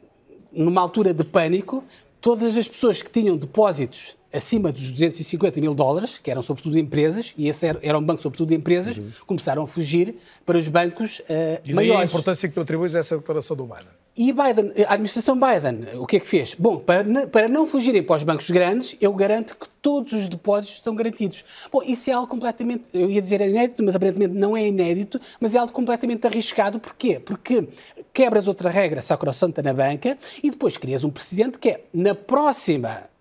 [0.51, 1.83] numa altura de pânico,
[2.21, 7.33] todas as pessoas que tinham depósitos acima dos 250 mil dólares, que eram sobretudo empresas,
[7.37, 10.15] e esse era, era um banco sobretudo de empresas, começaram a fugir
[10.45, 12.09] para os bancos eh, E daí a maiores.
[12.11, 13.87] importância que tu atribuis a essa declaração do Biden.
[14.15, 16.53] E Biden, a administração Biden, o que é que fez?
[16.53, 20.77] Bom, para, para não fugirem para os bancos grandes, eu garanto que todos os depósitos
[20.77, 21.43] estão garantidos.
[21.71, 25.55] Bom, isso é algo completamente, eu ia dizer inédito, mas aparentemente não é inédito, mas
[25.55, 26.79] é algo completamente arriscado.
[26.79, 27.19] Porquê?
[27.19, 27.67] Porque
[28.13, 33.12] quebras outra regra sacrossanta na banca e depois crias um precedente que é, na próxima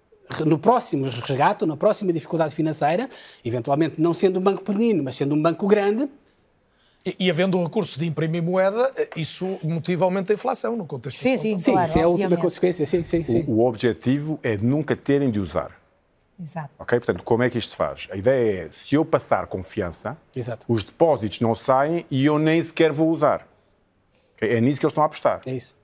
[0.44, 3.08] no próximo resgate, ou na próxima dificuldade financeira,
[3.44, 6.08] eventualmente não sendo um banco pequenino, mas sendo um banco grande,
[7.04, 11.18] E, e havendo o recurso de imprimir moeda, isso motiva aumento da inflação no contexto.
[11.18, 13.44] Sim, sim, sim, claro, isso é a última consequência, sim, sim, sim.
[13.48, 15.76] O, o objetivo é de nunca terem de usar.
[16.40, 16.70] Exato.
[16.78, 17.00] Ok?
[17.00, 18.08] Portanto, como é que isto se faz?
[18.10, 20.64] A ideia é, se eu passar confiança, Exato.
[20.68, 23.48] os depósitos não saem e eu nem sequer vou usar.
[24.36, 24.48] Ok?
[24.48, 25.40] É nisso que eles estão a apostar.
[25.44, 25.74] É isso.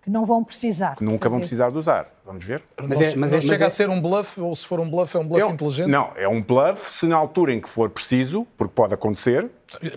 [0.00, 0.96] Que não vão precisar.
[0.96, 2.13] Que nunca vão precisar de usar.
[2.24, 2.62] Vamos ver?
[2.80, 4.66] Mas Não, é- mas não é- mas chega é- a ser um bluff, ou se
[4.66, 5.88] for um bluff, é um bluff É um- inteligente.
[5.88, 9.46] Não, é um bluff se na altura em que for preciso, porque pode acontecer,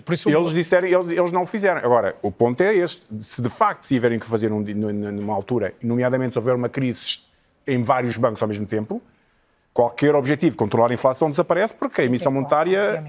[0.04, 1.78] Por isso, eles disserem, eles, eles não o fizeram.
[1.82, 6.32] Agora, o ponto é este: se de facto tiverem que fazer um, numa altura, nomeadamente
[6.32, 7.20] se houver uma crise
[7.66, 9.00] em vários bancos ao mesmo tempo,
[9.78, 13.00] qualquer objetivo de controlar a inflação desaparece porque a emissão monetária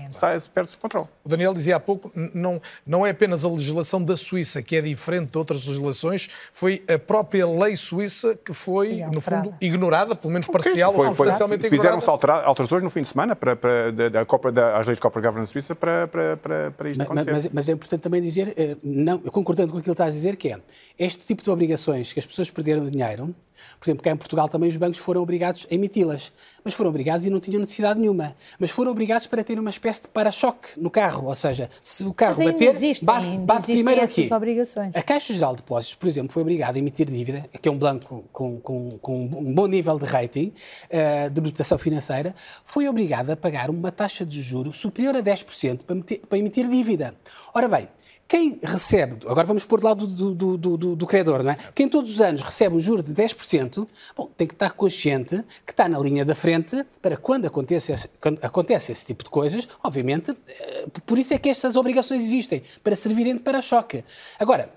[0.53, 1.07] perde-se o controle.
[1.23, 4.81] O Daniel dizia há pouco, não, não é apenas a legislação da Suíça que é
[4.81, 10.31] diferente de outras legislações, foi a própria lei suíça que foi, no fundo, ignorada, pelo
[10.31, 11.87] menos parcial ou Foi- foi- substancialmente ignorada.
[11.89, 14.97] Fizeram-se altera- alterações no fim de semana para, para, da, da, Copa- da, às leis
[14.97, 17.31] de Corporate Governance Suíça para, para, para, para isto Ma- ma- acontecer.
[17.31, 20.35] Mas, mas é importante também dizer, eh, não, concordando com aquilo que está a dizer,
[20.35, 20.59] que é
[20.99, 23.33] este tipo de obrigações que as pessoas perderam dinheiro,
[23.79, 26.31] por exemplo, cá em Portugal também os bancos foram obrigados a emiti-las,
[26.69, 30.03] mas foram obrigados e não tinham necessidade nenhuma, mas foram obrigados para ter uma espécie
[30.03, 34.29] de para-choque no carro, ou seja, se o carro bater, existem, bate, bate primeiro aqui.
[34.31, 34.95] obrigações.
[34.95, 37.77] A Caixa Geral de Depósitos, por exemplo, foi obrigada a emitir dívida, que é um
[37.77, 40.53] banco com, com, com um bom nível de rating,
[40.91, 45.79] eh, de reputação financeira, foi obrigada a pagar uma taxa de juros superior a 10%
[45.79, 47.15] para, meter- para emitir dívida.
[47.51, 47.87] Ora bem,
[48.29, 51.57] quem recebe, agora vamos pôr do lado do, do, do, do- do credor, não é?
[51.73, 55.73] Quem todos os anos recebe um juro de 10%, bom, tem que estar consciente que
[55.73, 60.37] está na linha da frente para quando acontece, quando acontece esse tipo de coisas, obviamente,
[60.47, 64.03] eh, por isso é que estas obrigações existem, para servirem de para-choque.
[64.37, 64.69] Agora,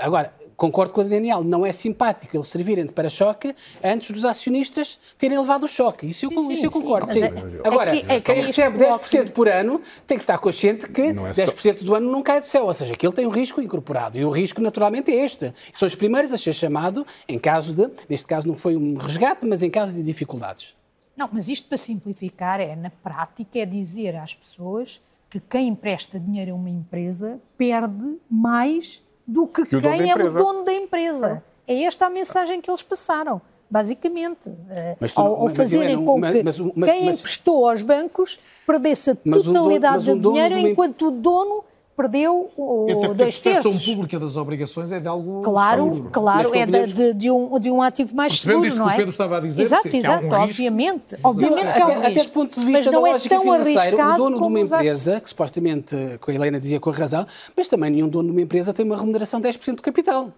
[0.00, 4.98] agora, concordo com o Daniel, não é simpático eles servirem de para-choque antes dos acionistas
[5.16, 6.06] terem levado o choque.
[6.08, 7.10] Isso eu, Sim, isso eu sim, concordo.
[7.12, 7.22] sim.
[7.22, 10.24] é- Agora, é que- é que quem isto recebe coloca- 10% por ano tem que
[10.24, 12.94] estar consciente que Não é só- 10% do ano não cai do céu, ou seja,
[12.96, 14.18] que ele tem um risco incorporado.
[14.18, 15.54] E o risco, naturalmente, é este.
[15.72, 19.46] São os primeiros a ser chamado em caso de, neste caso não foi um resgate,
[19.46, 20.74] mas em caso de dificuldades.
[21.16, 26.18] Não, mas isto para simplificar é, na prática, é dizer às pessoas que quem empresta
[26.18, 31.42] dinheiro a uma empresa perde mais do que, Que quem é o dono da empresa.
[31.66, 34.50] É esta a mensagem que eles passaram, basicamente.
[34.70, 38.38] Eh, Mas tu- ao, ao fazerem com que mas- mas- quem mas- emprestou aos bancos
[38.66, 41.62] perdesse a um dono- totalidade um do dono dinheiro, uma enquanto o dono
[41.98, 43.86] perdeu o Até porque a dois percepção terços.
[43.94, 46.10] pública das obrigações é de algo Claro, seguro.
[46.12, 48.86] claro, Mas é de, de- de um, de um ativo mais seguro, isto que não
[48.86, 48.94] o é?
[48.96, 50.42] Pedro estava a dizer, Exato, há exato, um risco.
[50.44, 51.16] obviamente.
[51.24, 52.26] Obviamente que há um Até, até risco.
[52.28, 54.56] do ponto de mas vista não da é tão financeira, o arriscado dono de como
[54.56, 57.26] uma empresa, que supostamente, que a Helena dizia com razão,
[57.56, 60.30] mas também nenhum dono de uma empresa tem uma remuneração de 10% do capital.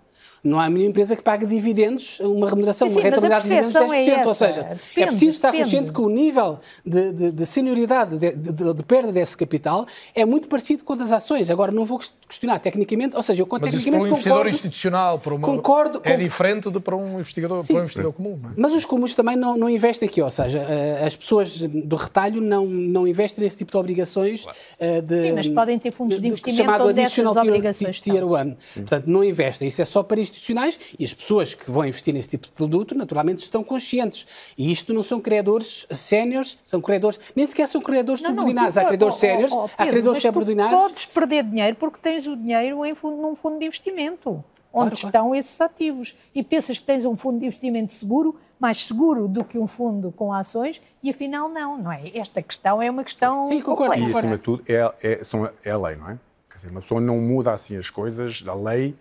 [0.42, 3.42] Não há nenhuma empresa que pague dividendos, uma remuneração, Sim, uma sim, mas a rentabilidade
[3.42, 4.26] de dividendos de percepção é 10%.
[4.28, 5.64] Ou seja, é Depende, preciso estar depende.
[5.64, 10.24] consciente que o nível de, de, de senioridade, de, de- de perda desse capital, é
[10.24, 11.50] muito parecido com o das ações.
[11.50, 15.18] Agora, não vou questionar tecnicamente, ou seja, eu Mas isso para um investidor concordo, institucional,
[15.18, 18.38] para uma, Concordo é com- diferente de para um investidor, para um investidor comum.
[18.42, 18.52] Não é?
[18.56, 22.40] Mas os comuns também não, não investem aqui, ou seja, eh, as pessoas do retalho
[22.40, 24.46] não, não investem nesse tipo de obrigações
[24.78, 25.20] eh, de.
[25.26, 28.30] Sim, mas podem ter fundos de investimento chamado onde essas additional tier- obrigações tier estão.
[28.32, 28.56] one.
[28.74, 29.68] Portanto, não investem.
[29.68, 32.94] Isso é só para institucionais e as pessoas que vão investir nesse tipo de produto,
[32.94, 34.54] naturalmente, estão conscientes.
[34.56, 38.74] E isto não são credores séniores, são credores, nem sequer são Não, não, subordinados.
[38.74, 40.78] tu- Há credores oh, oh, séniores, oh, há credores mas tu subordinados.
[40.78, 45.06] podes perder dinheiro porque tens o dinheiro em fundo, num fundo de investimento, onde claro.
[45.06, 46.14] estão esses ativos.
[46.34, 50.12] E pensas que tens um fundo de investimento seguro, mais seguro do que um fundo
[50.12, 52.02] com ações, e afinal não, não é?
[52.14, 53.98] Esta questão é uma questão Sim, concordo.
[53.98, 56.18] E acima de tudo é, é, são, é a lei, não é?
[56.48, 58.94] Quer dizer, uma pessoa não muda assim as coisas da lei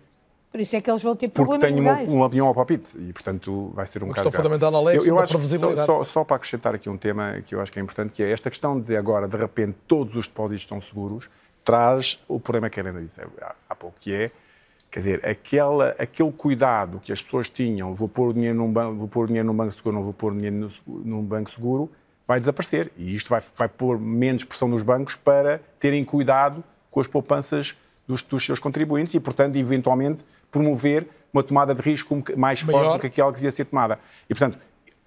[0.50, 2.08] Por isso é que eles vão ter porque problemas tem uma, legais.
[2.08, 4.58] uma opinião ao palpite e, portanto, vai ser um Uma bocado questão grave.
[4.58, 5.86] fundamental na lei é a Eu, questão eu acho previsibilidade.
[5.86, 8.22] Só, só, só para acrescentar aqui um tema que eu acho que é importante, que
[8.22, 11.30] é esta questão de agora, de repente, todos os depósitos estão seguros,
[11.64, 14.32] traz o problema que a Helena disse há, há pouco, que é,
[14.90, 18.96] quer dizer, aquela, aquele cuidado que as pessoas tinham, vou pôr o dinheiro num banco,
[18.96, 20.70] vou pôr o dinheiro num banco seguro, não vou pôr o dinheiro no
[21.04, 21.88] num banco seguro,
[22.26, 22.90] vai desaparecer.
[22.96, 27.76] E isto vai, vai pôr menos pressão nos bancos para terem cuidado com as poupanças
[28.10, 32.78] dos, dos seus contribuintes e, portanto, eventualmente promover uma tomada de risco mais Maior.
[32.84, 33.98] forte do que aquela que devia ser tomada.
[34.28, 34.58] E, portanto,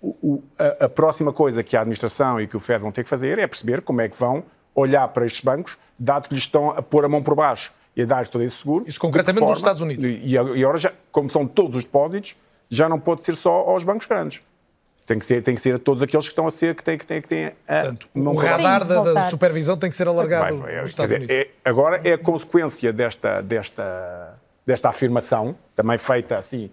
[0.02, 3.04] o- o- a, a próxima coisa que a administração e que o FED vão ter
[3.04, 4.44] que fazer é perceber como é que vão
[4.74, 8.02] olhar para estes bancos, dado que lhes estão a pôr a mão por baixo e
[8.02, 8.86] a dar todo esse seguro.
[8.88, 10.04] Isso concretamente nos forma- Estados Unidos.
[10.06, 12.36] E, e agora, já, como são todos os depósitos,
[12.70, 14.42] já não pode ser só aos bancos grandes.
[15.06, 16.98] Tem que ser, tem que ser a todos aqueles que estão a ser, que têm,
[16.98, 20.08] que têm, que têm a Portanto, mão o radar da, da supervisão tem que ser
[20.08, 21.36] alargado Vai, vai, Estados dizer, Unidos.
[21.36, 26.70] é- agora é a consequência desta, desta, desta afirmação, também feita assim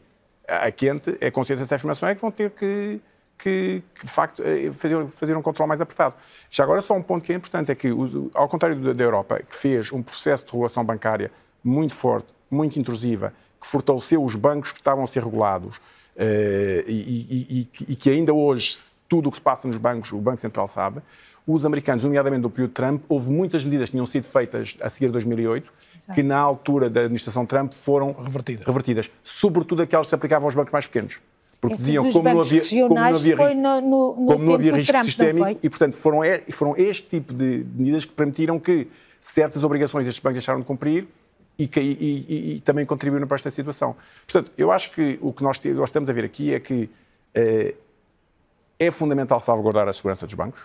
[0.51, 3.01] a quente, é a consciência desta afirmação é que vão ter que,
[3.39, 6.15] que, que, de facto, eh, fazer, fazer um controle mais apertado.
[6.51, 7.89] Já agora, só um ponto que é importante, é que,
[8.35, 11.31] ao contrário da, Europa, que fez um processo de regulação bancária
[11.63, 15.81] muito forte, muito intrusiva, que fortaleceu os bancos que estavam a ser regulados
[16.87, 18.77] e, e- e- e que ainda hoje,
[19.09, 21.01] tudo o que se passa nos bancos, o Banco Central sabe,
[21.47, 24.89] os americanos, nomeadamente no período de Trump, houve muitas medidas que tinham sido feitas a
[24.89, 25.73] seguir a 2008,
[26.15, 28.67] que na altura da administração Trump foram Revertidas.
[28.67, 29.11] revertidas.
[29.25, 31.19] Sobretudo aquelas que se aplicavam aos bancos mais pequenos.
[31.61, 34.55] Porque Esse diziam como não havia, como não havia, foi no- no- no como não
[34.55, 35.59] havia do risco Trump, não sistémico foi?
[35.63, 38.87] e, portanto, foram, e- foram este tipo de medidas que permitiram que
[39.21, 41.07] certas obrigações estes bancos deixaram de cumprir
[41.65, 43.97] e, e- e- também contribuíram para esta situação.
[44.27, 46.89] Portanto, eu acho que o que nós, nós estamos a ver aqui é que
[47.35, 47.75] eh,
[48.79, 50.63] é fundamental salvaguardar a segurança dos bancos.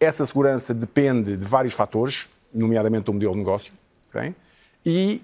[0.00, 3.72] Essa segurança depende de vários fatores, nomeadamente o modelo de negócio.
[4.08, 4.34] Okay?
[4.84, 5.22] E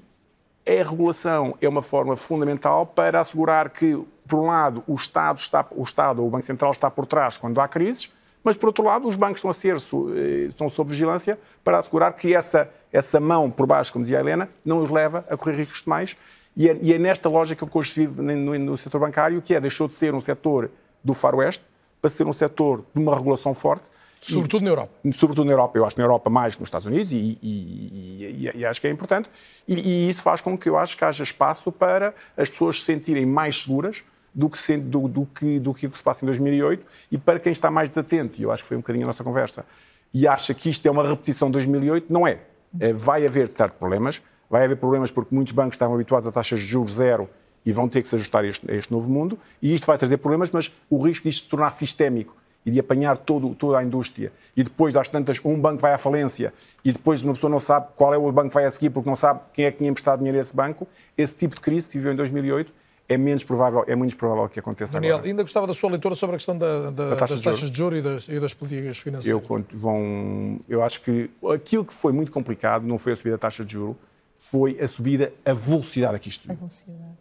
[0.66, 5.66] a regulação é uma forma fundamental para assegurar que, por um lado, o Estado, está,
[5.72, 8.12] o Estado ou o Banco Central está por trás quando há crises,
[8.44, 12.12] mas, por outro lado, os bancos estão a ser eh, estão sob vigilância para assegurar
[12.14, 15.56] que essa, essa mão por baixo, como dizia a Helena, não os leva a correr
[15.56, 16.16] riscos demais.
[16.56, 19.60] E é, e é nesta lógica que se vive no, no setor bancário, que é
[19.60, 20.70] deixou de ser um setor
[21.02, 21.64] do faroeste
[22.00, 23.88] para ser um setor de uma regulação forte.
[24.20, 24.92] Sobretudo e, na Europa.
[25.12, 25.78] Sobretudo na Europa.
[25.78, 28.86] Eu acho que na Europa mais que nos Estados Unidos e, e, e acho que
[28.86, 29.30] é importante.
[29.66, 33.24] E, isso faz com que eu acho que haja espaço para as pessoas se sentirem
[33.24, 34.04] mais seguras
[34.34, 37.70] do que, do, do, que, do que se passa em 2008 e para quem está
[37.70, 39.66] mais desatento, e eu acho que foi um bocadinho a nossa conversa,
[40.12, 42.40] e acha que isto é uma repetição de 2008, não é.
[42.80, 46.60] É vai haver certos problemas, vai haver problemas porque muitos bancos estavam habituados a taxas
[46.60, 47.28] de juros zero
[47.64, 49.96] e vão ter que se ajustar a este, a este novo mundo, e isto vai
[49.96, 53.84] trazer problemas, mas o risco disto se tornar sistémico e de apanhar todo, toda a
[53.84, 56.52] indústria, e depois, às tantas, um banco vai à falência,
[56.84, 59.08] e depois uma pessoa não sabe qual é o banco que vai a seguir porque
[59.08, 60.86] não sabe quem é que tinha emprestado dinheiro a esse banco,
[61.16, 62.72] esse tipo de crise que viveu em 2008
[63.12, 65.28] é menos provável, é menos provável que aconteça Daniel, agora.
[65.28, 67.98] ainda gostava da sua leitura sobre a questão da, da, taxa das taxas de juros
[67.98, 69.42] e das, e das políticas financeiras.
[69.50, 73.40] Eu, vão, eu acho que aquilo que foi muito complicado não foi a subida da
[73.40, 73.96] taxa de juros,
[74.36, 76.48] foi a subida, a velocidade que isto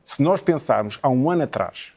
[0.04, 1.94] Se nós pensarmos há um ano atrás,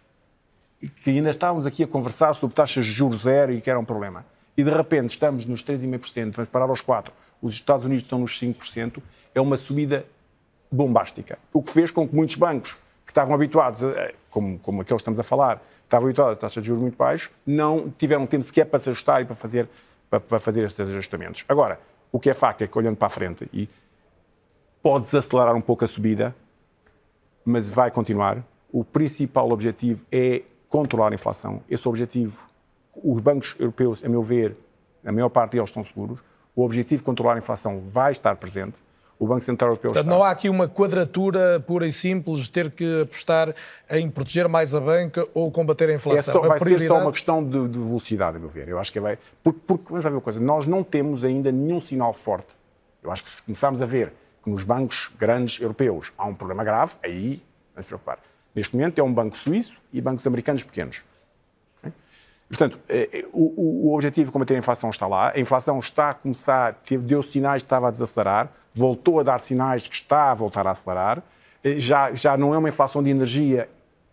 [1.03, 3.85] que ainda estávamos aqui a conversar sobre taxas de juros zero e que era um
[3.85, 4.27] problema,
[4.57, 7.07] e de repente estamos nos 3,5%, vamos parar aos 4%,
[7.41, 9.03] os Estados Unidos estão nos 5%,
[9.35, 10.05] é uma subida
[10.71, 11.39] bombástica.
[11.53, 12.75] O que fez com que muitos bancos
[13.15, 16.66] estavam habituados, a, como, como aqueles que estamos a falar, estavam habituados a taxas de
[16.66, 19.69] juros muito baixos, não tiveram tempo sequer para se ajustar e para fazer,
[20.11, 21.45] para, para fazer estes ajustamentos.
[21.49, 21.78] Agora,
[22.11, 23.69] o que é facto é que, olhando para a frente, e
[24.82, 26.35] pode desacelerar um pouco a subida,
[27.45, 28.45] mas vai continuar.
[28.73, 31.62] O principal objetivo é controlar a inflação.
[31.70, 32.49] Esse objetivo,
[33.03, 34.57] os bancos europeus, a meu ver,
[35.05, 36.20] a maior parte deles estão seguros.
[36.57, 38.78] O objetivo de controlar a inflação vai estar presente
[39.19, 40.16] o Banco Central Europeu Portanto, está.
[40.16, 43.55] não há aqui uma quadratura pura e simples de ter que apostar
[43.91, 46.35] em proteger mais a banca ou combater a inflação.
[46.35, 46.89] É só, vai prioridade...
[46.89, 48.69] ser só uma questão de, de, velocidade, a meu ver.
[48.69, 49.19] Eu acho que vai...
[49.43, 52.49] Porque, porque, vamos ver uma coisa, nós não temos ainda nenhum sinal forte.
[53.03, 54.12] Eu acho que se começarmos a ver
[54.43, 57.43] que nos bancos grandes europeus há um problema grave, aí
[57.74, 58.19] vamos preocupar.
[58.55, 61.03] Neste momento é um banco suíço e bancos americanos pequenos.
[62.49, 65.32] Portanto, eh, eh, o, o, objetivo de combater a inflação está lá.
[65.35, 69.87] A inflação está a começar, deu sinais que estava a desacelerar voltou a dar sinais
[69.87, 71.23] que está a voltar a acelerar.
[71.79, 73.69] Já, já não é uma inflação de energia,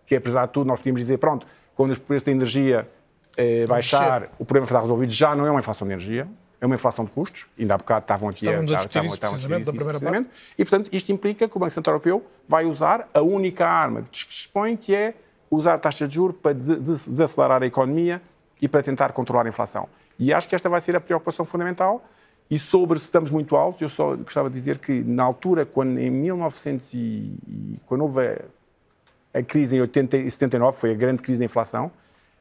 [0.05, 2.87] que apesar de tudo nós podíamos dizer, pronto, quando o preço da energia
[3.35, 6.27] eh, baixar, o problema está resolvido, já não é uma inflação de energia,
[6.61, 7.47] é uma inflação de custos.
[7.59, 10.27] Ainda há bocado estavam aqui Estávamos a, a discutir isso precisamente da primeira parte.
[10.57, 14.27] E, portanto, isto implica que o Banco Central Europeu vai usar a única arma que
[14.27, 15.15] dispõe, que é
[15.49, 18.21] usar a taxa de juros para desacelerar a economia
[18.61, 19.89] e para tentar controlar a inflação.
[20.19, 22.05] E acho que esta vai ser a preocupação fundamental.
[22.51, 25.97] E sobre se estamos muito altos, eu só gostava de dizer que na altura, quando
[25.97, 31.21] em 1900 e, quando houve a, a crise em 80 e 79, foi a grande
[31.21, 31.89] crise da inflação,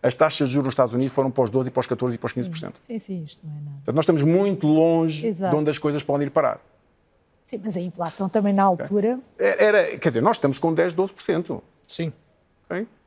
[0.02, 2.18] as taxas de juros nos Estados Unidos foram para os 12, para os 14 e
[2.18, 2.72] para os 15%.
[2.82, 3.76] Sim, sim, isto não é nada.
[3.76, 5.54] Portanto, nós estamos muito longe Exato.
[5.54, 6.60] de onde as coisas podem ir parar.
[7.44, 9.20] Sim, mas a inflação também na altura...
[9.38, 11.62] É, era, quer dizer, nós estamos com 10, 12%.
[11.86, 12.12] Sim.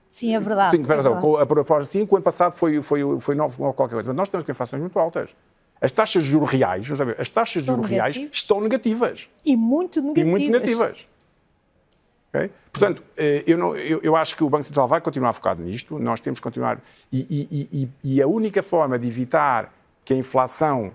[0.10, 0.78] Sim, é verdade.
[0.78, 1.18] Sim, é verdade.
[1.42, 4.10] a proposta 5, o ano passado foi, foi, foi 9 ou qualquer coisa.
[4.12, 5.36] Mas nós estamos com inflações muito altas.
[5.84, 9.28] As taxas de juros reais, vamos ver, as taxas de juros reais estão negativas.
[9.46, 10.26] E muito negativas.
[10.26, 11.08] E muito negativas.
[12.30, 12.50] Okay?
[12.72, 16.00] Portanto, eh, eu, não, eu, eu, acho que o Banco Central vai continuar focado nisto,
[16.00, 16.80] nós temos que continuar.
[17.12, 19.74] E, e, e, e a única forma de evitar
[20.06, 20.94] que a inflação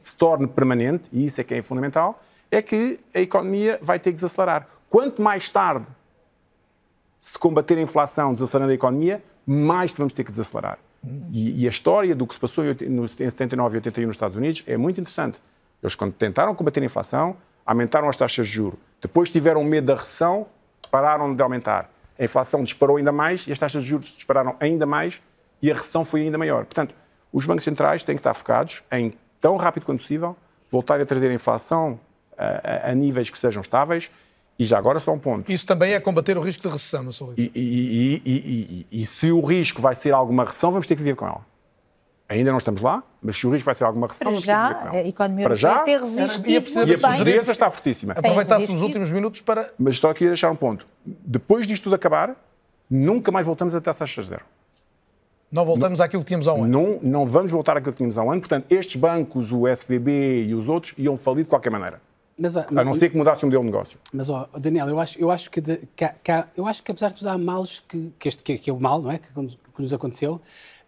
[0.00, 2.20] se torne permanente, e isso é que é fundamental,
[2.50, 4.66] é que a economia vai ter que desacelerar.
[4.90, 5.86] Quanto mais tarde
[7.20, 10.80] se combater a inflação desacelerando a economia, mais vamos ter que desacelerar.
[11.32, 14.62] E, e, a história do que se passou em 79 e 81 nos Estados Unidos
[14.66, 15.40] é muito interessante.
[15.82, 18.78] Eles, quando tentaram combater a inflação, aumentaram as taxas de juros.
[19.00, 20.46] Depois tiveram medo da recessão,
[20.90, 21.90] pararam de aumentar.
[22.16, 25.20] A inflação disparou ainda mais e as taxas de juros dispararam ainda mais
[25.60, 26.64] e a recessão foi ainda maior.
[26.64, 26.94] Portanto,
[27.32, 30.36] os bancos centrais têm que estar focados em, tão rápido quanto possível,
[30.70, 31.98] voltar a trazer a inflação
[32.38, 34.10] a, a, a níveis que sejam estáveis
[34.62, 35.50] e já agora só um ponto.
[35.50, 39.30] Isso também é combater o risco de recessão, na sua e, e, e, e, se
[39.32, 41.44] o risco vai ser alguma recessão, vamos ter que viver com ela.
[42.28, 44.52] Ainda não estamos lá, mas se o risco vai ser alguma recessão, Para vamos ter
[44.52, 45.04] que viver com ela.
[45.04, 48.12] A economia Para já, ter resistido e a, e a portuguesa está fortíssima.
[48.12, 49.68] Aproveitasse os últimos minutos para...
[49.78, 50.86] Mas só queria deixar um ponto.
[51.04, 52.36] Depois disto tudo acabar,
[52.88, 54.44] nunca mais voltamos a ter taxas zero.
[55.50, 56.68] Não voltamos não, àquilo que tínhamos há um ano.
[56.68, 58.40] Não, não vamos voltar àquilo que tínhamos há um ano.
[58.40, 62.00] Portanto, estes bancos, o SVB e os outros, iam falir de qualquer maneira.
[62.38, 63.98] Mas, a, a não ser que mudasse o modelo de negócio.
[64.12, 67.08] Mas, ó, Daniel, eu acho, eu acho que, de, que, que, eu acho que apesar
[67.08, 69.18] de tudo há males que, que, este, que, que é o mal, não é?
[69.18, 70.40] Que, que nos aconteceu,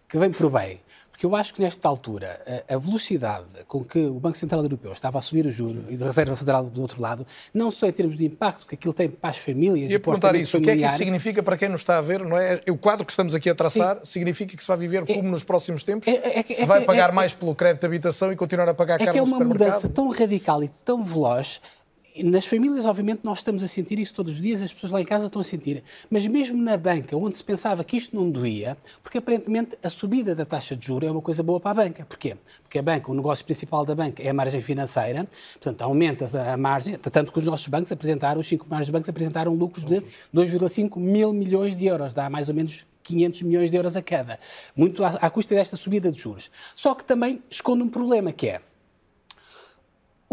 [0.08, 0.80] que vem por bem.
[1.24, 2.38] Porque eu acho que nesta altura
[2.68, 6.06] a, velocidade com que o Banco Central Europeu estava a subir o juro e da
[6.06, 9.30] Reserva Federal do outro lado, não só em termos de impacto que aquilo tem para
[9.30, 11.80] as famílias e, e perguntar isso, o que é que isso significa para quem nos
[11.80, 12.60] está a ver, não é?
[12.68, 15.44] O quadro que estamos aqui a traçar significa que se vai viver como é, nos
[15.44, 16.06] próximos tempos?
[16.08, 18.98] É, é, é se vai pagar mais pelo crédito de habitação e continuar a pagar
[18.98, 21.60] caro é que é uma mudança tão radical e tão veloz
[22.22, 25.04] nas famílias, obviamente, nós estamos a sentir isso todos os dias, as pessoas lá em
[25.04, 25.82] casa estão a sentir.
[26.08, 30.34] Mas mesmo na banca, onde se pensava que isto não doía, porque aparentemente a subida
[30.34, 32.04] da taxa de juros é uma coisa boa para a banca.
[32.04, 32.36] Porquê?
[32.62, 36.56] Porque a banca, o negócio principal da banca é a margem financeira, portanto, aumenta a
[36.56, 40.00] margem, tanto que os nossos bancos apresentaram, os cinco maiores bancos apresentaram lucros de
[40.32, 44.38] 2,5 mil milhões de euros, dá mais ou menos 500 milhões de euros a cada,
[44.76, 46.50] muito à, à custa desta subida de juros.
[46.76, 48.60] Só que também esconde um problema que é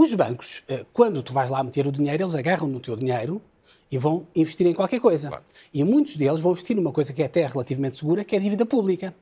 [0.01, 3.41] os bancos, eh, quando tu vais lá meter o dinheiro, eles agarram no teu dinheiro
[3.91, 5.27] e vão investir em qualquer coisa.
[5.27, 5.43] Claro.
[5.73, 8.41] E muitos deles vão investir numa coisa que é até relativamente segura, que é a
[8.41, 9.13] dívida pública.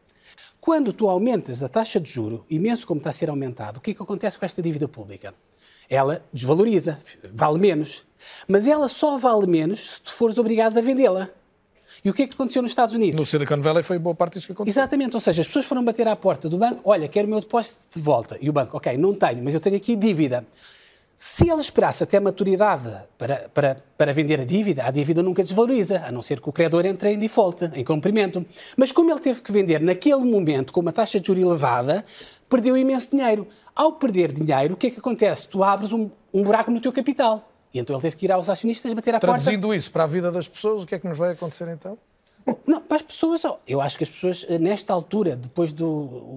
[0.61, 3.91] Quando tu aumentas a taxa de juro, imenso como está a ser aumentado, o que
[3.91, 5.33] é que acontece com esta dívida pública?
[5.89, 6.99] Ela desvaloriza,
[7.33, 8.05] vale menos.
[8.47, 11.29] Mas ela só vale menos se tu fores obrigado a vendê-la.
[12.03, 13.19] E o que é que aconteceu nos Estados Unidos?
[13.19, 14.81] No Silicon Valley foi boa parte disso que aconteceu.
[14.81, 17.39] Exatamente, ou seja, as pessoas foram bater à porta do banco, olha, quero o meu
[17.39, 18.37] depósito de volta.
[18.39, 20.45] E o banco, ok, não tenho, mas eu tenho aqui dívida.
[21.21, 25.43] Se ele esperasse até a maturidade para, para, para vender a dívida, a dívida nunca
[25.43, 28.45] desvaloriza, a não ser que o credor entre em default, em cumprimento.
[28.77, 32.05] Mas como ele teve que vender naquele momento com uma taxa de juros elevada,
[32.47, 33.45] perdeu imenso dinheiro.
[33.75, 35.49] Ao perder dinheiro, o que é que acontece?
[35.49, 37.48] Tu abres um, um buraco no teu capital.
[37.73, 39.51] E então ele teve que ir aos acionistas bater à Traduzindo porta.
[39.51, 41.97] Traduzindo isso para a vida das pessoas, o que é que nos vai acontecer então?
[42.65, 45.87] Não, para as pessoas, eu acho que as pessoas, eh, nesta altura, depois do.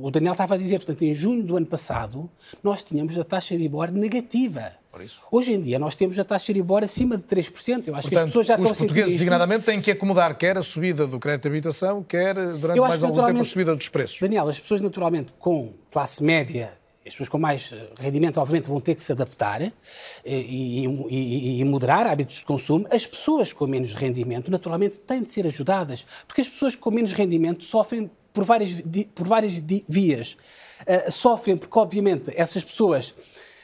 [0.02, 2.28] O Daniel estava a dizer, portanto, em junho do ano passado,
[2.62, 4.72] nós tínhamos a taxa de IBOR negativa.
[5.30, 7.88] Hoje em dia, nós temos a taxa de IBOR acima de 3%.
[7.88, 10.36] Eu acho Portanto, que as pessoas já os estão a portugueses, designadamente, têm que acomodar
[10.36, 13.88] quer a subida do crédito de habitação, quer, durante mais algum tempo, a subida dos
[13.88, 14.20] preços.
[14.20, 16.74] Daniel, as pessoas, naturalmente, com classe média
[17.04, 19.72] as pessoas com mais eh, rendimento, obviamente, vão ter que se adaptar e,
[20.24, 22.86] e, e, e, moderar hábitos de consumo.
[22.90, 27.12] As pessoas com menos rendimento, naturalmente, têm de ser ajudadas, porque as pessoas com menos
[27.12, 28.70] rendimento sofrem por várias,
[29.14, 30.36] por várias vias.
[30.82, 33.14] Uh, sofrem porque, obviamente, essas pessoas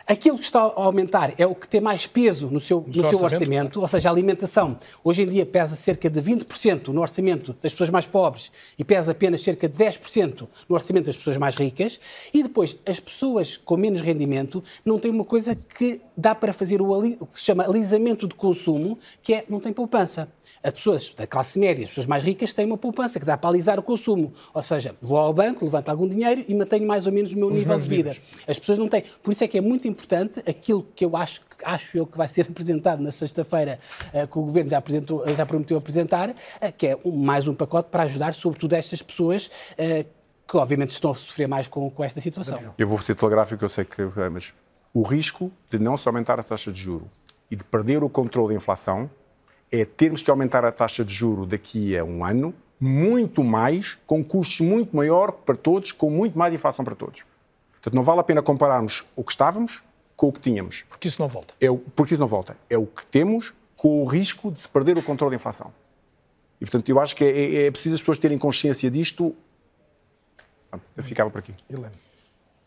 [0.09, 3.05] Aquilo que está a aumentar é o que tem mais peso no seu, no, seu
[3.05, 4.79] orçamento, orçamento, ou seja, a alimentação.
[5.05, 9.13] Hoje em dia pesa cerca de 20% no orçamento das pessoas mais pobres e pesa
[9.13, 12.01] apenas cerca de 10% no orçamento das pessoas mais ricas.
[12.33, 16.81] E depois, as pessoas com menos rendimento não têm uma coisa que dá para fazer
[16.81, 20.33] o, o que se chama alisamento de consumo, que é não tem poupança.
[20.63, 23.51] As pessoas da classe média, as pessoas mais ricas, têm uma poupança que dá para
[23.51, 24.33] alisar o consumo.
[24.55, 27.49] Ou seja, vou ao banco, levanto algum dinheiro e mantenho mais ou menos o meu
[27.49, 28.17] Os nível de vida.
[28.47, 29.05] As pessoas não têm.
[29.23, 29.98] Por isso é que é muito importante
[30.47, 33.79] aquilo que eu acho acho eu que vai ser apresentado na sexta-feira,
[34.15, 36.35] uh, que o Governo já, apresentou, já prometeu apresentar, uh,
[36.77, 39.51] que é mais um pacote para ajudar, sobretudo, estas pessoas
[40.47, 42.59] que, obviamente, estão a sofrer mais com, com esta situação.
[42.79, 44.03] Eu vou ser telegráfico, eu sei que...
[44.33, 44.53] Mas
[44.95, 47.07] o risco de não se aumentar a taxa de juro
[47.51, 49.11] e de perder o controle da inflação
[49.71, 54.25] é termos que aumentar a taxa de juro daqui a um ano, muito mais, com
[54.25, 57.25] custos muito maior para todos, com muito mais inflação para todos.
[57.73, 59.83] Portanto, não vale a pena compararmos o que estávamos
[60.19, 60.85] com o que tínhamos.
[60.89, 61.55] Porque isso não volta.
[61.61, 62.57] É o, porque isso não volta.
[62.69, 65.73] É o que temos com o risco de se perder o controle da inflação.
[66.61, 69.33] E, portanto, eu acho que é, é, é preciso as pessoas terem consciência disto.
[70.97, 71.55] Eu ficava por aqui.
[71.71, 71.93] Helena.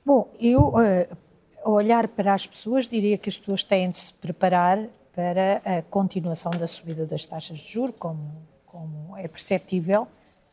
[0.06, 4.88] Bom, eu, uh, olhar para as pessoas, diria que as pessoas têm de se preparar
[5.14, 8.32] para a continuação da subida das taxas de juros, como,
[8.66, 10.08] como é perceptível,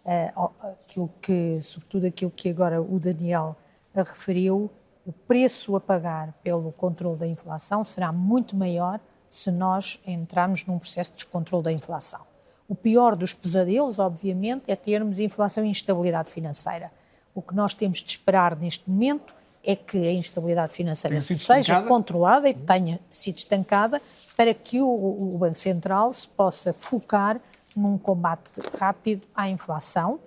[0.05, 0.51] uh,
[0.83, 3.57] aquilo que, sobretudo aquilo que agora o Daniel
[3.95, 4.69] referiu,
[5.09, 10.79] o preço a pagar pelo controle da inflação será muito maior se nós entrarmos num
[10.79, 12.21] processo de descontrole da inflação.
[12.69, 16.93] O pior dos pesadelos, obviamente, é termos inflação e instabilidade financeira.
[17.35, 21.89] O que nós temos de esperar neste momento é que a instabilidade financeira seja estancada.
[21.89, 24.03] controlada e tenha sido estancada
[24.37, 27.41] para que o, o Banco Central se possa focar
[27.75, 30.21] num combate rápido à inflação,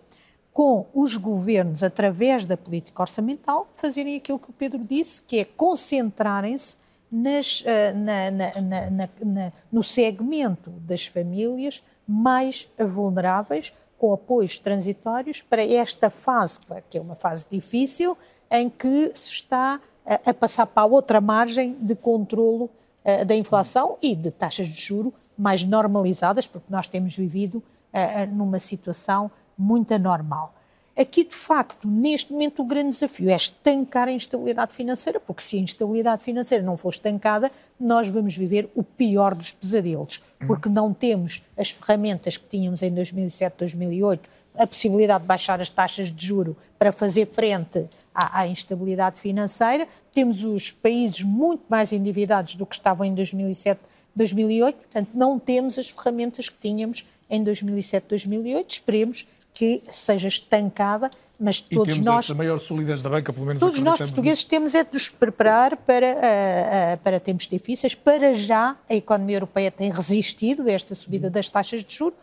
[0.53, 5.45] com os governos, através da política orçamental, fazerem aquilo que o Pedro disse, que é
[5.45, 15.64] concentrarem-se uh, na, na, na, no segmento das famílias mais vulneráveis, com apoios transitórios para
[15.64, 16.60] esta fase,
[16.90, 18.18] que é uma fase difícil,
[18.49, 22.65] em que se está a, a passar para a outra margem de controlo
[23.06, 27.64] uh, da inflação e de taxas de juro mais normalizadas, porque nós temos vivido
[27.94, 30.53] uh, numa situação muito anormal.
[30.98, 35.57] Aqui, de facto, neste momento, o grande desafio é estancar a instabilidade financeira, porque se
[35.57, 37.49] a instabilidade financeira não for estancada,
[37.80, 42.94] nós vamos viver o pior dos pesadelos, porque não temos as ferramentas que tínhamos em
[42.94, 48.48] 2007, 2008, a possibilidade de baixar as taxas de juro para fazer frente à, à,
[48.48, 49.88] instabilidade financeira.
[50.11, 53.80] Temos os países muito mais endividados do que estavam em 2007,
[54.14, 58.69] 2008, portanto, não temos as ferramentas que tínhamos em 2007, 2008.
[58.69, 61.10] Esperemos que seja estancada,
[61.40, 62.32] mas todos e temos nós.
[62.32, 65.76] a maior solidez da banca, pelo menos Todos nós portugueses temos é de nos preparar
[65.78, 67.94] para, uh, uh, para tempos difíceis.
[67.95, 72.15] Para já, a economia europeia tem resistido a esta subida das taxas de juros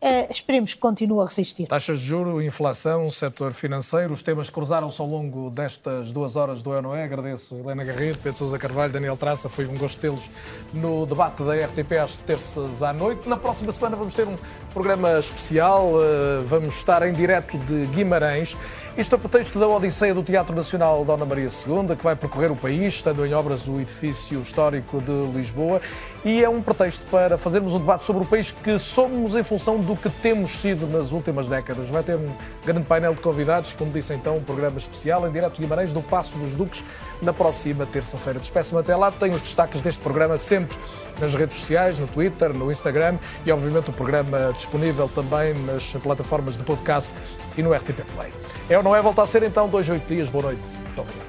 [0.00, 1.66] Uh, esperemos que continue a resistir.
[1.66, 6.72] Taxas de juro, inflação, setor financeiro, os temas cruzaram-se ao longo destas duas horas do
[6.72, 7.02] ENOE.
[7.02, 9.48] Agradeço Helena Garrido, Pedro Sousa Carvalho, Daniel Traça.
[9.48, 10.30] Foi um gosto tê-los
[10.72, 13.28] no debate da RTP às terças à noite.
[13.28, 14.36] Na próxima semana vamos ter um
[14.72, 15.90] programa especial.
[15.94, 18.56] Uh, vamos estar em direto de Guimarães.
[18.98, 22.56] Isto a pretexto da Odisseia do Teatro Nacional Dona Maria II, que vai percorrer o
[22.56, 25.80] país, estando em obras o edifício histórico de Lisboa,
[26.24, 29.78] e é um pretexto para fazermos um debate sobre o país que somos em função
[29.78, 31.88] do que temos sido nas últimas décadas.
[31.88, 32.34] Vai ter um
[32.66, 36.02] grande painel de convidados, como disse então, um programa especial em direto de Guimarães do
[36.02, 36.82] Passo dos Duques,
[37.22, 38.40] na próxima terça-feira.
[38.40, 40.76] Despeço-me até lá, tenho os destaques deste programa sempre
[41.20, 46.56] nas redes sociais, no Twitter, no Instagram e, obviamente, o programa disponível também nas plataformas
[46.56, 47.14] de podcast
[47.56, 48.32] e no RTP Play.
[48.68, 49.02] É ou não é?
[49.02, 50.28] Volta a ser então dois, oito dias.
[50.28, 50.68] Boa noite.
[50.76, 51.27] Muito obrigado.